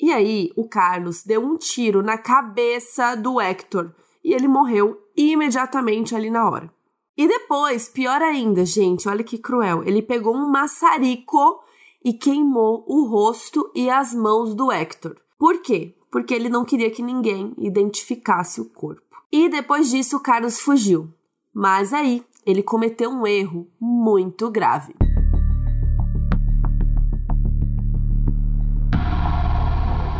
E 0.00 0.10
aí, 0.10 0.50
o 0.56 0.66
Carlos 0.66 1.22
deu 1.22 1.42
um 1.44 1.56
tiro 1.56 2.02
na 2.02 2.16
cabeça 2.16 3.14
do 3.14 3.40
Hector 3.40 3.92
e 4.24 4.32
ele 4.32 4.48
morreu 4.48 4.98
imediatamente 5.14 6.16
ali 6.16 6.30
na 6.30 6.48
hora. 6.48 6.72
E 7.16 7.28
depois, 7.28 7.88
pior 7.88 8.22
ainda, 8.22 8.64
gente, 8.64 9.08
olha 9.08 9.22
que 9.22 9.38
cruel, 9.38 9.84
ele 9.84 10.02
pegou 10.02 10.34
um 10.34 10.50
maçarico 10.50 11.62
e 12.04 12.12
queimou 12.12 12.84
o 12.86 13.06
rosto 13.06 13.70
e 13.74 13.88
as 13.88 14.12
mãos 14.14 14.54
do 14.54 14.70
Hector. 14.70 15.16
Por 15.38 15.62
quê? 15.62 15.96
Porque 16.12 16.34
ele 16.34 16.50
não 16.50 16.64
queria 16.64 16.90
que 16.90 17.02
ninguém 17.02 17.54
identificasse 17.56 18.60
o 18.60 18.66
corpo. 18.66 19.02
E 19.32 19.48
depois 19.48 19.90
disso, 19.90 20.20
Carlos 20.20 20.60
fugiu. 20.60 21.08
Mas 21.52 21.94
aí, 21.94 22.22
ele 22.44 22.62
cometeu 22.62 23.10
um 23.10 23.26
erro 23.26 23.66
muito 23.80 24.50
grave. 24.50 24.94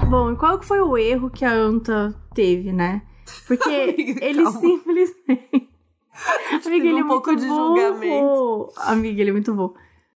Bom, 0.09 0.33
e 0.33 0.37
qual 0.37 0.63
foi 0.63 0.81
o 0.81 0.97
erro 0.97 1.29
que 1.31 1.45
a 1.45 1.53
Anta 1.53 2.15
teve, 2.35 2.73
né? 2.73 3.03
Porque 3.47 3.69
Amiga, 3.95 4.25
ele 4.25 4.43
calma. 4.43 4.61
simplesmente. 4.61 5.69
Amiga, 6.67 6.87
ele 6.87 7.01
é 7.01 7.05
um 7.05 7.09
pouco 7.09 7.35
de 7.35 7.47
burro. 7.47 7.77
julgamento. 7.77 8.73
Amiga, 8.79 9.21
ele 9.21 9.31
é 9.31 9.33
muito 9.33 9.53
bom. 9.55 9.75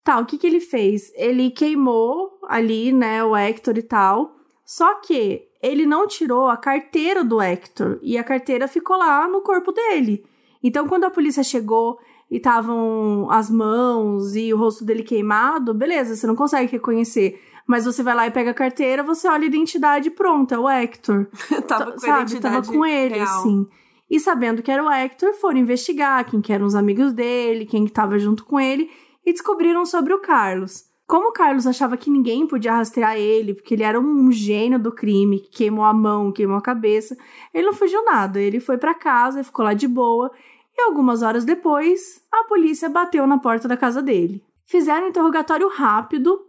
Tá, 0.08 0.20
o 0.20 0.26
que 0.26 0.38
que 0.38 0.48
ele 0.48 0.62
fez? 0.62 1.12
Ele 1.15 1.52
queimou 1.52 2.39
ali, 2.48 2.93
né, 2.93 3.22
o 3.26 3.36
Hector 3.36 3.78
e 3.78 3.82
tal. 3.82 4.38
Só 4.63 5.02
que 5.02 5.43
ele 5.62 5.86
não 5.86 6.08
tirou 6.08 6.48
a 6.48 6.56
carteira 6.56 7.26
do 7.26 7.41
Hector 7.41 8.00
e 8.02 8.17
a 8.17 8.24
carteira 8.24 8.70
ficou 8.70 8.96
lá 8.96 9.28
no 9.28 9.41
corpo 9.41 9.74
dele. 9.74 10.24
Então, 10.63 10.88
quando 10.88 11.04
a 11.04 11.10
polícia 11.10 11.43
chegou 11.43 12.00
e 12.32 12.38
estavam 12.38 13.28
as 13.30 13.50
mãos 13.50 14.34
e 14.34 14.54
o 14.54 14.58
rosto 14.58 14.86
dele 14.86 15.04
queimado, 15.04 15.74
beleza, 15.74 16.15
você 16.15 16.26
não 16.26 16.38
consegue 16.38 16.72
reconhecer. 16.72 17.41
Mas 17.67 17.84
você 17.84 18.02
vai 18.02 18.15
lá 18.15 18.28
e 18.28 18.32
pega 18.32 18.52
a 18.52 18.54
carteira, 18.54 19.04
você 19.04 19.28
olha 19.28 19.43
a 19.43 19.48
identidade 19.48 20.10
pronta, 20.10 20.56
é 20.56 20.58
o 20.58 20.70
Hector. 20.70 21.28
Tava 21.67 21.91
com 21.91 22.00
Sabe? 22.00 22.39
Tava 22.39 22.65
com 22.65 22.86
ele, 22.86 23.15
real. 23.15 23.39
assim. 23.39 23.67
E 24.10 24.22
sabendo 24.22 24.63
que 24.63 24.72
era 24.72 24.82
o 24.82 24.89
Hector, 24.89 25.34
foram 25.34 25.58
investigar 25.58 26.24
quem 26.24 26.39
que 26.39 26.54
eram 26.54 26.65
os 26.65 26.76
amigos 26.76 27.12
dele, 27.12 27.65
quem 27.65 27.84
que 27.84 27.91
tava 27.91 28.17
junto 28.17 28.46
com 28.46 28.58
ele 28.58 28.89
e 29.28 29.34
descobriram 29.34 29.86
sobre 29.86 30.13
o 30.13 30.20
Carlos. 30.20 30.86
Como 31.06 31.28
o 31.28 31.32
Carlos 31.34 31.68
achava 31.68 31.98
que 31.98 32.10
ninguém 32.10 32.48
podia 32.48 32.72
rastrear 32.72 33.18
ele, 33.18 33.54
porque 33.54 33.74
ele 33.74 33.84
era 33.84 34.00
um 34.00 34.32
gênio 34.32 34.80
do 34.80 34.90
crime, 34.90 35.42
que 35.42 35.50
queimou 35.50 35.84
a 35.84 35.94
mão, 35.94 36.32
queimou 36.32 36.56
a 36.56 36.62
cabeça, 36.62 37.18
ele 37.54 37.66
não 37.66 37.74
fugiu 37.74 38.06
nada. 38.06 38.40
Ele 38.40 38.62
foi 38.62 38.78
para 38.78 38.94
casa, 38.94 39.44
ficou 39.44 39.66
lá 39.66 39.74
de 39.74 39.86
boa, 39.86 40.32
e 40.78 40.82
algumas 40.82 41.24
horas 41.24 41.44
depois, 41.44 42.22
a 42.32 42.46
polícia 42.46 42.88
bateu 42.88 43.28
na 43.28 43.38
porta 43.38 43.68
da 43.68 43.76
casa 43.76 44.02
dele. 44.02 44.42
Fizeram 44.66 45.08
um 45.08 45.10
interrogatório 45.10 45.68
rápido, 45.68 46.46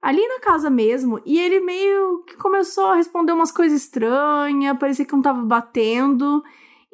ali 0.00 0.26
na 0.26 0.40
casa 0.40 0.70
mesmo, 0.70 1.20
e 1.26 1.38
ele 1.38 1.60
meio 1.60 2.22
que 2.24 2.36
começou 2.38 2.86
a 2.86 2.96
responder 2.96 3.32
umas 3.32 3.52
coisas 3.52 3.82
estranhas, 3.82 4.78
parecia 4.78 5.04
que 5.04 5.12
não 5.12 5.20
estava 5.20 5.42
batendo. 5.42 6.42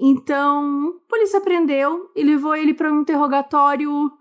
Então, 0.01 0.94
a 1.07 1.09
polícia 1.09 1.40
prendeu 1.40 2.11
e 2.16 2.24
levou 2.24 2.57
ele 2.57 2.74
para 2.74 2.92
um 2.92 3.03
interrogatório 3.03 4.17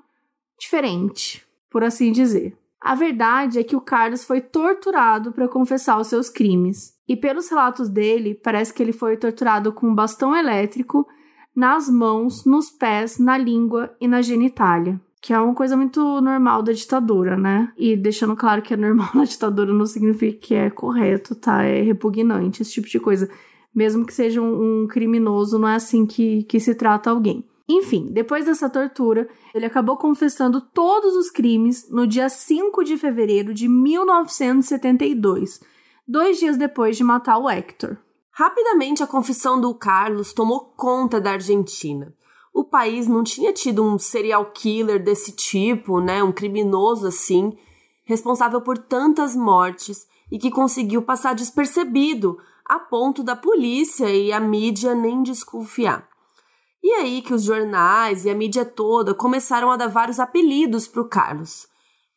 diferente, 0.60 1.46
por 1.70 1.84
assim 1.84 2.12
dizer. 2.12 2.58
A 2.80 2.96
verdade 2.96 3.60
é 3.60 3.64
que 3.64 3.76
o 3.76 3.82
Carlos 3.82 4.24
foi 4.24 4.40
torturado 4.40 5.32
para 5.32 5.48
confessar 5.48 6.00
os 6.00 6.08
seus 6.08 6.30
crimes. 6.30 6.96
E 7.08 7.16
pelos 7.16 7.50
relatos 7.50 7.90
dele, 7.90 8.36
parece 8.36 8.74
que 8.74 8.84
ele 8.84 8.94
foi 8.94 9.18
torturado 9.18 9.72
com 9.72 9.88
um 9.88 9.96
bastão 9.96 10.36
elétrico 10.36 11.08
nas 11.56 11.90
mãos, 11.90 12.46
nos 12.46 12.70
pés, 12.70 13.18
na 13.18 13.38
língua 13.38 13.96
e 14.00 14.08
na 14.08 14.22
genitália. 14.22 15.02
Que 15.20 15.34
é 15.34 15.40
uma 15.40 15.56
coisa 15.56 15.76
muito 15.76 16.22
normal 16.22 16.62
da 16.62 16.72
ditadura, 16.72 17.36
né? 17.36 17.74
E 17.76 17.98
deixando 17.98 18.36
claro 18.36 18.62
que 18.62 18.74
é 18.74 18.78
normal 18.78 19.10
na 19.16 19.24
ditadura 19.24 19.74
não 19.74 19.86
significa 19.86 20.38
que 20.38 20.54
é 20.54 20.70
correto, 20.70 21.34
tá? 21.34 21.64
É 21.64 21.82
repugnante, 21.82 22.62
esse 22.62 22.74
tipo 22.74 22.88
de 22.88 23.00
coisa. 23.00 23.30
Mesmo 23.74 24.06
que 24.06 24.14
seja 24.14 24.42
um, 24.42 24.88
criminoso, 24.88 25.58
não 25.58 25.68
é 25.68 25.76
assim 25.76 26.06
que, 26.06 26.44
que 26.44 26.60
se 26.60 26.76
trata 26.76 27.10
alguém. 27.10 27.44
Enfim, 27.70 28.08
depois 28.12 28.46
dessa 28.46 28.70
tortura, 28.70 29.28
ele 29.54 29.66
acabou 29.66 29.98
confessando 29.98 30.62
todos 30.62 31.16
os 31.16 31.30
crimes 31.30 31.90
no 31.90 32.08
dia 32.08 32.30
5 32.30 32.82
de 32.84 32.98
fevereiro 32.98 33.54
de 33.54 33.68
1972, 33.68 35.60
dois 36.08 36.40
dias 36.40 36.56
depois 36.56 36.96
de 36.96 37.04
matar 37.04 37.38
o 37.38 37.50
Hector. 37.50 37.98
Rapidamente, 38.32 39.04
a 39.04 39.08
confissão 39.08 39.60
do 39.60 39.74
Carlos 39.74 40.32
tomou 40.32 40.74
conta 40.78 41.20
da 41.20 41.32
Argentina. 41.32 42.16
O 42.54 42.64
país 42.64 43.06
não 43.08 43.24
tinha 43.24 43.52
tido 43.52 43.84
um 43.84 44.00
serial 44.00 44.52
killer 44.52 45.04
desse 45.04 45.34
tipo, 45.34 46.00
né, 46.00 46.24
um 46.24 46.32
criminoso 46.32 47.08
assim, 47.08 47.58
responsável 48.06 48.62
por 48.62 48.78
tantas 48.78 49.36
mortes 49.36 50.08
e 50.32 50.40
que 50.40 50.50
conseguiu 50.50 51.02
passar 51.02 51.36
despercebido 51.36 52.38
a 52.66 52.80
ponto 52.80 53.24
da 53.24 53.36
polícia 53.36 54.10
e 54.10 54.32
a 54.32 54.40
mídia 54.40 54.96
nem 54.96 55.22
desconfiar. 55.22 56.08
E 56.84 56.92
aí 56.94 57.22
que 57.22 57.34
os 57.34 57.44
jornais 57.44 58.26
e 58.26 58.30
a 58.30 58.36
mídia 58.36 58.64
toda 58.64 59.14
começaram 59.14 59.72
a 59.72 59.78
dar 59.78 59.88
vários 59.88 60.20
apelidos 60.20 60.88
para 60.88 61.02
o 61.02 61.10
Carlos. 61.10 61.68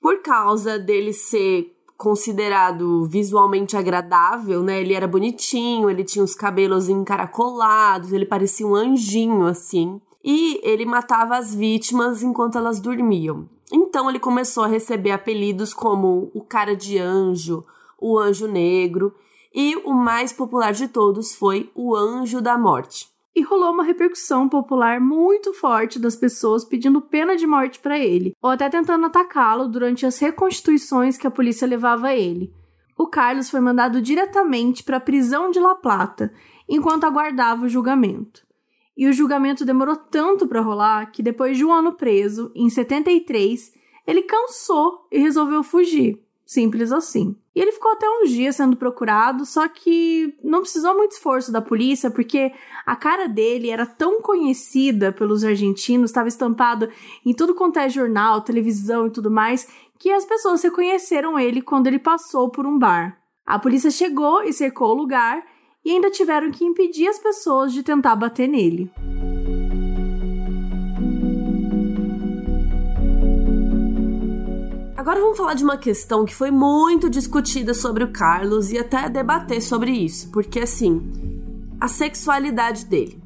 Por 0.00 0.22
causa 0.22 0.78
dele 0.78 1.12
ser 1.12 1.76
considerado 1.96 3.04
visualmente 3.04 3.76
agradável, 3.76 4.62
né? 4.62 4.80
Ele 4.80 4.94
era 4.94 5.06
bonitinho, 5.06 5.90
ele 5.90 6.04
tinha 6.04 6.24
os 6.24 6.34
cabelos 6.34 6.88
encaracolados, 6.88 8.12
ele 8.12 8.24
parecia 8.24 8.66
um 8.66 8.74
anjinho 8.74 9.44
assim. 9.46 10.00
E 10.24 10.60
ele 10.62 10.86
matava 10.86 11.36
as 11.36 11.54
vítimas 11.54 12.22
enquanto 12.22 12.56
elas 12.56 12.80
dormiam. 12.80 13.48
Então 13.72 14.08
ele 14.08 14.18
começou 14.18 14.64
a 14.64 14.68
receber 14.68 15.10
apelidos 15.10 15.72
como 15.72 16.30
o 16.34 16.42
cara 16.42 16.74
de 16.74 16.98
anjo, 16.98 17.64
o 17.98 18.18
anjo 18.18 18.46
negro, 18.46 19.14
e 19.54 19.76
o 19.84 19.92
mais 19.92 20.32
popular 20.32 20.72
de 20.72 20.88
todos 20.88 21.34
foi 21.34 21.70
o 21.74 21.94
anjo 21.94 22.40
da 22.40 22.56
morte 22.56 23.10
e 23.34 23.42
rolou 23.42 23.72
uma 23.72 23.84
repercussão 23.84 24.48
popular 24.48 25.00
muito 25.00 25.52
forte 25.52 25.98
das 25.98 26.16
pessoas 26.16 26.64
pedindo 26.64 27.00
pena 27.00 27.36
de 27.36 27.46
morte 27.46 27.78
para 27.78 27.98
ele, 27.98 28.34
ou 28.42 28.50
até 28.50 28.68
tentando 28.68 29.06
atacá-lo 29.06 29.68
durante 29.68 30.04
as 30.04 30.18
reconstituições 30.18 31.16
que 31.16 31.26
a 31.26 31.30
polícia 31.30 31.66
levava 31.66 32.08
a 32.08 32.16
ele. 32.16 32.52
O 32.98 33.06
Carlos 33.06 33.48
foi 33.48 33.60
mandado 33.60 34.02
diretamente 34.02 34.82
para 34.82 34.98
a 34.98 35.00
prisão 35.00 35.50
de 35.50 35.58
La 35.58 35.74
Plata, 35.74 36.32
enquanto 36.68 37.04
aguardava 37.04 37.64
o 37.64 37.68
julgamento. 37.68 38.46
E 38.96 39.08
o 39.08 39.12
julgamento 39.12 39.64
demorou 39.64 39.96
tanto 39.96 40.46
para 40.46 40.60
rolar 40.60 41.10
que 41.10 41.22
depois 41.22 41.56
de 41.56 41.64
um 41.64 41.72
ano 41.72 41.94
preso, 41.94 42.52
em 42.54 42.68
73, 42.68 43.72
ele 44.06 44.22
cansou 44.22 45.06
e 45.10 45.18
resolveu 45.18 45.62
fugir. 45.62 46.22
Simples 46.44 46.92
assim. 46.92 47.34
E 47.54 47.60
ele 47.60 47.72
ficou 47.72 47.90
até 47.90 48.08
uns 48.08 48.30
dias 48.30 48.54
sendo 48.54 48.76
procurado, 48.76 49.44
só 49.44 49.66
que 49.66 50.34
não 50.42 50.60
precisou 50.60 50.96
muito 50.96 51.12
esforço 51.12 51.50
da 51.50 51.60
polícia, 51.60 52.10
porque 52.10 52.52
a 52.86 52.94
cara 52.94 53.26
dele 53.26 53.70
era 53.70 53.84
tão 53.84 54.22
conhecida 54.22 55.12
pelos 55.12 55.42
argentinos, 55.42 56.10
estava 56.10 56.28
estampado 56.28 56.88
em 57.26 57.34
tudo 57.34 57.54
quanto 57.54 57.80
é 57.80 57.88
jornal, 57.88 58.42
televisão 58.42 59.08
e 59.08 59.10
tudo 59.10 59.30
mais, 59.30 59.68
que 59.98 60.10
as 60.10 60.24
pessoas 60.24 60.62
reconheceram 60.62 61.38
ele 61.38 61.60
quando 61.60 61.88
ele 61.88 61.98
passou 61.98 62.50
por 62.50 62.64
um 62.66 62.78
bar. 62.78 63.18
A 63.44 63.58
polícia 63.58 63.90
chegou 63.90 64.44
e 64.44 64.52
cercou 64.52 64.90
o 64.90 64.94
lugar 64.94 65.44
e 65.84 65.90
ainda 65.90 66.10
tiveram 66.10 66.52
que 66.52 66.64
impedir 66.64 67.08
as 67.08 67.18
pessoas 67.18 67.72
de 67.72 67.82
tentar 67.82 68.14
bater 68.14 68.48
nele. 68.48 68.90
Agora 75.00 75.18
vamos 75.18 75.38
falar 75.38 75.54
de 75.54 75.64
uma 75.64 75.78
questão 75.78 76.26
que 76.26 76.34
foi 76.34 76.50
muito 76.50 77.08
discutida 77.08 77.72
sobre 77.72 78.04
o 78.04 78.12
Carlos 78.12 78.70
e 78.70 78.76
até 78.76 79.08
debater 79.08 79.62
sobre 79.62 79.92
isso, 79.92 80.30
porque 80.30 80.60
assim, 80.60 81.00
a 81.80 81.88
sexualidade 81.88 82.84
dele. 82.84 83.18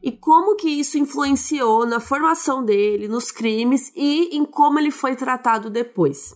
E 0.00 0.12
como 0.12 0.54
que 0.54 0.68
isso 0.68 0.96
influenciou 0.98 1.84
na 1.84 1.98
formação 1.98 2.64
dele, 2.64 3.08
nos 3.08 3.32
crimes 3.32 3.90
e 3.96 4.36
em 4.36 4.44
como 4.44 4.78
ele 4.78 4.92
foi 4.92 5.16
tratado 5.16 5.68
depois. 5.68 6.32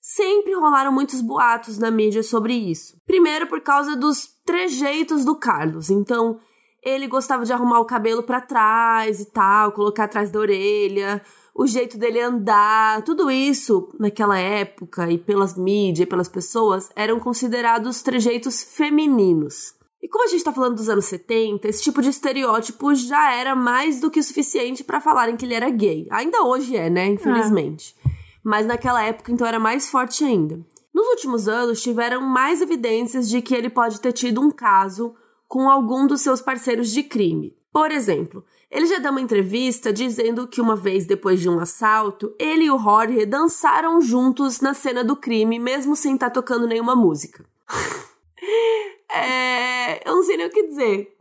Sempre 0.00 0.56
rolaram 0.56 0.90
muitos 0.90 1.20
boatos 1.20 1.78
na 1.78 1.88
mídia 1.88 2.24
sobre 2.24 2.52
isso. 2.52 2.96
Primeiro 3.06 3.46
por 3.46 3.60
causa 3.60 3.94
dos 3.94 4.26
trejeitos 4.44 5.24
do 5.24 5.36
Carlos. 5.36 5.88
Então, 5.88 6.40
ele 6.82 7.06
gostava 7.06 7.44
de 7.44 7.52
arrumar 7.52 7.78
o 7.78 7.86
cabelo 7.86 8.24
para 8.24 8.40
trás 8.40 9.20
e 9.20 9.30
tal, 9.30 9.70
colocar 9.70 10.06
atrás 10.06 10.32
da 10.32 10.40
orelha, 10.40 11.22
o 11.60 11.66
jeito 11.66 11.98
dele 11.98 12.18
andar, 12.18 13.02
tudo 13.02 13.30
isso 13.30 13.90
naquela 14.00 14.38
época 14.38 15.10
e 15.10 15.18
pelas 15.18 15.58
mídias 15.58 16.06
e 16.06 16.08
pelas 16.08 16.26
pessoas 16.26 16.88
eram 16.96 17.20
considerados 17.20 18.00
trejeitos 18.00 18.62
femininos. 18.62 19.74
E 20.02 20.08
como 20.08 20.24
a 20.24 20.26
gente 20.26 20.42
tá 20.42 20.54
falando 20.54 20.76
dos 20.76 20.88
anos 20.88 21.04
70, 21.04 21.68
esse 21.68 21.82
tipo 21.82 22.00
de 22.00 22.08
estereótipo 22.08 22.94
já 22.94 23.34
era 23.34 23.54
mais 23.54 24.00
do 24.00 24.10
que 24.10 24.22
suficiente 24.22 24.82
para 24.82 25.02
falarem 25.02 25.36
que 25.36 25.44
ele 25.44 25.52
era 25.52 25.68
gay. 25.68 26.08
Ainda 26.10 26.44
hoje 26.44 26.74
é, 26.78 26.88
né? 26.88 27.04
Infelizmente. 27.08 27.94
Mas 28.42 28.66
naquela 28.66 29.04
época, 29.04 29.30
então, 29.30 29.46
era 29.46 29.60
mais 29.60 29.90
forte 29.90 30.24
ainda. 30.24 30.58
Nos 30.94 31.06
últimos 31.08 31.46
anos, 31.46 31.82
tiveram 31.82 32.22
mais 32.22 32.62
evidências 32.62 33.28
de 33.28 33.42
que 33.42 33.54
ele 33.54 33.68
pode 33.68 34.00
ter 34.00 34.12
tido 34.14 34.40
um 34.40 34.50
caso 34.50 35.14
com 35.46 35.68
algum 35.68 36.06
dos 36.06 36.22
seus 36.22 36.40
parceiros 36.40 36.90
de 36.90 37.02
crime. 37.02 37.54
Por 37.70 37.90
exemplo, 37.90 38.42
ele 38.70 38.86
já 38.86 38.98
deu 38.98 39.10
uma 39.10 39.20
entrevista 39.20 39.92
dizendo 39.92 40.46
que 40.46 40.60
uma 40.60 40.76
vez 40.76 41.04
depois 41.04 41.40
de 41.40 41.48
um 41.48 41.58
assalto, 41.58 42.32
ele 42.38 42.64
e 42.64 42.70
o 42.70 42.78
Jorge 42.78 43.26
dançaram 43.26 44.00
juntos 44.00 44.60
na 44.60 44.74
cena 44.74 45.02
do 45.02 45.16
crime, 45.16 45.58
mesmo 45.58 45.96
sem 45.96 46.14
estar 46.14 46.30
tá 46.30 46.34
tocando 46.34 46.68
nenhuma 46.68 46.94
música. 46.94 47.44
é, 49.10 50.08
eu 50.08 50.14
não 50.14 50.22
sei 50.22 50.36
nem 50.36 50.46
o 50.46 50.50
que 50.50 50.68
dizer. 50.68 51.16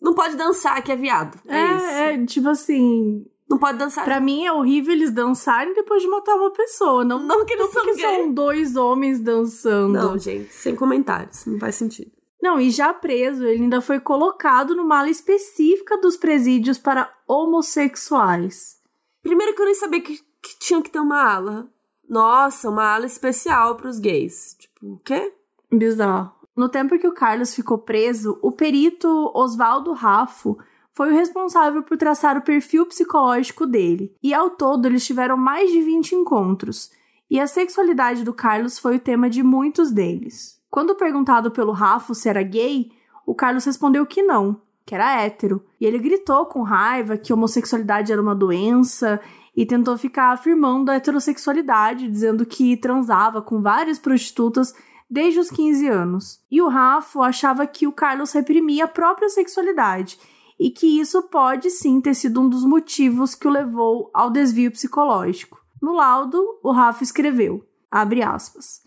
Não 0.00 0.14
pode 0.14 0.36
dançar 0.36 0.82
que 0.82 0.92
é 0.92 0.96
viado. 0.96 1.38
É, 1.46 1.56
é 1.56 1.76
isso. 1.76 1.86
É, 1.86 2.26
tipo 2.26 2.48
assim. 2.48 3.26
Não 3.48 3.58
pode 3.58 3.76
dançar. 3.76 4.04
Pra 4.04 4.18
mim 4.18 4.46
é 4.46 4.52
horrível 4.52 4.94
eles 4.94 5.10
dançarem 5.10 5.74
depois 5.74 6.02
de 6.02 6.08
matar 6.08 6.34
uma 6.34 6.50
pessoa. 6.50 7.04
Não, 7.04 7.18
não 7.18 7.44
que 7.44 7.52
eles 7.52 7.66
não 7.66 7.72
são, 7.72 7.84
porque 7.84 8.00
são 8.00 8.32
dois 8.32 8.76
homens 8.76 9.20
dançando. 9.20 9.92
Não, 9.92 10.18
gente, 10.18 10.52
sem 10.54 10.74
comentários. 10.74 11.44
Não 11.44 11.58
faz 11.58 11.74
sentido. 11.74 12.10
Não, 12.44 12.60
e 12.60 12.68
já 12.68 12.92
preso, 12.92 13.46
ele 13.46 13.62
ainda 13.62 13.80
foi 13.80 13.98
colocado 13.98 14.76
numa 14.76 14.98
ala 14.98 15.08
específica 15.08 15.96
dos 15.96 16.14
presídios 16.14 16.76
para 16.76 17.10
homossexuais. 17.26 18.78
Primeiro 19.22 19.54
que 19.54 19.62
eu 19.62 19.64
nem 19.64 19.74
sabia 19.74 20.02
que, 20.02 20.18
que 20.42 20.58
tinha 20.58 20.82
que 20.82 20.90
ter 20.90 21.00
uma 21.00 21.22
ala. 21.22 21.66
Nossa, 22.06 22.68
uma 22.68 22.84
ala 22.84 23.06
especial 23.06 23.76
para 23.76 23.88
os 23.88 23.98
gays. 23.98 24.56
Tipo, 24.58 24.92
o 24.92 24.98
quê? 24.98 25.32
Bizarro. 25.72 26.34
No 26.54 26.68
tempo 26.68 26.98
que 26.98 27.08
o 27.08 27.14
Carlos 27.14 27.54
ficou 27.54 27.78
preso, 27.78 28.38
o 28.42 28.52
perito 28.52 29.08
Oswaldo 29.34 29.94
Raffo 29.94 30.58
foi 30.92 31.12
o 31.12 31.16
responsável 31.16 31.82
por 31.82 31.96
traçar 31.96 32.36
o 32.36 32.42
perfil 32.42 32.84
psicológico 32.84 33.66
dele. 33.66 34.14
E 34.22 34.34
ao 34.34 34.50
todo, 34.50 34.84
eles 34.84 35.06
tiveram 35.06 35.38
mais 35.38 35.72
de 35.72 35.80
20 35.80 36.14
encontros. 36.14 36.90
E 37.30 37.40
a 37.40 37.46
sexualidade 37.46 38.22
do 38.22 38.34
Carlos 38.34 38.78
foi 38.78 38.96
o 38.96 39.00
tema 39.00 39.30
de 39.30 39.42
muitos 39.42 39.90
deles. 39.90 40.62
Quando 40.74 40.96
perguntado 40.96 41.52
pelo 41.52 41.70
Rafa 41.70 42.14
se 42.14 42.28
era 42.28 42.42
gay, 42.42 42.90
o 43.24 43.32
Carlos 43.32 43.64
respondeu 43.64 44.04
que 44.04 44.24
não, 44.24 44.60
que 44.84 44.92
era 44.92 45.22
hétero. 45.22 45.64
E 45.80 45.86
ele 45.86 46.00
gritou 46.00 46.46
com 46.46 46.62
raiva 46.62 47.16
que 47.16 47.32
homossexualidade 47.32 48.10
era 48.10 48.20
uma 48.20 48.34
doença 48.34 49.20
e 49.56 49.64
tentou 49.64 49.96
ficar 49.96 50.32
afirmando 50.32 50.90
a 50.90 50.96
heterossexualidade, 50.96 52.10
dizendo 52.10 52.44
que 52.44 52.76
transava 52.76 53.40
com 53.40 53.62
várias 53.62 54.00
prostitutas 54.00 54.74
desde 55.08 55.38
os 55.38 55.48
15 55.48 55.86
anos. 55.86 56.40
E 56.50 56.60
o 56.60 56.66
Rafa 56.66 57.20
achava 57.20 57.64
que 57.68 57.86
o 57.86 57.92
Carlos 57.92 58.32
reprimia 58.32 58.86
a 58.86 58.88
própria 58.88 59.28
sexualidade 59.28 60.18
e 60.58 60.70
que 60.70 60.98
isso 60.98 61.22
pode 61.28 61.70
sim 61.70 62.00
ter 62.00 62.14
sido 62.14 62.40
um 62.40 62.48
dos 62.48 62.64
motivos 62.64 63.36
que 63.36 63.46
o 63.46 63.52
levou 63.52 64.10
ao 64.12 64.28
desvio 64.28 64.72
psicológico. 64.72 65.64
No 65.80 65.92
laudo, 65.92 66.44
o 66.64 66.72
Rafa 66.72 67.04
escreveu, 67.04 67.64
abre 67.88 68.24
aspas, 68.24 68.83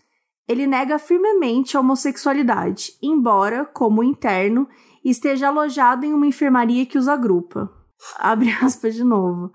ele 0.48 0.66
nega 0.66 0.98
firmemente 0.98 1.76
a 1.76 1.80
homossexualidade, 1.80 2.94
embora, 3.02 3.66
como 3.66 4.02
interno, 4.02 4.66
esteja 5.04 5.48
alojado 5.48 6.06
em 6.06 6.14
uma 6.14 6.26
enfermaria 6.26 6.86
que 6.86 6.96
os 6.96 7.06
agrupa. 7.06 7.70
Abre 8.18 8.50
aspas 8.62 8.94
de 8.94 9.04
novo. 9.04 9.52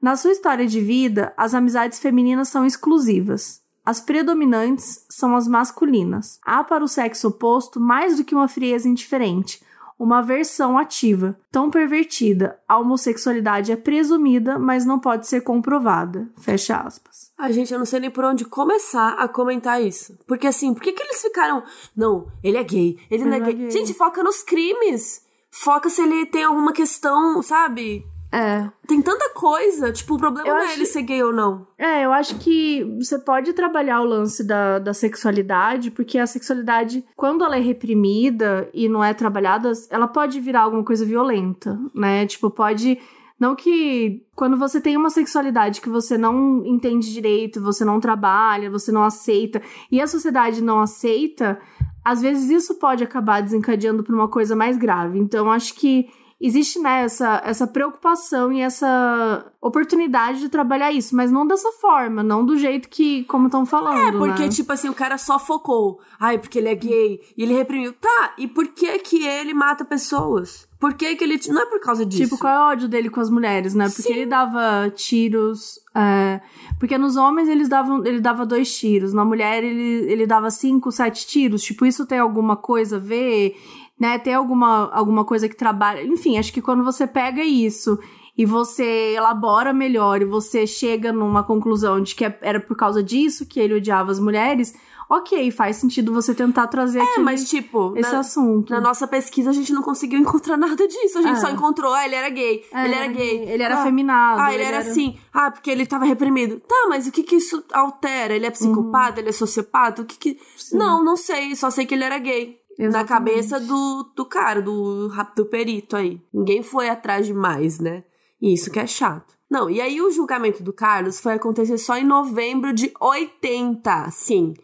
Na 0.00 0.16
sua 0.16 0.32
história 0.32 0.66
de 0.66 0.80
vida, 0.80 1.32
as 1.36 1.54
amizades 1.54 2.00
femininas 2.00 2.48
são 2.48 2.66
exclusivas. 2.66 3.62
As 3.84 4.00
predominantes 4.00 5.06
são 5.08 5.36
as 5.36 5.46
masculinas. 5.46 6.40
Há 6.44 6.64
para 6.64 6.84
o 6.84 6.88
sexo 6.88 7.28
oposto 7.28 7.80
mais 7.80 8.16
do 8.16 8.24
que 8.24 8.34
uma 8.34 8.48
frieza 8.48 8.88
indiferente, 8.88 9.62
uma 9.98 10.22
versão 10.22 10.78
ativa, 10.78 11.38
tão 11.50 11.70
pervertida. 11.70 12.58
A 12.68 12.78
homossexualidade 12.78 13.72
é 13.72 13.76
presumida, 13.76 14.58
mas 14.58 14.84
não 14.84 14.98
pode 14.98 15.26
ser 15.26 15.42
comprovada. 15.42 16.28
Fecha 16.38 16.76
aspas. 16.76 17.32
A 17.38 17.50
gente, 17.50 17.72
eu 17.72 17.78
não 17.78 17.86
sei 17.86 18.00
nem 18.00 18.10
por 18.10 18.24
onde 18.24 18.44
começar 18.44 19.14
a 19.14 19.28
comentar 19.28 19.82
isso. 19.82 20.18
Porque 20.26 20.46
assim, 20.46 20.74
por 20.74 20.82
que, 20.82 20.92
que 20.92 21.02
eles 21.02 21.22
ficaram. 21.22 21.62
Não, 21.96 22.26
ele 22.42 22.56
é 22.56 22.64
gay, 22.64 22.98
ele, 23.10 23.22
ele 23.22 23.24
não 23.24 23.34
é, 23.34 23.36
é 23.36 23.40
gay. 23.40 23.54
gay. 23.54 23.70
Gente, 23.70 23.94
foca 23.94 24.22
nos 24.22 24.42
crimes. 24.42 25.24
Foca 25.50 25.90
se 25.90 26.00
ele 26.00 26.24
tem 26.24 26.44
alguma 26.44 26.72
questão, 26.72 27.42
sabe? 27.42 28.06
É. 28.32 28.66
Tem 28.86 29.02
tanta 29.02 29.28
coisa, 29.34 29.92
tipo, 29.92 30.14
o 30.14 30.18
problema 30.18 30.48
eu 30.48 30.54
não 30.54 30.62
é 30.62 30.72
ele 30.72 30.86
ser 30.86 31.02
gay 31.02 31.22
ou 31.22 31.34
não. 31.34 31.66
É, 31.76 32.06
eu 32.06 32.12
acho 32.12 32.36
que 32.36 32.82
você 32.98 33.18
pode 33.18 33.52
trabalhar 33.52 34.00
o 34.00 34.04
lance 34.04 34.42
da, 34.42 34.78
da 34.78 34.94
sexualidade, 34.94 35.90
porque 35.90 36.18
a 36.18 36.26
sexualidade, 36.26 37.04
quando 37.14 37.44
ela 37.44 37.58
é 37.58 37.60
reprimida 37.60 38.70
e 38.72 38.88
não 38.88 39.04
é 39.04 39.12
trabalhada, 39.12 39.70
ela 39.90 40.08
pode 40.08 40.40
virar 40.40 40.62
alguma 40.62 40.82
coisa 40.82 41.04
violenta, 41.04 41.78
né? 41.94 42.26
Tipo, 42.26 42.50
pode. 42.50 42.98
Não 43.38 43.54
que 43.54 44.24
quando 44.34 44.56
você 44.56 44.80
tem 44.80 44.96
uma 44.96 45.10
sexualidade 45.10 45.80
que 45.80 45.90
você 45.90 46.16
não 46.16 46.64
entende 46.64 47.12
direito, 47.12 47.60
você 47.60 47.84
não 47.84 48.00
trabalha, 48.00 48.70
você 48.70 48.90
não 48.90 49.02
aceita, 49.02 49.60
e 49.90 50.00
a 50.00 50.06
sociedade 50.06 50.62
não 50.62 50.80
aceita, 50.80 51.60
às 52.04 52.22
vezes 52.22 52.48
isso 52.50 52.78
pode 52.78 53.04
acabar 53.04 53.42
desencadeando 53.42 54.02
para 54.02 54.14
uma 54.14 54.28
coisa 54.28 54.56
mais 54.56 54.78
grave. 54.78 55.18
Então, 55.18 55.50
acho 55.50 55.74
que 55.74 56.08
existe 56.42 56.80
né, 56.80 57.04
essa, 57.04 57.40
essa 57.44 57.66
preocupação 57.68 58.52
e 58.52 58.60
essa 58.60 59.46
oportunidade 59.60 60.40
de 60.40 60.48
trabalhar 60.48 60.90
isso, 60.90 61.14
mas 61.14 61.30
não 61.30 61.46
dessa 61.46 61.70
forma, 61.72 62.20
não 62.20 62.44
do 62.44 62.58
jeito 62.58 62.88
que, 62.88 63.22
como 63.24 63.46
estão 63.46 63.64
falando. 63.64 64.16
É, 64.16 64.18
porque, 64.18 64.42
né? 64.42 64.48
tipo 64.48 64.72
assim, 64.72 64.88
o 64.88 64.94
cara 64.94 65.16
só 65.16 65.38
focou. 65.38 66.00
Ai, 66.18 66.38
porque 66.38 66.58
ele 66.58 66.68
é 66.68 66.74
gay 66.74 67.20
e 67.36 67.44
ele 67.44 67.54
reprimiu. 67.54 67.92
Tá, 67.92 68.34
e 68.36 68.48
por 68.48 68.66
que 68.68 68.98
que 68.98 69.24
ele 69.24 69.54
mata 69.54 69.84
pessoas? 69.84 70.66
Por 70.82 70.94
que 70.94 71.14
que 71.14 71.22
ele. 71.22 71.38
Não 71.46 71.62
é 71.62 71.66
por 71.66 71.78
causa 71.78 72.04
disso. 72.04 72.24
Tipo, 72.24 72.36
qual 72.36 72.52
é 72.52 72.58
o 72.58 72.72
ódio 72.72 72.88
dele 72.88 73.08
com 73.08 73.20
as 73.20 73.30
mulheres, 73.30 73.72
né? 73.72 73.84
Porque 73.88 74.02
Sim. 74.02 74.14
ele 74.14 74.26
dava 74.26 74.90
tiros. 74.90 75.78
É... 75.94 76.40
Porque 76.76 76.98
nos 76.98 77.16
homens 77.16 77.48
eles 77.48 77.68
davam, 77.68 78.04
ele 78.04 78.20
dava 78.20 78.44
dois 78.44 78.76
tiros, 78.76 79.12
na 79.12 79.24
mulher 79.24 79.62
ele, 79.62 80.10
ele 80.10 80.26
dava 80.26 80.50
cinco, 80.50 80.90
sete 80.90 81.24
tiros. 81.24 81.62
Tipo, 81.62 81.86
isso 81.86 82.04
tem 82.04 82.18
alguma 82.18 82.56
coisa 82.56 82.96
a 82.96 82.98
ver? 82.98 83.54
Né? 84.02 84.18
Tem 84.18 84.34
alguma, 84.34 84.90
alguma 84.92 85.24
coisa 85.24 85.48
que 85.48 85.54
trabalha. 85.54 86.02
Enfim, 86.02 86.36
acho 86.36 86.52
que 86.52 86.60
quando 86.60 86.82
você 86.82 87.06
pega 87.06 87.44
isso 87.44 87.96
e 88.36 88.44
você 88.44 89.14
elabora 89.14 89.72
melhor 89.72 90.20
e 90.20 90.24
você 90.24 90.66
chega 90.66 91.12
numa 91.12 91.44
conclusão 91.44 92.00
de 92.00 92.12
que 92.16 92.24
é, 92.24 92.36
era 92.42 92.58
por 92.58 92.76
causa 92.76 93.00
disso 93.00 93.46
que 93.46 93.60
ele 93.60 93.74
odiava 93.74 94.10
as 94.10 94.18
mulheres, 94.18 94.74
ok, 95.08 95.52
faz 95.52 95.76
sentido 95.76 96.12
você 96.12 96.34
tentar 96.34 96.66
trazer 96.66 96.98
é, 96.98 97.02
aquele, 97.02 97.22
mas 97.22 97.48
tipo, 97.48 97.96
esse 97.96 98.10
na, 98.10 98.18
assunto. 98.18 98.72
Na 98.72 98.80
nossa 98.80 99.06
pesquisa 99.06 99.50
a 99.50 99.52
gente 99.52 99.72
não 99.72 99.82
conseguiu 99.82 100.18
encontrar 100.18 100.56
nada 100.58 100.88
disso. 100.88 101.18
A 101.18 101.22
gente 101.22 101.36
é. 101.36 101.40
só 101.40 101.50
encontrou, 101.50 101.92
ah, 101.92 102.04
ele 102.04 102.16
era 102.16 102.28
gay, 102.28 102.64
é, 102.72 102.84
ele 102.84 102.94
era 102.94 103.06
gay. 103.06 103.48
Ele 103.50 103.62
era 103.62 103.80
ah, 103.80 103.84
feminado. 103.84 104.40
Ah, 104.40 104.52
ele, 104.52 104.64
ele 104.64 104.64
era, 104.64 104.76
era, 104.78 104.90
assim. 104.90 105.16
Ah, 105.32 105.48
porque 105.48 105.70
ele 105.70 105.86
tava 105.86 106.06
reprimido. 106.06 106.58
Tá, 106.58 106.86
mas 106.88 107.06
o 107.06 107.12
que 107.12 107.22
que 107.22 107.36
isso 107.36 107.62
altera? 107.72 108.34
Ele 108.34 108.46
é 108.46 108.50
psicopata, 108.50 109.12
uhum. 109.12 109.18
ele 109.18 109.28
é 109.28 109.32
sociopata? 109.32 110.02
O 110.02 110.04
que 110.04 110.16
que... 110.16 110.40
Sim. 110.56 110.76
Não, 110.76 111.04
não 111.04 111.16
sei, 111.16 111.54
só 111.54 111.70
sei 111.70 111.86
que 111.86 111.94
ele 111.94 112.04
era 112.04 112.18
gay. 112.18 112.61
Exatamente. 112.78 112.92
na 112.92 113.04
cabeça 113.04 113.60
do, 113.60 114.12
do 114.16 114.24
cara, 114.24 114.60
do, 114.62 115.08
do 115.36 115.46
perito 115.46 115.96
aí. 115.96 116.20
Ninguém 116.32 116.62
foi 116.62 116.88
atrás 116.88 117.26
demais, 117.26 117.78
né? 117.78 118.04
Isso 118.40 118.70
que 118.70 118.78
é 118.78 118.86
chato. 118.86 119.34
Não, 119.50 119.68
e 119.68 119.80
aí 119.80 120.00
o 120.00 120.10
julgamento 120.10 120.62
do 120.62 120.72
Carlos 120.72 121.20
foi 121.20 121.34
acontecer 121.34 121.76
só 121.76 121.96
em 121.96 122.04
novembro 122.04 122.72
de 122.72 122.92
80, 122.98 124.10
sim. 124.10 124.54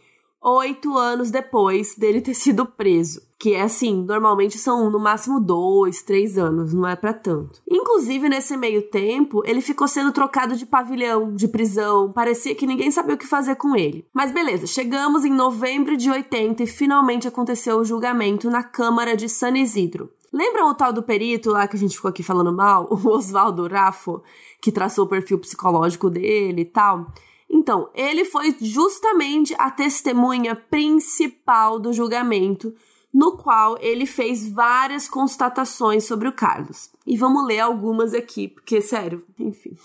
Oito 0.56 0.96
anos 0.96 1.30
depois 1.30 1.94
dele 1.94 2.20
ter 2.20 2.34
sido 2.34 2.66
preso. 2.66 3.22
Que 3.38 3.54
é 3.54 3.62
assim, 3.62 4.02
normalmente 4.02 4.58
são 4.58 4.90
no 4.90 4.98
máximo 4.98 5.38
dois, 5.38 6.02
três 6.02 6.36
anos, 6.36 6.74
não 6.74 6.86
é 6.86 6.96
para 6.96 7.12
tanto. 7.12 7.62
Inclusive, 7.70 8.28
nesse 8.28 8.56
meio 8.56 8.82
tempo, 8.82 9.42
ele 9.44 9.60
ficou 9.60 9.86
sendo 9.86 10.10
trocado 10.10 10.56
de 10.56 10.66
pavilhão, 10.66 11.32
de 11.34 11.46
prisão, 11.46 12.12
parecia 12.12 12.54
que 12.54 12.66
ninguém 12.66 12.90
sabia 12.90 13.14
o 13.14 13.18
que 13.18 13.26
fazer 13.26 13.54
com 13.54 13.76
ele. 13.76 14.04
Mas 14.12 14.32
beleza, 14.32 14.66
chegamos 14.66 15.24
em 15.24 15.32
novembro 15.32 15.96
de 15.96 16.10
80 16.10 16.64
e 16.64 16.66
finalmente 16.66 17.28
aconteceu 17.28 17.78
o 17.78 17.84
julgamento 17.84 18.50
na 18.50 18.64
Câmara 18.64 19.16
de 19.16 19.28
San 19.28 19.56
Isidro. 19.56 20.10
Lembram 20.32 20.68
o 20.68 20.74
tal 20.74 20.92
do 20.92 21.02
perito 21.02 21.50
lá 21.50 21.66
que 21.66 21.76
a 21.76 21.78
gente 21.78 21.96
ficou 21.96 22.08
aqui 22.08 22.22
falando 22.22 22.52
mal? 22.52 22.88
O 22.90 23.08
Oswaldo 23.08 23.66
Raffo, 23.66 24.22
que 24.60 24.72
traçou 24.72 25.04
o 25.04 25.08
perfil 25.08 25.38
psicológico 25.38 26.10
dele 26.10 26.62
e 26.62 26.66
tal? 26.66 27.06
Então, 27.50 27.90
ele 27.94 28.24
foi 28.24 28.54
justamente 28.60 29.54
a 29.58 29.70
testemunha 29.70 30.54
principal 30.54 31.78
do 31.78 31.92
julgamento, 31.92 32.74
no 33.12 33.36
qual 33.36 33.76
ele 33.80 34.04
fez 34.04 34.48
várias 34.48 35.08
constatações 35.08 36.04
sobre 36.04 36.28
o 36.28 36.32
Carlos. 36.32 36.90
E 37.06 37.16
vamos 37.16 37.46
ler 37.46 37.60
algumas 37.60 38.12
aqui, 38.12 38.48
porque, 38.48 38.80
sério, 38.80 39.24
enfim. 39.38 39.76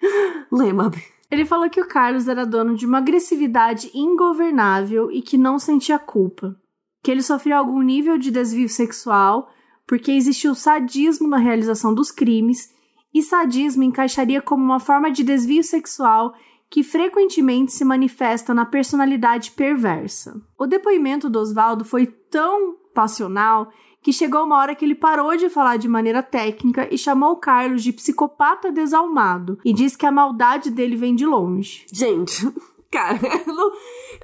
Lê, 0.50 0.72
Mabi. 0.72 1.02
Ele 1.30 1.46
falou 1.46 1.70
que 1.70 1.80
o 1.80 1.88
Carlos 1.88 2.28
era 2.28 2.44
dono 2.44 2.74
de 2.74 2.84
uma 2.84 2.98
agressividade 2.98 3.90
ingovernável 3.94 5.10
e 5.10 5.22
que 5.22 5.38
não 5.38 5.58
sentia 5.58 5.98
culpa. 5.98 6.54
Que 7.02 7.10
ele 7.10 7.22
sofreu 7.22 7.56
algum 7.56 7.80
nível 7.80 8.18
de 8.18 8.30
desvio 8.30 8.68
sexual 8.68 9.48
porque 9.86 10.12
existiu 10.12 10.54
sadismo 10.54 11.28
na 11.28 11.36
realização 11.36 11.94
dos 11.94 12.10
crimes, 12.10 12.72
e 13.12 13.22
sadismo 13.22 13.82
encaixaria 13.82 14.40
como 14.40 14.64
uma 14.64 14.80
forma 14.80 15.10
de 15.10 15.22
desvio 15.22 15.62
sexual 15.62 16.34
que 16.72 16.82
frequentemente 16.82 17.70
se 17.70 17.84
manifesta 17.84 18.54
na 18.54 18.64
personalidade 18.64 19.50
perversa. 19.50 20.40
O 20.58 20.66
depoimento 20.66 21.28
do 21.28 21.38
Oswaldo 21.38 21.84
foi 21.84 22.06
tão 22.06 22.76
passional 22.94 23.70
que 24.00 24.10
chegou 24.10 24.44
uma 24.44 24.56
hora 24.56 24.74
que 24.74 24.82
ele 24.82 24.94
parou 24.94 25.36
de 25.36 25.50
falar 25.50 25.76
de 25.76 25.86
maneira 25.86 26.22
técnica 26.22 26.88
e 26.90 26.96
chamou 26.96 27.32
o 27.32 27.36
Carlos 27.36 27.82
de 27.82 27.92
psicopata 27.92 28.72
desalmado 28.72 29.58
e 29.62 29.70
disse 29.70 29.98
que 29.98 30.06
a 30.06 30.10
maldade 30.10 30.70
dele 30.70 30.96
vem 30.96 31.14
de 31.14 31.26
longe. 31.26 31.84
Gente, 31.92 32.50
cara, 32.90 33.20
eu 33.46 33.54
não, 33.54 33.72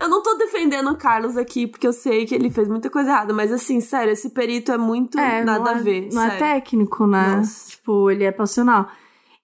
eu 0.01 0.09
não 0.09 0.23
tô 0.23 0.35
defendendo 0.37 0.91
o 0.91 0.97
Carlos 0.97 1.37
aqui 1.37 1.67
porque 1.67 1.87
eu 1.87 1.93
sei 1.93 2.25
que 2.25 2.35
ele 2.35 2.49
fez 2.49 2.67
muita 2.67 2.89
coisa 2.89 3.11
errada, 3.11 3.35
mas 3.35 3.53
assim, 3.53 3.79
sério, 3.83 4.15
esse 4.15 4.31
perito 4.31 4.73
é 4.73 4.79
muito 4.79 5.21
é, 5.21 5.45
nada 5.45 5.73
é, 5.73 5.75
a 5.75 5.77
ver. 5.77 6.09
Não 6.15 6.23
é 6.23 6.31
sério. 6.31 6.45
é 6.45 6.55
técnico, 6.55 7.07
né? 7.07 7.37
Nossa. 7.37 7.73
Tipo, 7.73 8.11
ele 8.11 8.25
é 8.25 8.33
passional. 8.33 8.89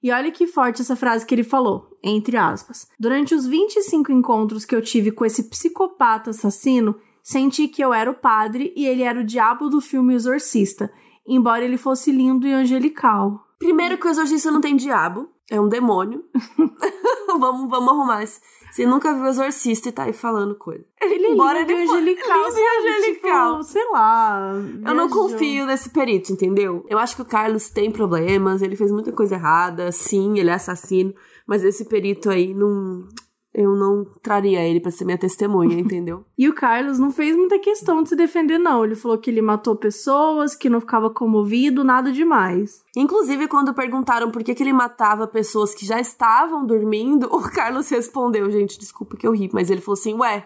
E 0.03 0.11
olha 0.11 0.31
que 0.31 0.47
forte 0.47 0.83
essa 0.83 0.97
frase 0.97 1.25
que 1.25 1.35
ele 1.35 1.45
falou, 1.45 1.94
entre 2.05 2.37
aspas. 2.37 2.87
Durante 3.01 3.35
os 3.35 3.47
25 3.47 4.13
encontros 4.13 4.65
que 4.67 4.77
eu 4.77 4.83
tive 4.83 5.11
com 5.11 5.25
esse 5.25 5.45
psicopata 5.45 6.31
assassino, 6.31 6.95
senti 7.23 7.67
que 7.67 7.83
eu 7.83 7.95
era 7.95 8.11
o 8.11 8.15
padre 8.15 8.73
e 8.77 8.87
ele 8.87 9.03
era 9.03 9.19
o 9.19 9.25
diabo 9.25 9.71
do 9.71 9.81
filme 9.81 10.15
Exorcista, 10.15 10.93
embora 11.27 11.65
ele 11.65 11.79
fosse 11.79 12.13
lindo 12.13 12.47
e 12.47 12.53
angelical. 12.53 13.43
Primeiro 13.59 13.97
que 13.97 14.07
o 14.07 14.11
Exorcista 14.11 14.51
não 14.51 14.61
tem 14.61 14.77
diabo, 14.77 15.31
é 15.51 15.59
um 15.59 15.69
demônio. 15.69 16.23
vamos, 17.27 17.71
vamos 17.71 17.89
arrumar 17.89 18.23
isso. 18.23 18.41
Você 18.75 18.85
nunca 18.87 19.15
viu 19.15 19.23
o 19.23 19.29
Exorcista 19.29 19.89
e 19.89 19.93
tá 19.93 20.03
aí 20.03 20.13
falando 20.13 20.57
coisa. 20.57 20.85
Ele 21.01 21.27
é 21.27 21.31
Embora 21.31 21.61
lindo 21.61 21.73
ele 21.73 21.83
angelical, 21.83 22.45
lindo 22.45 22.59
e 22.59 22.79
angelical. 22.79 23.53
Tipo, 23.53 23.63
sei 23.63 23.85
lá. 23.93 24.53
Eu 24.85 24.95
não 24.95 25.09
confio 25.09 25.65
nesse 25.65 25.91
perito, 25.91 26.33
entendeu? 26.33 26.85
Eu 26.89 26.99
acho 26.99 27.15
que 27.15 27.23
o 27.23 27.25
Carlos 27.25 27.69
tem 27.69 27.89
problemas, 27.89 28.63
ele 28.63 28.75
fez 28.75 28.91
muita 28.91 29.13
coisa 29.13 29.37
errada, 29.37 29.93
sim, 29.93 30.41
ele 30.41 30.51
é 30.51 30.55
assassino, 30.55 31.15
mas 31.47 31.65
esse 31.65 31.85
perito 31.85 32.31
aí 32.31 32.55
não 32.55 33.07
eu 33.55 33.77
não 33.77 34.05
traria 34.21 34.67
ele 34.67 34.81
para 34.81 34.91
ser 34.91 35.05
minha 35.05 35.17
testemunha, 35.17 35.79
entendeu? 35.79 36.25
e 36.37 36.49
o 36.49 36.55
Carlos 36.55 36.99
não 36.99 37.13
fez 37.13 37.37
muita 37.37 37.59
questão 37.61 38.03
de 38.03 38.09
se 38.09 38.17
defender, 38.17 38.59
não. 38.59 38.85
Ele 38.85 38.97
falou 38.97 39.17
que 39.17 39.31
ele 39.31 39.41
matou 39.41 39.77
pessoas, 39.77 40.57
que 40.57 40.69
não 40.69 40.81
ficava 40.81 41.09
comovido, 41.09 41.85
nada 41.85 42.11
demais. 42.11 42.83
Inclusive, 42.97 43.47
quando 43.47 43.73
perguntaram 43.73 44.31
por 44.33 44.43
que, 44.43 44.55
que 44.55 44.63
ele 44.63 44.73
matava 44.73 45.29
pessoas 45.29 45.73
que 45.73 45.87
já 45.87 46.01
estavam 46.01 46.67
dormindo, 46.67 47.27
o 47.33 47.41
Carlos 47.43 47.89
respondeu, 47.89 48.51
gente, 48.51 48.79
desculpa 48.79 49.17
que 49.17 49.27
eu 49.27 49.33
ri, 49.33 49.49
mas 49.53 49.71
ele 49.71 49.81
falou 49.81 49.99
assim: 49.99 50.15
Ué, 50.15 50.45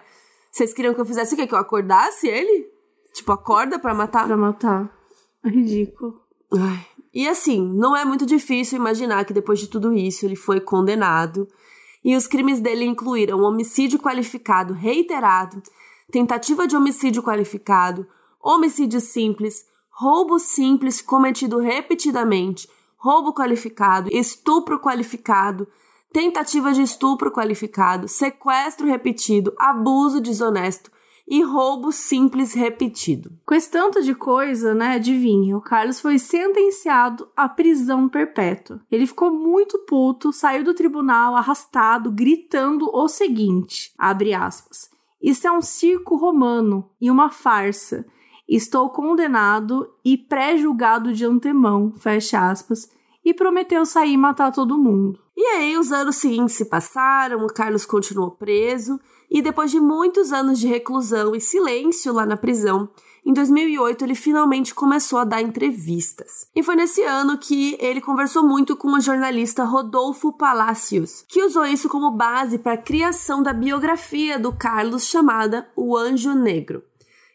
vocês 0.53 0.75
queriam 0.75 0.93
que 0.93 1.01
eu 1.01 1.07
fizesse 1.07 1.33
o 1.33 1.37
quê? 1.37 1.47
Que 1.47 1.55
eu 1.55 1.59
acordasse 1.59 2.29
ele? 2.29 2.69
Tipo, 3.15 3.33
acorda 3.33 3.79
para 3.79 3.95
matar? 3.95 4.27
Pra 4.27 4.37
matar. 4.37 4.93
É 5.43 5.49
ridículo. 5.49 6.21
Ai. 6.53 6.98
E 7.13 7.29
assim, 7.29 7.67
não 7.75 7.97
é 7.97 8.05
muito 8.05 8.27
difícil 8.27 8.79
imaginar 8.79 9.25
que 9.25 9.33
depois 9.33 9.59
de 9.59 9.69
tudo 9.69 9.93
isso 9.93 10.27
ele 10.27 10.37
foi 10.37 10.61
condenado. 10.61 11.49
E 12.05 12.15
os 12.15 12.27
crimes 12.27 12.61
dele 12.61 12.85
incluíram 12.85 13.41
homicídio 13.41 13.99
qualificado 13.99 14.73
reiterado, 14.73 15.63
tentativa 16.11 16.67
de 16.67 16.77
homicídio 16.77 17.23
qualificado, 17.23 18.07
homicídio 18.41 19.01
simples, 19.01 19.67
roubo 19.91 20.39
simples 20.39 21.03
cometido 21.03 21.59
repetidamente, 21.59 22.69
roubo 22.97 23.33
qualificado, 23.33 24.09
estupro 24.13 24.79
qualificado, 24.79 25.67
tentativa 26.13 26.73
de 26.73 26.83
estupro 26.83 27.31
qualificado, 27.31 28.09
sequestro 28.09 28.87
repetido, 28.87 29.53
abuso 29.59 30.21
desonesto, 30.21 30.91
e 31.31 31.43
roubo 31.43 31.93
simples 31.93 32.55
repetido. 32.55 33.31
Com 33.45 33.55
esse 33.55 33.71
tanto 33.71 34.03
de 34.03 34.15
coisa, 34.15 34.75
né, 34.75 34.95
adivinha, 34.95 35.57
o 35.57 35.61
Carlos 35.61 36.01
foi 36.01 36.19
sentenciado 36.19 37.29
à 37.37 37.47
prisão 37.47 38.09
perpétua. 38.09 38.81
Ele 38.91 39.07
ficou 39.07 39.31
muito 39.31 39.79
puto, 39.81 40.33
saiu 40.33 40.65
do 40.65 40.73
tribunal 40.73 41.37
arrastado, 41.37 42.11
gritando 42.11 42.89
o 42.91 43.07
seguinte, 43.09 43.93
abre 43.99 44.33
aspas, 44.33 44.91
isso 45.21 45.47
é 45.47 45.53
um 45.53 45.61
circo 45.61 46.17
romano 46.17 46.89
e 47.01 47.11
uma 47.11 47.29
farsa. 47.29 48.07
Estou 48.49 48.89
condenado 48.89 49.87
e 50.03 50.17
pré-julgado 50.17 51.13
de 51.13 51.27
antemão, 51.27 51.93
fecha 51.99 52.49
aspas, 52.49 52.89
e 53.23 53.35
prometeu 53.35 53.85
sair 53.85 54.13
e 54.13 54.17
matar 54.17 54.51
todo 54.51 54.79
mundo. 54.79 55.21
E 55.37 55.43
aí, 55.43 55.77
os 55.77 55.93
anos 55.93 56.17
seguintes 56.17 56.57
se 56.57 56.65
passaram, 56.65 57.45
o 57.45 57.53
Carlos 57.53 57.85
continuou 57.85 58.31
preso 58.31 58.99
e 59.31 59.43
depois 59.43 59.71
de 59.71 59.79
muitos 59.81 60.33
anos 60.33 60.59
de 60.59 60.67
reclusão 60.67 61.35
e 61.35 61.41
silêncio 61.41 62.13
lá 62.13 62.25
na 62.25 62.37
prisão, 62.37 62.89
em 63.25 63.33
2008 63.33 64.05
ele 64.05 64.15
finalmente 64.15 64.75
começou 64.75 65.19
a 65.19 65.25
dar 65.25 65.43
entrevistas. 65.43 66.47
E 66.57 66.63
foi 66.63 66.75
nesse 66.75 67.03
ano 67.03 67.37
que 67.37 67.77
ele 67.79 68.01
conversou 68.01 68.43
muito 68.43 68.75
com 68.75 68.89
o 68.89 69.01
jornalista 69.01 69.65
Rodolfo 69.65 70.33
Palacios, 70.33 71.25
que 71.29 71.43
usou 71.43 71.67
isso 71.67 71.91
como 71.91 72.11
base 72.11 72.59
para 72.59 72.73
a 72.73 72.83
criação 72.83 73.43
da 73.43 73.53
biografia 73.53 74.39
do 74.39 74.51
Carlos 74.51 75.07
chamada 75.07 75.69
O 75.77 75.95
Anjo 75.95 76.33
Negro. 76.33 76.83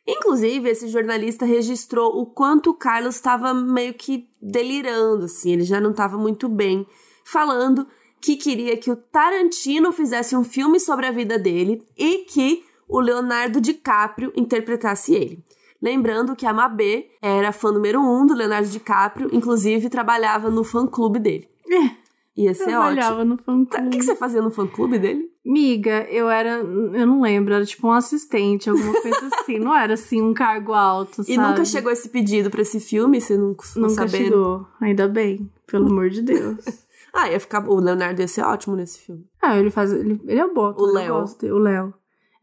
Inclusive, 0.06 0.67
esse 0.67 0.88
jornalista 0.88 1.45
registrou 1.45 2.19
o 2.19 2.25
quanto 2.25 2.71
o 2.71 2.73
Carlos 2.73 3.15
estava 3.15 3.53
meio 3.53 3.93
que 3.93 4.27
delirando, 4.41 5.25
assim, 5.25 5.53
ele 5.53 5.63
já 5.63 5.79
não 5.79 5.91
estava 5.91 6.17
muito 6.17 6.49
bem, 6.49 6.86
falando 7.23 7.88
que 8.23 8.38
queria 8.38 8.77
que 8.77 8.89
o 8.89 8.95
Tarantino 8.95 9.91
fizesse 9.91 10.33
um 10.33 10.45
filme 10.45 10.79
sobre 10.79 11.05
a 11.05 11.12
vida 11.12 11.38
dele 11.38 11.83
e 11.97 12.19
que 12.19 12.63
o 12.88 13.01
Leonardo 13.01 13.59
DiCaprio 13.59 14.31
interpretasse 14.33 15.13
ele. 15.13 15.43
Lembrando 15.81 16.33
que 16.33 16.45
a 16.45 16.53
Mabê 16.53 17.07
era 17.21 17.51
fã 17.51 17.69
número 17.69 17.99
um 17.99 18.25
do 18.25 18.33
Leonardo 18.33 18.69
DiCaprio, 18.69 19.29
inclusive 19.33 19.89
trabalhava 19.89 20.49
no 20.49 20.63
fã-clube 20.63 21.19
dele. 21.19 21.49
É. 21.69 22.03
Ia 22.36 22.53
ser 22.53 22.65
Trabalhava 22.65 23.17
ótimo. 23.17 23.25
no 23.36 23.38
fã-clube. 23.38 23.88
O 23.88 23.89
que, 23.91 23.97
que 23.97 24.05
você 24.05 24.15
fazia 24.15 24.41
no 24.41 24.49
fã-clube 24.49 24.97
dele? 24.97 25.29
Miga, 25.45 26.07
eu 26.09 26.29
era. 26.29 26.51
Eu 26.59 27.05
não 27.05 27.21
lembro, 27.21 27.53
era 27.53 27.65
tipo 27.65 27.86
um 27.88 27.91
assistente, 27.91 28.69
alguma 28.69 28.93
coisa 29.01 29.19
assim. 29.38 29.59
não 29.59 29.75
era 29.75 29.93
assim 29.95 30.21
um 30.21 30.33
cargo 30.33 30.73
alto, 30.73 31.17
sabe? 31.17 31.33
E 31.33 31.38
nunca 31.38 31.65
chegou 31.65 31.91
esse 31.91 32.07
pedido 32.09 32.49
para 32.49 32.62
esse 32.62 32.79
filme? 32.79 33.19
Você 33.19 33.38
não 33.38 33.49
Nunca 33.75 33.89
saber? 33.89 34.23
chegou. 34.23 34.65
Ainda 34.81 35.07
bem, 35.09 35.51
pelo 35.67 35.88
amor 35.88 36.09
de 36.09 36.21
Deus. 36.21 36.57
Ah, 37.13 37.30
ia 37.30 37.39
ficar. 37.39 37.67
O 37.69 37.80
Leonardo 37.80 38.19
ia 38.19 38.28
ser 38.28 38.41
ótimo 38.41 38.76
nesse 38.76 38.99
filme. 38.99 39.26
Ah, 39.39 39.58
ele 39.58 39.69
faz. 39.69 39.93
Ele, 39.93 40.19
ele 40.26 40.39
é 40.39 40.47
bom. 40.47 40.73
O 40.76 40.86
Léo. 40.86 41.23
O 41.43 41.58
Léo. 41.60 41.93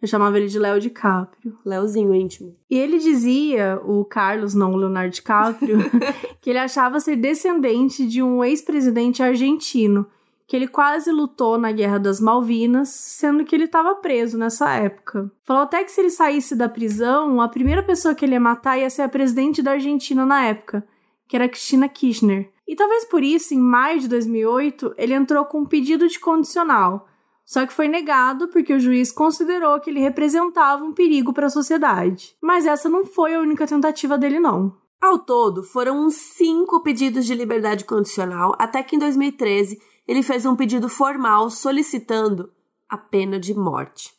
Eu 0.01 0.09
chamava 0.09 0.39
ele 0.39 0.47
de 0.47 0.59
Léo 0.59 0.81
DiCaprio. 0.81 1.59
Léozinho 1.65 2.15
íntimo. 2.15 2.57
E 2.71 2.79
ele 2.79 2.99
dizia, 2.99 3.79
o 3.85 4.05
Carlos, 4.05 4.55
não 4.55 4.73
o 4.73 4.77
Leonardo 4.77 5.13
DiCaprio, 5.13 5.79
que 6.41 6.49
ele 6.49 6.59
achava 6.59 7.01
ser 7.01 7.17
descendente 7.17 8.07
de 8.07 8.23
um 8.23 8.43
ex-presidente 8.43 9.23
argentino, 9.23 10.07
que 10.47 10.57
ele 10.57 10.67
quase 10.67 11.13
lutou 11.13 11.59
na 11.59 11.71
Guerra 11.71 11.99
das 11.99 12.19
Malvinas, 12.19 12.89
sendo 12.89 13.45
que 13.45 13.55
ele 13.55 13.65
estava 13.65 13.95
preso 13.97 14.39
nessa 14.39 14.73
época. 14.73 15.31
Falou 15.45 15.65
até 15.65 15.85
que 15.85 15.93
se 15.93 16.01
ele 16.01 16.11
saísse 16.11 16.57
da 16.57 16.69
prisão, 16.69 17.41
a 17.41 17.49
primeira 17.49 17.83
pessoa 17.83 18.15
que 18.15 18.25
ele 18.25 18.33
ia 18.33 18.41
matar 18.41 18.79
ia 18.79 18.89
ser 18.89 19.03
a 19.03 19.09
presidente 19.09 19.61
da 19.61 19.73
Argentina 19.73 20.25
na 20.25 20.47
época, 20.47 20.83
que 21.29 21.37
era 21.37 21.49
Cristina 21.49 21.89
Kirchner. 21.89 22.51
E 22.71 22.77
talvez 22.77 23.05
por 23.05 23.25
isso, 23.25 23.53
em 23.53 23.59
maio 23.59 23.99
de 23.99 24.07
2008, 24.07 24.95
ele 24.97 25.13
entrou 25.13 25.45
com 25.45 25.63
um 25.63 25.67
pedido 25.67 26.07
de 26.07 26.21
condicional. 26.21 27.05
Só 27.45 27.67
que 27.67 27.73
foi 27.73 27.89
negado 27.89 28.47
porque 28.47 28.73
o 28.73 28.79
juiz 28.79 29.11
considerou 29.11 29.81
que 29.81 29.91
ele 29.91 29.99
representava 29.99 30.85
um 30.85 30.93
perigo 30.93 31.33
para 31.33 31.49
a 31.49 31.51
sociedade. 31.51 32.37
Mas 32.41 32.67
essa 32.67 32.89
não 32.89 33.05
foi 33.05 33.35
a 33.35 33.41
única 33.41 33.67
tentativa 33.67 34.17
dele, 34.17 34.39
não. 34.39 34.73
Ao 35.03 35.19
todo, 35.19 35.65
foram 35.65 36.07
uns 36.07 36.15
cinco 36.15 36.81
pedidos 36.81 37.27
de 37.27 37.35
liberdade 37.35 37.85
condicional, 37.85 38.55
até 38.57 38.85
que 38.85 38.95
em 38.95 39.01
2013 39.01 39.77
ele 40.07 40.23
fez 40.23 40.47
um 40.47 40.55
pedido 40.55 40.89
formal 40.89 41.51
solicitando 41.51 42.53
a 42.89 42.97
pena 42.97 43.41
de 43.41 43.53
morte. 43.53 44.13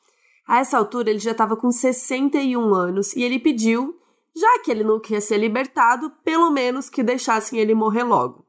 A 0.45 0.59
essa 0.59 0.77
altura, 0.77 1.09
ele 1.09 1.19
já 1.19 1.31
estava 1.31 1.55
com 1.55 1.71
61 1.71 2.73
anos 2.73 3.15
e 3.15 3.23
ele 3.23 3.39
pediu, 3.39 3.95
já 4.35 4.59
que 4.59 4.69
ele 4.69 4.83
não 4.83 4.99
queria 4.99 5.21
ser 5.21 5.37
libertado, 5.37 6.11
pelo 6.21 6.51
menos 6.51 6.89
que 6.89 7.01
deixassem 7.01 7.57
ele 7.57 7.73
morrer 7.73 8.03
logo. 8.03 8.40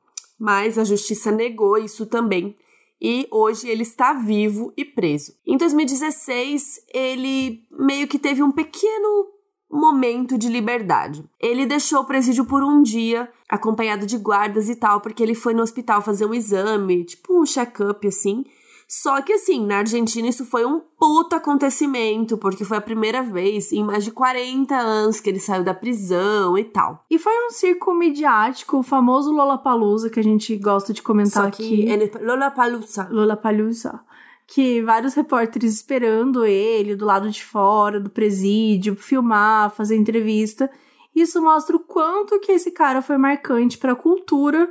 Mas 0.43 0.76
a 0.76 0.82
justiça 0.82 1.30
negou 1.30 1.78
isso 1.78 2.05
também 2.05 2.57
e 3.01 3.28
hoje 3.30 3.68
ele 3.68 3.82
está 3.82 4.12
vivo 4.12 4.72
e 4.76 4.84
preso. 4.84 5.36
Em 5.47 5.57
2016, 5.57 6.84
ele 6.93 7.62
meio 7.70 8.09
que 8.09 8.18
teve 8.18 8.43
um 8.43 8.51
pequeno 8.51 9.28
momento 9.70 10.36
de 10.36 10.49
liberdade. 10.49 11.24
Ele 11.38 11.64
deixou 11.64 12.01
o 12.01 12.05
presídio 12.05 12.45
por 12.45 12.64
um 12.64 12.82
dia, 12.82 13.30
acompanhado 13.49 14.05
de 14.05 14.18
guardas 14.18 14.68
e 14.68 14.74
tal, 14.74 15.01
porque 15.01 15.22
ele 15.22 15.36
foi 15.36 15.55
no 15.55 15.62
hospital 15.62 16.03
fazer 16.03 16.26
um 16.26 16.34
exame, 16.34 17.05
tipo 17.05 17.40
um 17.40 17.47
check-up 17.47 18.05
assim. 18.05 18.45
Só 18.95 19.22
que 19.22 19.32
assim, 19.32 19.64
na 19.64 19.78
Argentina 19.78 20.28
isso 20.28 20.45
foi 20.45 20.66
um 20.66 20.78
puto 20.78 21.34
acontecimento, 21.34 22.36
porque 22.36 22.62
foi 22.62 22.76
a 22.76 22.80
primeira 22.82 23.22
vez 23.22 23.72
em 23.72 23.82
mais 23.82 24.05
de 24.05 24.11
40 24.11 24.76
anos 24.76 25.18
que 25.18 25.30
ele 25.30 25.40
saiu 25.40 25.64
da 25.64 25.72
prisão 25.72 26.59
e 26.59 26.64
tal. 26.64 27.03
E 27.11 27.18
foi 27.18 27.32
um 27.47 27.51
circo 27.51 27.95
midiático, 27.95 28.76
o 28.76 28.82
famoso 28.82 29.32
Lollapalooza, 29.32 30.11
que 30.11 30.20
a 30.20 30.22
gente 30.22 30.55
gosta 30.57 30.93
de 30.93 31.01
comentar 31.01 31.45
Só 31.45 31.51
que 31.51 31.86
aqui. 31.86 31.90
é 31.90 32.22
Lollapalooza. 32.22 33.09
Lollapalooza. 33.11 33.99
Que 34.47 34.82
vários 34.82 35.14
repórteres 35.14 35.72
esperando 35.72 36.45
ele 36.45 36.95
do 36.95 37.07
lado 37.07 37.30
de 37.30 37.43
fora 37.43 37.99
do 37.99 38.11
presídio, 38.11 38.95
filmar, 38.95 39.70
fazer 39.70 39.97
entrevista. 39.97 40.70
Isso 41.16 41.40
mostra 41.40 41.74
o 41.74 41.80
quanto 41.80 42.38
que 42.40 42.53
esse 42.53 42.70
cara 42.70 43.01
foi 43.01 43.16
marcante 43.16 43.78
para 43.78 43.93
a 43.93 43.97
cultura 43.97 44.70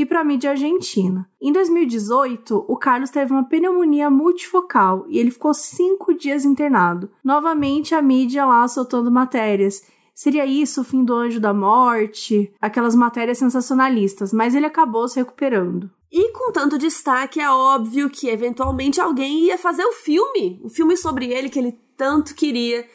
e 0.00 0.06
para 0.06 0.20
a 0.20 0.24
mídia 0.24 0.50
argentina. 0.50 1.28
Em 1.40 1.52
2018, 1.52 2.64
o 2.66 2.76
Carlos 2.76 3.10
teve 3.10 3.32
uma 3.32 3.44
pneumonia 3.44 4.08
multifocal 4.08 5.04
e 5.08 5.18
ele 5.18 5.30
ficou 5.30 5.52
cinco 5.52 6.14
dias 6.14 6.44
internado. 6.44 7.10
Novamente, 7.22 7.94
a 7.94 8.00
mídia 8.00 8.46
lá 8.46 8.66
soltando 8.66 9.10
matérias. 9.10 9.82
Seria 10.14 10.46
isso 10.46 10.80
o 10.80 10.84
fim 10.84 11.04
do 11.04 11.14
anjo 11.14 11.38
da 11.38 11.52
morte? 11.52 12.50
Aquelas 12.60 12.94
matérias 12.94 13.36
sensacionalistas, 13.36 14.32
mas 14.32 14.54
ele 14.54 14.66
acabou 14.66 15.06
se 15.06 15.18
recuperando. 15.18 15.90
E 16.10 16.32
com 16.32 16.50
tanto 16.50 16.78
destaque, 16.78 17.38
é 17.38 17.50
óbvio 17.50 18.08
que 18.08 18.28
eventualmente 18.28 19.00
alguém 19.00 19.44
ia 19.44 19.58
fazer 19.58 19.84
o 19.84 19.92
filme, 19.92 20.60
o 20.64 20.70
filme 20.70 20.96
sobre 20.96 21.30
ele 21.30 21.50
que 21.50 21.58
ele 21.58 21.78
tanto 21.94 22.34
queria. 22.34 22.86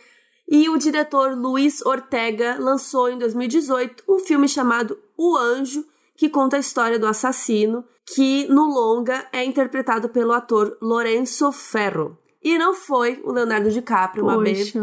E 0.50 0.70
o 0.70 0.78
diretor 0.78 1.38
Luiz 1.38 1.86
Ortega 1.86 2.58
lançou 2.60 3.10
em 3.10 3.18
2018 3.18 4.04
um 4.10 4.20
filme 4.20 4.48
chamado 4.48 4.98
O 5.16 5.38
Anjo, 5.38 5.86
que 6.16 6.30
conta 6.30 6.58
a 6.58 6.60
história 6.60 6.98
do 6.98 7.08
assassino, 7.08 7.84
que 8.06 8.48
no 8.48 8.66
longa 8.66 9.28
é 9.32 9.44
interpretado 9.44 10.10
pelo 10.10 10.32
ator 10.32 10.78
Lorenzo 10.82 11.52
Ferro. 11.52 12.18
E 12.44 12.58
não 12.58 12.74
foi 12.74 13.22
o 13.24 13.32
Leonardo 13.32 13.72
DiCaprio, 13.72 14.24
uma 14.24 14.42
vez. 14.42 14.74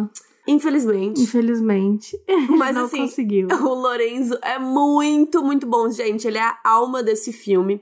Infelizmente. 0.46 1.22
Infelizmente. 1.22 2.20
Mas 2.50 2.74
não 2.74 2.86
assim, 2.86 3.02
conseguiu. 3.02 3.46
o 3.62 3.74
Lorenzo 3.74 4.36
é 4.42 4.58
muito, 4.58 5.42
muito 5.42 5.66
bom, 5.66 5.88
gente. 5.88 6.26
Ele 6.26 6.38
é 6.38 6.42
a 6.42 6.58
alma 6.64 7.02
desse 7.02 7.32
filme. 7.32 7.80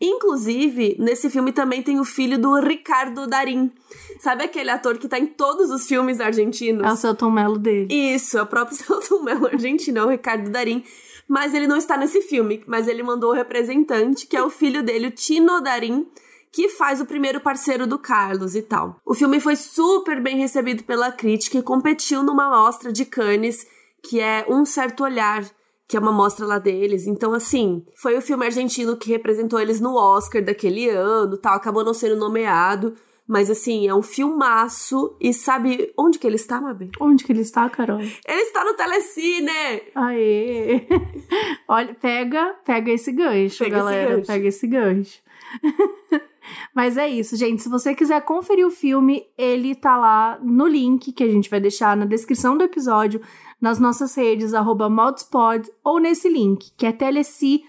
Inclusive, 0.00 0.96
nesse 0.98 1.28
filme 1.28 1.52
também 1.52 1.82
tem 1.82 2.00
o 2.00 2.04
filho 2.04 2.38
do 2.38 2.58
Ricardo 2.58 3.26
Darim. 3.26 3.70
Sabe 4.18 4.44
aquele 4.44 4.70
ator 4.70 4.96
que 4.96 5.06
tá 5.06 5.18
em 5.18 5.26
todos 5.26 5.70
os 5.70 5.86
filmes 5.86 6.20
argentinos? 6.20 6.82
É 6.82 6.90
o 6.90 6.96
Celton 6.96 7.30
Mello 7.30 7.58
dele. 7.58 7.92
Isso, 7.92 8.38
é 8.38 8.42
o 8.42 8.46
próprio 8.46 8.76
Celton 8.78 9.22
Mello 9.22 9.46
argentino, 9.46 9.98
é 9.98 10.04
o 10.04 10.08
Ricardo 10.08 10.50
Darim. 10.50 10.82
Mas 11.30 11.54
ele 11.54 11.68
não 11.68 11.76
está 11.76 11.96
nesse 11.96 12.22
filme, 12.22 12.60
mas 12.66 12.88
ele 12.88 13.04
mandou 13.04 13.30
o 13.30 13.34
representante, 13.34 14.26
que 14.26 14.36
é 14.36 14.42
o 14.42 14.50
filho 14.50 14.82
dele, 14.82 15.06
o 15.06 15.10
Tino 15.12 15.60
Darim, 15.60 16.04
que 16.50 16.68
faz 16.70 17.00
o 17.00 17.06
primeiro 17.06 17.40
parceiro 17.40 17.86
do 17.86 18.00
Carlos 18.00 18.56
e 18.56 18.62
tal. 18.62 18.96
O 19.06 19.14
filme 19.14 19.38
foi 19.38 19.54
super 19.54 20.20
bem 20.20 20.38
recebido 20.38 20.82
pela 20.82 21.12
crítica 21.12 21.56
e 21.56 21.62
competiu 21.62 22.24
numa 22.24 22.50
mostra 22.50 22.92
de 22.92 23.04
Cannes, 23.04 23.64
que 24.02 24.18
é 24.18 24.44
Um 24.48 24.64
Certo 24.64 25.04
Olhar, 25.04 25.48
que 25.86 25.96
é 25.96 26.00
uma 26.00 26.10
mostra 26.10 26.44
lá 26.44 26.58
deles. 26.58 27.06
Então, 27.06 27.32
assim, 27.32 27.86
foi 27.94 28.18
o 28.18 28.22
filme 28.22 28.44
argentino 28.44 28.96
que 28.96 29.10
representou 29.10 29.60
eles 29.60 29.80
no 29.80 29.94
Oscar 29.94 30.44
daquele 30.44 30.88
ano, 30.88 31.36
tal, 31.36 31.54
acabou 31.54 31.84
não 31.84 31.94
sendo 31.94 32.16
nomeado. 32.16 32.96
Mas 33.30 33.48
assim, 33.48 33.86
é 33.86 33.94
um 33.94 34.02
filmaço. 34.02 35.14
E 35.20 35.32
sabe 35.32 35.92
onde 35.96 36.18
que 36.18 36.26
ele 36.26 36.34
está, 36.34 36.60
Mabê? 36.60 36.90
Onde 37.00 37.22
que 37.22 37.30
ele 37.30 37.42
está, 37.42 37.70
Carol? 37.70 38.00
Ele 38.00 38.42
está 38.42 38.64
no 38.64 38.74
Telecine! 38.74 39.82
Aê! 39.94 40.84
Olha, 41.68 41.94
pega, 41.94 42.56
pega 42.64 42.90
esse 42.90 43.12
gancho, 43.12 43.58
Pega 43.62 43.76
esse 43.76 43.84
galera. 43.84 44.16
gancho. 44.16 44.26
Pega 44.26 44.48
esse 44.48 44.66
gancho. 44.66 45.22
Mas 46.74 46.96
é 46.96 47.08
isso, 47.08 47.36
gente. 47.36 47.62
Se 47.62 47.68
você 47.68 47.94
quiser 47.94 48.20
conferir 48.22 48.66
o 48.66 48.70
filme, 48.70 49.24
ele 49.38 49.76
tá 49.76 49.96
lá 49.96 50.40
no 50.42 50.66
link 50.66 51.12
que 51.12 51.22
a 51.22 51.30
gente 51.30 51.48
vai 51.48 51.60
deixar 51.60 51.96
na 51.96 52.06
descrição 52.06 52.58
do 52.58 52.64
episódio, 52.64 53.20
nas 53.60 53.78
nossas 53.78 54.12
redes, 54.16 54.54
arroba 54.54 54.90
modspod, 54.90 55.70
ou 55.84 56.00
nesse 56.00 56.28
link, 56.28 56.72
que 56.76 56.84
é 56.84 56.90
teleci.ne 56.90 57.62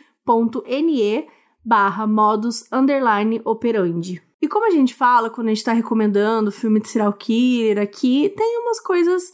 barra 1.64 2.08
modus 2.08 2.66
underline 2.72 3.40
operandi. 3.46 4.24
E 4.42 4.48
como 4.48 4.66
a 4.66 4.72
gente 4.72 4.96
fala 4.96 5.30
quando 5.30 5.48
a 5.48 5.54
gente 5.54 5.64
tá 5.64 5.72
recomendando 5.72 6.52
filme 6.52 6.80
de 6.80 6.90
serial 6.90 7.14
killer 7.14 7.78
aqui, 7.78 8.34
tem 8.36 8.60
umas 8.60 8.80
coisas 8.80 9.34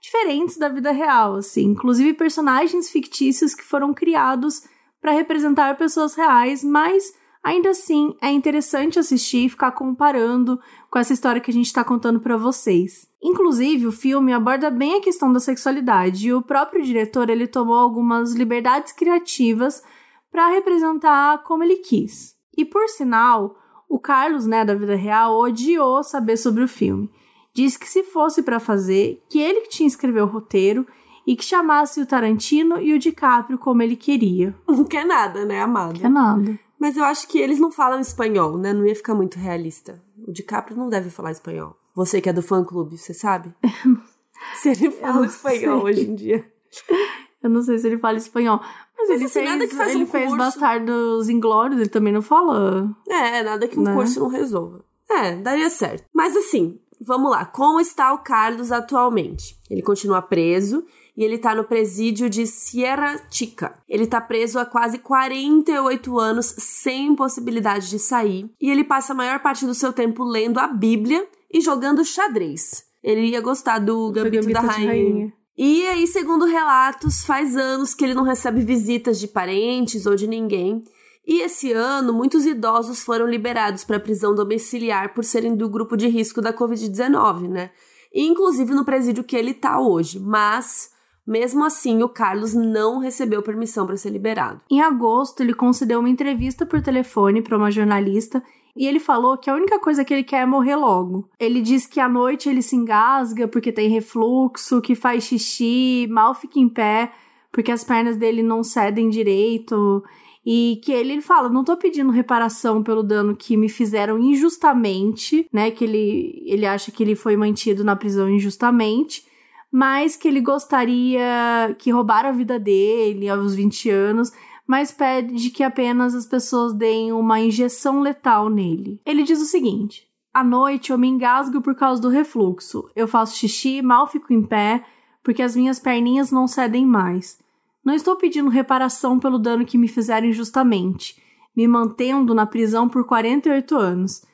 diferentes 0.00 0.56
da 0.56 0.68
vida 0.68 0.92
real, 0.92 1.36
assim, 1.36 1.64
inclusive 1.64 2.12
personagens 2.12 2.90
fictícios 2.90 3.54
que 3.54 3.64
foram 3.64 3.92
criados 3.92 4.62
para 5.00 5.12
representar 5.12 5.76
pessoas 5.76 6.14
reais, 6.14 6.62
mas 6.62 7.12
ainda 7.42 7.70
assim 7.70 8.14
é 8.22 8.30
interessante 8.30 8.98
assistir 8.98 9.46
e 9.46 9.48
ficar 9.48 9.72
comparando 9.72 10.60
com 10.90 10.98
essa 10.98 11.12
história 11.12 11.40
que 11.40 11.50
a 11.50 11.54
gente 11.54 11.66
está 11.66 11.82
contando 11.82 12.20
para 12.20 12.36
vocês. 12.36 13.08
Inclusive, 13.22 13.86
o 13.86 13.92
filme 13.92 14.32
aborda 14.32 14.70
bem 14.70 14.96
a 14.96 15.00
questão 15.00 15.32
da 15.32 15.40
sexualidade 15.40 16.28
e 16.28 16.32
o 16.32 16.42
próprio 16.42 16.82
diretor 16.84 17.28
ele 17.30 17.46
tomou 17.46 17.76
algumas 17.76 18.34
liberdades 18.34 18.92
criativas 18.92 19.82
para 20.30 20.48
representar 20.48 21.42
como 21.44 21.64
ele 21.64 21.76
quis. 21.76 22.34
E 22.56 22.64
por 22.64 22.88
sinal, 22.88 23.56
o 23.88 23.98
Carlos, 23.98 24.46
né, 24.46 24.64
da 24.64 24.74
vida 24.74 24.94
real, 24.94 25.38
odiou 25.38 26.02
saber 26.02 26.36
sobre 26.36 26.62
o 26.62 26.68
filme. 26.68 27.10
Disse 27.54 27.78
que 27.78 27.88
se 27.88 28.02
fosse 28.02 28.42
para 28.42 28.58
fazer, 28.58 29.22
que 29.28 29.38
ele 29.38 29.60
que 29.62 29.68
tinha 29.68 29.86
escrever 29.86 30.22
o 30.22 30.26
roteiro 30.26 30.86
e 31.26 31.36
que 31.36 31.44
chamasse 31.44 32.00
o 32.00 32.06
Tarantino 32.06 32.80
e 32.80 32.92
o 32.92 32.98
DiCaprio 32.98 33.58
como 33.58 33.82
ele 33.82 33.96
queria. 33.96 34.54
Não 34.66 34.84
quer 34.84 35.06
nada, 35.06 35.44
né, 35.44 35.62
amado? 35.62 35.98
Que 35.98 36.06
é 36.06 36.08
nada. 36.08 36.58
Mas 36.78 36.96
eu 36.96 37.04
acho 37.04 37.28
que 37.28 37.38
eles 37.38 37.58
não 37.58 37.70
falam 37.70 37.98
espanhol, 37.98 38.58
né? 38.58 38.72
Não 38.72 38.84
ia 38.84 38.94
ficar 38.94 39.14
muito 39.14 39.38
realista. 39.38 40.02
O 40.26 40.30
DiCaprio 40.30 40.76
não 40.76 40.90
deve 40.90 41.08
falar 41.08 41.30
espanhol. 41.30 41.78
Você 41.94 42.20
que 42.20 42.28
é 42.28 42.32
do 42.32 42.42
fã-clube, 42.42 42.98
você 42.98 43.14
sabe? 43.14 43.54
Se 44.56 44.68
ele 44.68 44.90
fala 44.90 45.24
espanhol 45.24 45.82
sei. 45.82 45.92
hoje 45.92 46.10
em 46.10 46.14
dia. 46.14 46.52
Eu 47.44 47.50
não 47.50 47.62
sei 47.62 47.76
se 47.78 47.86
ele 47.86 47.98
fala 47.98 48.16
espanhol. 48.16 48.58
Mas, 48.96 49.10
ele 49.10 49.24
assim, 49.26 49.34
fez, 49.34 49.50
nada 49.50 49.66
que 49.68 49.74
faz 49.74 49.90
ele 49.94 50.04
um 50.04 50.06
fez 50.06 50.24
curso. 50.24 50.38
Bastardos 50.38 51.28
Inglórios, 51.28 51.78
ele 51.78 51.90
também 51.90 52.10
não 52.10 52.22
fala. 52.22 52.90
É, 53.06 53.42
nada 53.42 53.68
que 53.68 53.78
um 53.78 53.82
Né? 53.82 53.92
curso 53.92 54.18
não 54.20 54.28
resolva. 54.28 54.82
É, 55.10 55.36
daria 55.36 55.68
certo. 55.68 56.04
Mas 56.10 56.34
assim, 56.34 56.80
vamos 56.98 57.30
lá. 57.30 57.44
Como 57.44 57.78
está 57.80 58.14
o 58.14 58.18
Carlos 58.18 58.72
atualmente? 58.72 59.56
Ele 59.70 59.82
continua 59.82 60.22
preso 60.22 60.86
e 61.14 61.22
ele 61.22 61.36
tá 61.36 61.54
no 61.54 61.64
presídio 61.64 62.30
de 62.30 62.46
Sierra 62.46 63.20
Chica. 63.30 63.76
Ele 63.86 64.06
tá 64.06 64.22
preso 64.22 64.58
há 64.58 64.64
quase 64.64 64.98
48 64.98 66.18
anos 66.18 66.46
sem 66.58 67.14
possibilidade 67.14 67.90
de 67.90 67.98
sair 67.98 68.50
e 68.58 68.70
ele 68.70 68.84
passa 68.84 69.12
a 69.12 69.16
maior 69.16 69.40
parte 69.40 69.66
do 69.66 69.74
seu 69.74 69.92
tempo 69.92 70.24
lendo 70.24 70.58
a 70.58 70.66
Bíblia 70.66 71.28
e 71.52 71.60
jogando 71.60 72.02
xadrez. 72.04 72.84
Ele 73.02 73.26
ia 73.26 73.40
gostar 73.42 73.80
do 73.80 74.10
Gambito, 74.10 74.50
da 74.50 74.62
Gambito 74.62 74.80
de 74.80 74.86
Rainha. 74.86 75.32
E 75.56 75.86
aí, 75.86 76.06
segundo 76.06 76.46
relatos, 76.46 77.24
faz 77.24 77.56
anos 77.56 77.94
que 77.94 78.04
ele 78.04 78.14
não 78.14 78.24
recebe 78.24 78.60
visitas 78.60 79.20
de 79.20 79.28
parentes 79.28 80.04
ou 80.04 80.16
de 80.16 80.26
ninguém. 80.26 80.82
E 81.26 81.40
esse 81.40 81.72
ano, 81.72 82.12
muitos 82.12 82.44
idosos 82.44 83.04
foram 83.04 83.26
liberados 83.26 83.84
para 83.84 84.00
prisão 84.00 84.34
domiciliar 84.34 85.14
por 85.14 85.24
serem 85.24 85.54
do 85.54 85.68
grupo 85.68 85.96
de 85.96 86.08
risco 86.08 86.40
da 86.42 86.52
Covid-19, 86.52 87.48
né? 87.48 87.70
Inclusive 88.12 88.74
no 88.74 88.84
presídio 88.84 89.24
que 89.24 89.36
ele 89.36 89.54
tá 89.54 89.80
hoje. 89.80 90.18
Mas, 90.18 90.90
mesmo 91.26 91.64
assim, 91.64 92.02
o 92.02 92.08
Carlos 92.08 92.52
não 92.52 92.98
recebeu 92.98 93.40
permissão 93.40 93.86
para 93.86 93.96
ser 93.96 94.10
liberado. 94.10 94.60
Em 94.68 94.82
agosto, 94.82 95.40
ele 95.40 95.54
concedeu 95.54 96.00
uma 96.00 96.10
entrevista 96.10 96.66
por 96.66 96.82
telefone 96.82 97.40
para 97.40 97.56
uma 97.56 97.70
jornalista 97.70 98.42
e 98.76 98.86
ele 98.86 98.98
falou 98.98 99.38
que 99.38 99.48
a 99.48 99.54
única 99.54 99.78
coisa 99.78 100.04
que 100.04 100.12
ele 100.12 100.24
quer 100.24 100.42
é 100.42 100.46
morrer 100.46 100.76
logo. 100.76 101.28
Ele 101.38 101.60
diz 101.60 101.86
que 101.86 102.00
à 102.00 102.08
noite 102.08 102.48
ele 102.48 102.62
se 102.62 102.74
engasga 102.74 103.46
porque 103.46 103.70
tem 103.70 103.88
refluxo, 103.88 104.80
que 104.80 104.94
faz 104.94 105.24
xixi, 105.24 106.06
mal 106.10 106.34
fica 106.34 106.58
em 106.58 106.68
pé 106.68 107.12
porque 107.54 107.70
as 107.70 107.84
pernas 107.84 108.16
dele 108.16 108.42
não 108.42 108.64
cedem 108.64 109.08
direito. 109.08 110.02
E 110.44 110.80
que 110.84 110.92
ele, 110.92 111.12
ele 111.12 111.22
fala, 111.22 111.48
não 111.48 111.64
tô 111.64 111.74
pedindo 111.76 112.10
reparação 112.10 112.82
pelo 112.82 113.02
dano 113.02 113.34
que 113.34 113.56
me 113.56 113.68
fizeram 113.68 114.18
injustamente, 114.18 115.48
né? 115.50 115.70
Que 115.70 115.84
ele, 115.84 116.42
ele 116.44 116.66
acha 116.66 116.90
que 116.90 117.02
ele 117.02 117.14
foi 117.14 117.36
mantido 117.36 117.82
na 117.82 117.96
prisão 117.96 118.28
injustamente, 118.28 119.24
mas 119.72 120.16
que 120.16 120.28
ele 120.28 120.40
gostaria 120.40 121.74
que 121.78 121.90
roubaram 121.90 122.28
a 122.28 122.32
vida 122.32 122.58
dele 122.58 123.28
aos 123.28 123.54
20 123.54 123.88
anos, 123.88 124.32
mas 124.66 124.90
pede 124.90 125.50
que 125.50 125.62
apenas 125.62 126.14
as 126.14 126.26
pessoas 126.26 126.72
deem 126.72 127.12
uma 127.12 127.40
injeção 127.40 128.00
letal 128.00 128.48
nele. 128.48 129.00
Ele 129.04 129.22
diz 129.22 129.40
o 129.40 129.46
seguinte: 129.46 130.08
À 130.32 130.42
noite 130.42 130.90
eu 130.90 130.98
me 130.98 131.08
engasgo 131.08 131.60
por 131.60 131.74
causa 131.74 132.00
do 132.00 132.08
refluxo. 132.08 132.88
Eu 132.96 133.06
faço 133.06 133.36
xixi, 133.36 133.82
mal 133.82 134.06
fico 134.06 134.32
em 134.32 134.42
pé, 134.42 134.84
porque 135.22 135.42
as 135.42 135.54
minhas 135.54 135.78
perninhas 135.78 136.30
não 136.30 136.46
cedem 136.46 136.86
mais. 136.86 137.38
Não 137.84 137.94
estou 137.94 138.16
pedindo 138.16 138.48
reparação 138.48 139.18
pelo 139.18 139.38
dano 139.38 139.66
que 139.66 139.76
me 139.76 139.88
fizeram 139.88 140.26
injustamente, 140.26 141.20
me 141.54 141.68
mantendo 141.68 142.34
na 142.34 142.46
prisão 142.46 142.88
por 142.88 143.04
48 143.04 143.76
anos 143.76 144.24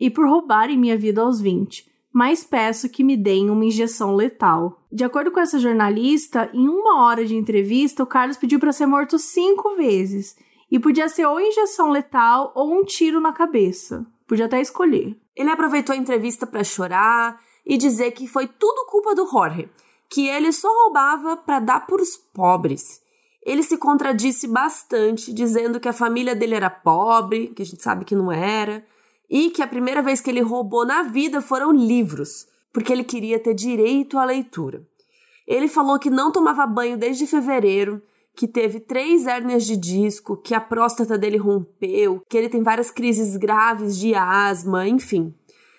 e 0.00 0.10
por 0.10 0.26
roubarem 0.26 0.78
minha 0.78 0.96
vida 0.96 1.20
aos 1.20 1.40
20, 1.40 1.86
mas 2.14 2.44
peço 2.44 2.88
que 2.88 3.02
me 3.02 3.16
deem 3.16 3.50
uma 3.50 3.64
injeção 3.64 4.14
letal. 4.14 4.80
De 4.90 5.02
acordo 5.02 5.32
com 5.32 5.40
essa 5.40 5.58
jornalista, 5.58 6.48
em 6.54 6.68
uma 6.68 7.02
hora 7.02 7.26
de 7.26 7.34
entrevista, 7.34 8.04
o 8.04 8.06
Carlos 8.06 8.36
pediu 8.36 8.60
para 8.60 8.72
ser 8.72 8.86
morto 8.86 9.18
cinco 9.18 9.74
vezes 9.74 10.36
e 10.70 10.78
podia 10.78 11.08
ser 11.08 11.26
ou 11.26 11.40
injeção 11.40 11.90
letal 11.90 12.52
ou 12.54 12.72
um 12.72 12.84
tiro 12.84 13.20
na 13.20 13.32
cabeça. 13.32 14.06
Podia 14.28 14.46
até 14.46 14.60
escolher. 14.60 15.18
Ele 15.34 15.50
aproveitou 15.50 15.92
a 15.92 15.98
entrevista 15.98 16.46
para 16.46 16.62
chorar 16.62 17.40
e 17.66 17.76
dizer 17.76 18.12
que 18.12 18.28
foi 18.28 18.46
tudo 18.46 18.86
culpa 18.86 19.12
do 19.12 19.26
Jorge, 19.26 19.68
que 20.08 20.28
ele 20.28 20.52
só 20.52 20.68
roubava 20.84 21.36
para 21.36 21.58
dar 21.58 21.84
para 21.84 22.00
os 22.00 22.16
pobres. 22.16 23.02
Ele 23.44 23.64
se 23.64 23.76
contradisse 23.76 24.46
bastante, 24.46 25.32
dizendo 25.34 25.80
que 25.80 25.88
a 25.88 25.92
família 25.92 26.36
dele 26.36 26.54
era 26.54 26.70
pobre, 26.70 27.48
que 27.48 27.62
a 27.62 27.66
gente 27.66 27.82
sabe 27.82 28.04
que 28.04 28.14
não 28.14 28.30
era, 28.30 28.86
e 29.28 29.50
que 29.50 29.62
a 29.62 29.66
primeira 29.66 30.02
vez 30.02 30.20
que 30.20 30.30
ele 30.30 30.40
roubou 30.40 30.84
na 30.86 31.02
vida 31.02 31.40
foram 31.40 31.72
livros, 31.72 32.46
porque 32.72 32.92
ele 32.92 33.04
queria 33.04 33.38
ter 33.38 33.54
direito 33.54 34.18
à 34.18 34.24
leitura. 34.24 34.86
Ele 35.46 35.68
falou 35.68 35.98
que 35.98 36.10
não 36.10 36.32
tomava 36.32 36.66
banho 36.66 36.96
desde 36.96 37.26
fevereiro, 37.26 38.02
que 38.36 38.48
teve 38.48 38.80
três 38.80 39.26
hérnias 39.26 39.64
de 39.64 39.76
disco, 39.76 40.36
que 40.36 40.54
a 40.54 40.60
próstata 40.60 41.16
dele 41.16 41.36
rompeu, 41.36 42.22
que 42.28 42.36
ele 42.36 42.48
tem 42.48 42.62
várias 42.62 42.90
crises 42.90 43.36
graves 43.36 43.96
de 43.96 44.14
asma, 44.14 44.88
enfim. 44.88 45.34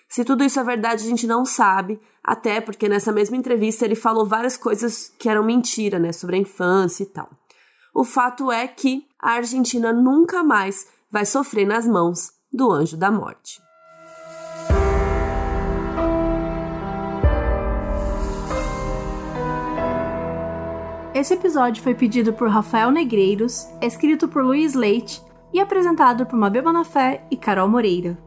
Se 0.07 0.23
tudo 0.23 0.43
isso 0.43 0.59
é 0.59 0.63
verdade, 0.63 1.03
a 1.03 1.09
gente 1.09 1.27
não 1.27 1.43
sabe, 1.43 1.99
até 2.23 2.61
porque 2.61 2.87
nessa 2.87 3.11
mesma 3.11 3.35
entrevista 3.35 3.83
ele 3.83 3.95
falou 3.95 4.25
várias 4.25 4.55
coisas 4.55 5.11
que 5.19 5.27
eram 5.27 5.43
mentira, 5.43 5.99
né, 5.99 6.13
sobre 6.13 6.37
a 6.37 6.39
infância 6.39 7.03
e 7.03 7.07
tal. 7.07 7.29
O 7.93 8.03
fato 8.03 8.51
é 8.51 8.67
que 8.67 9.05
a 9.19 9.31
Argentina 9.31 9.91
nunca 9.91 10.43
mais 10.43 10.87
vai 11.11 11.25
sofrer 11.25 11.65
nas 11.65 11.87
mãos 11.87 12.34
do 12.55 12.71
anjo 12.71 12.95
da 12.95 13.11
morte. 13.11 13.61
Esse 21.13 21.33
episódio 21.33 21.81
foi 21.81 21.95
pedido 21.95 22.33
por 22.33 22.49
Rafael 22.49 22.91
Negreiros, 22.91 23.67
escrito 23.81 24.27
por 24.27 24.43
Luiz 24.43 24.73
Leite 24.73 25.21
e 25.53 25.61
apresentado 25.61 26.25
por 26.25 26.37
Mabê 26.37 26.61
Bonafé 26.61 27.25
e 27.31 27.37
Carol 27.37 27.69
Moreira. 27.69 28.24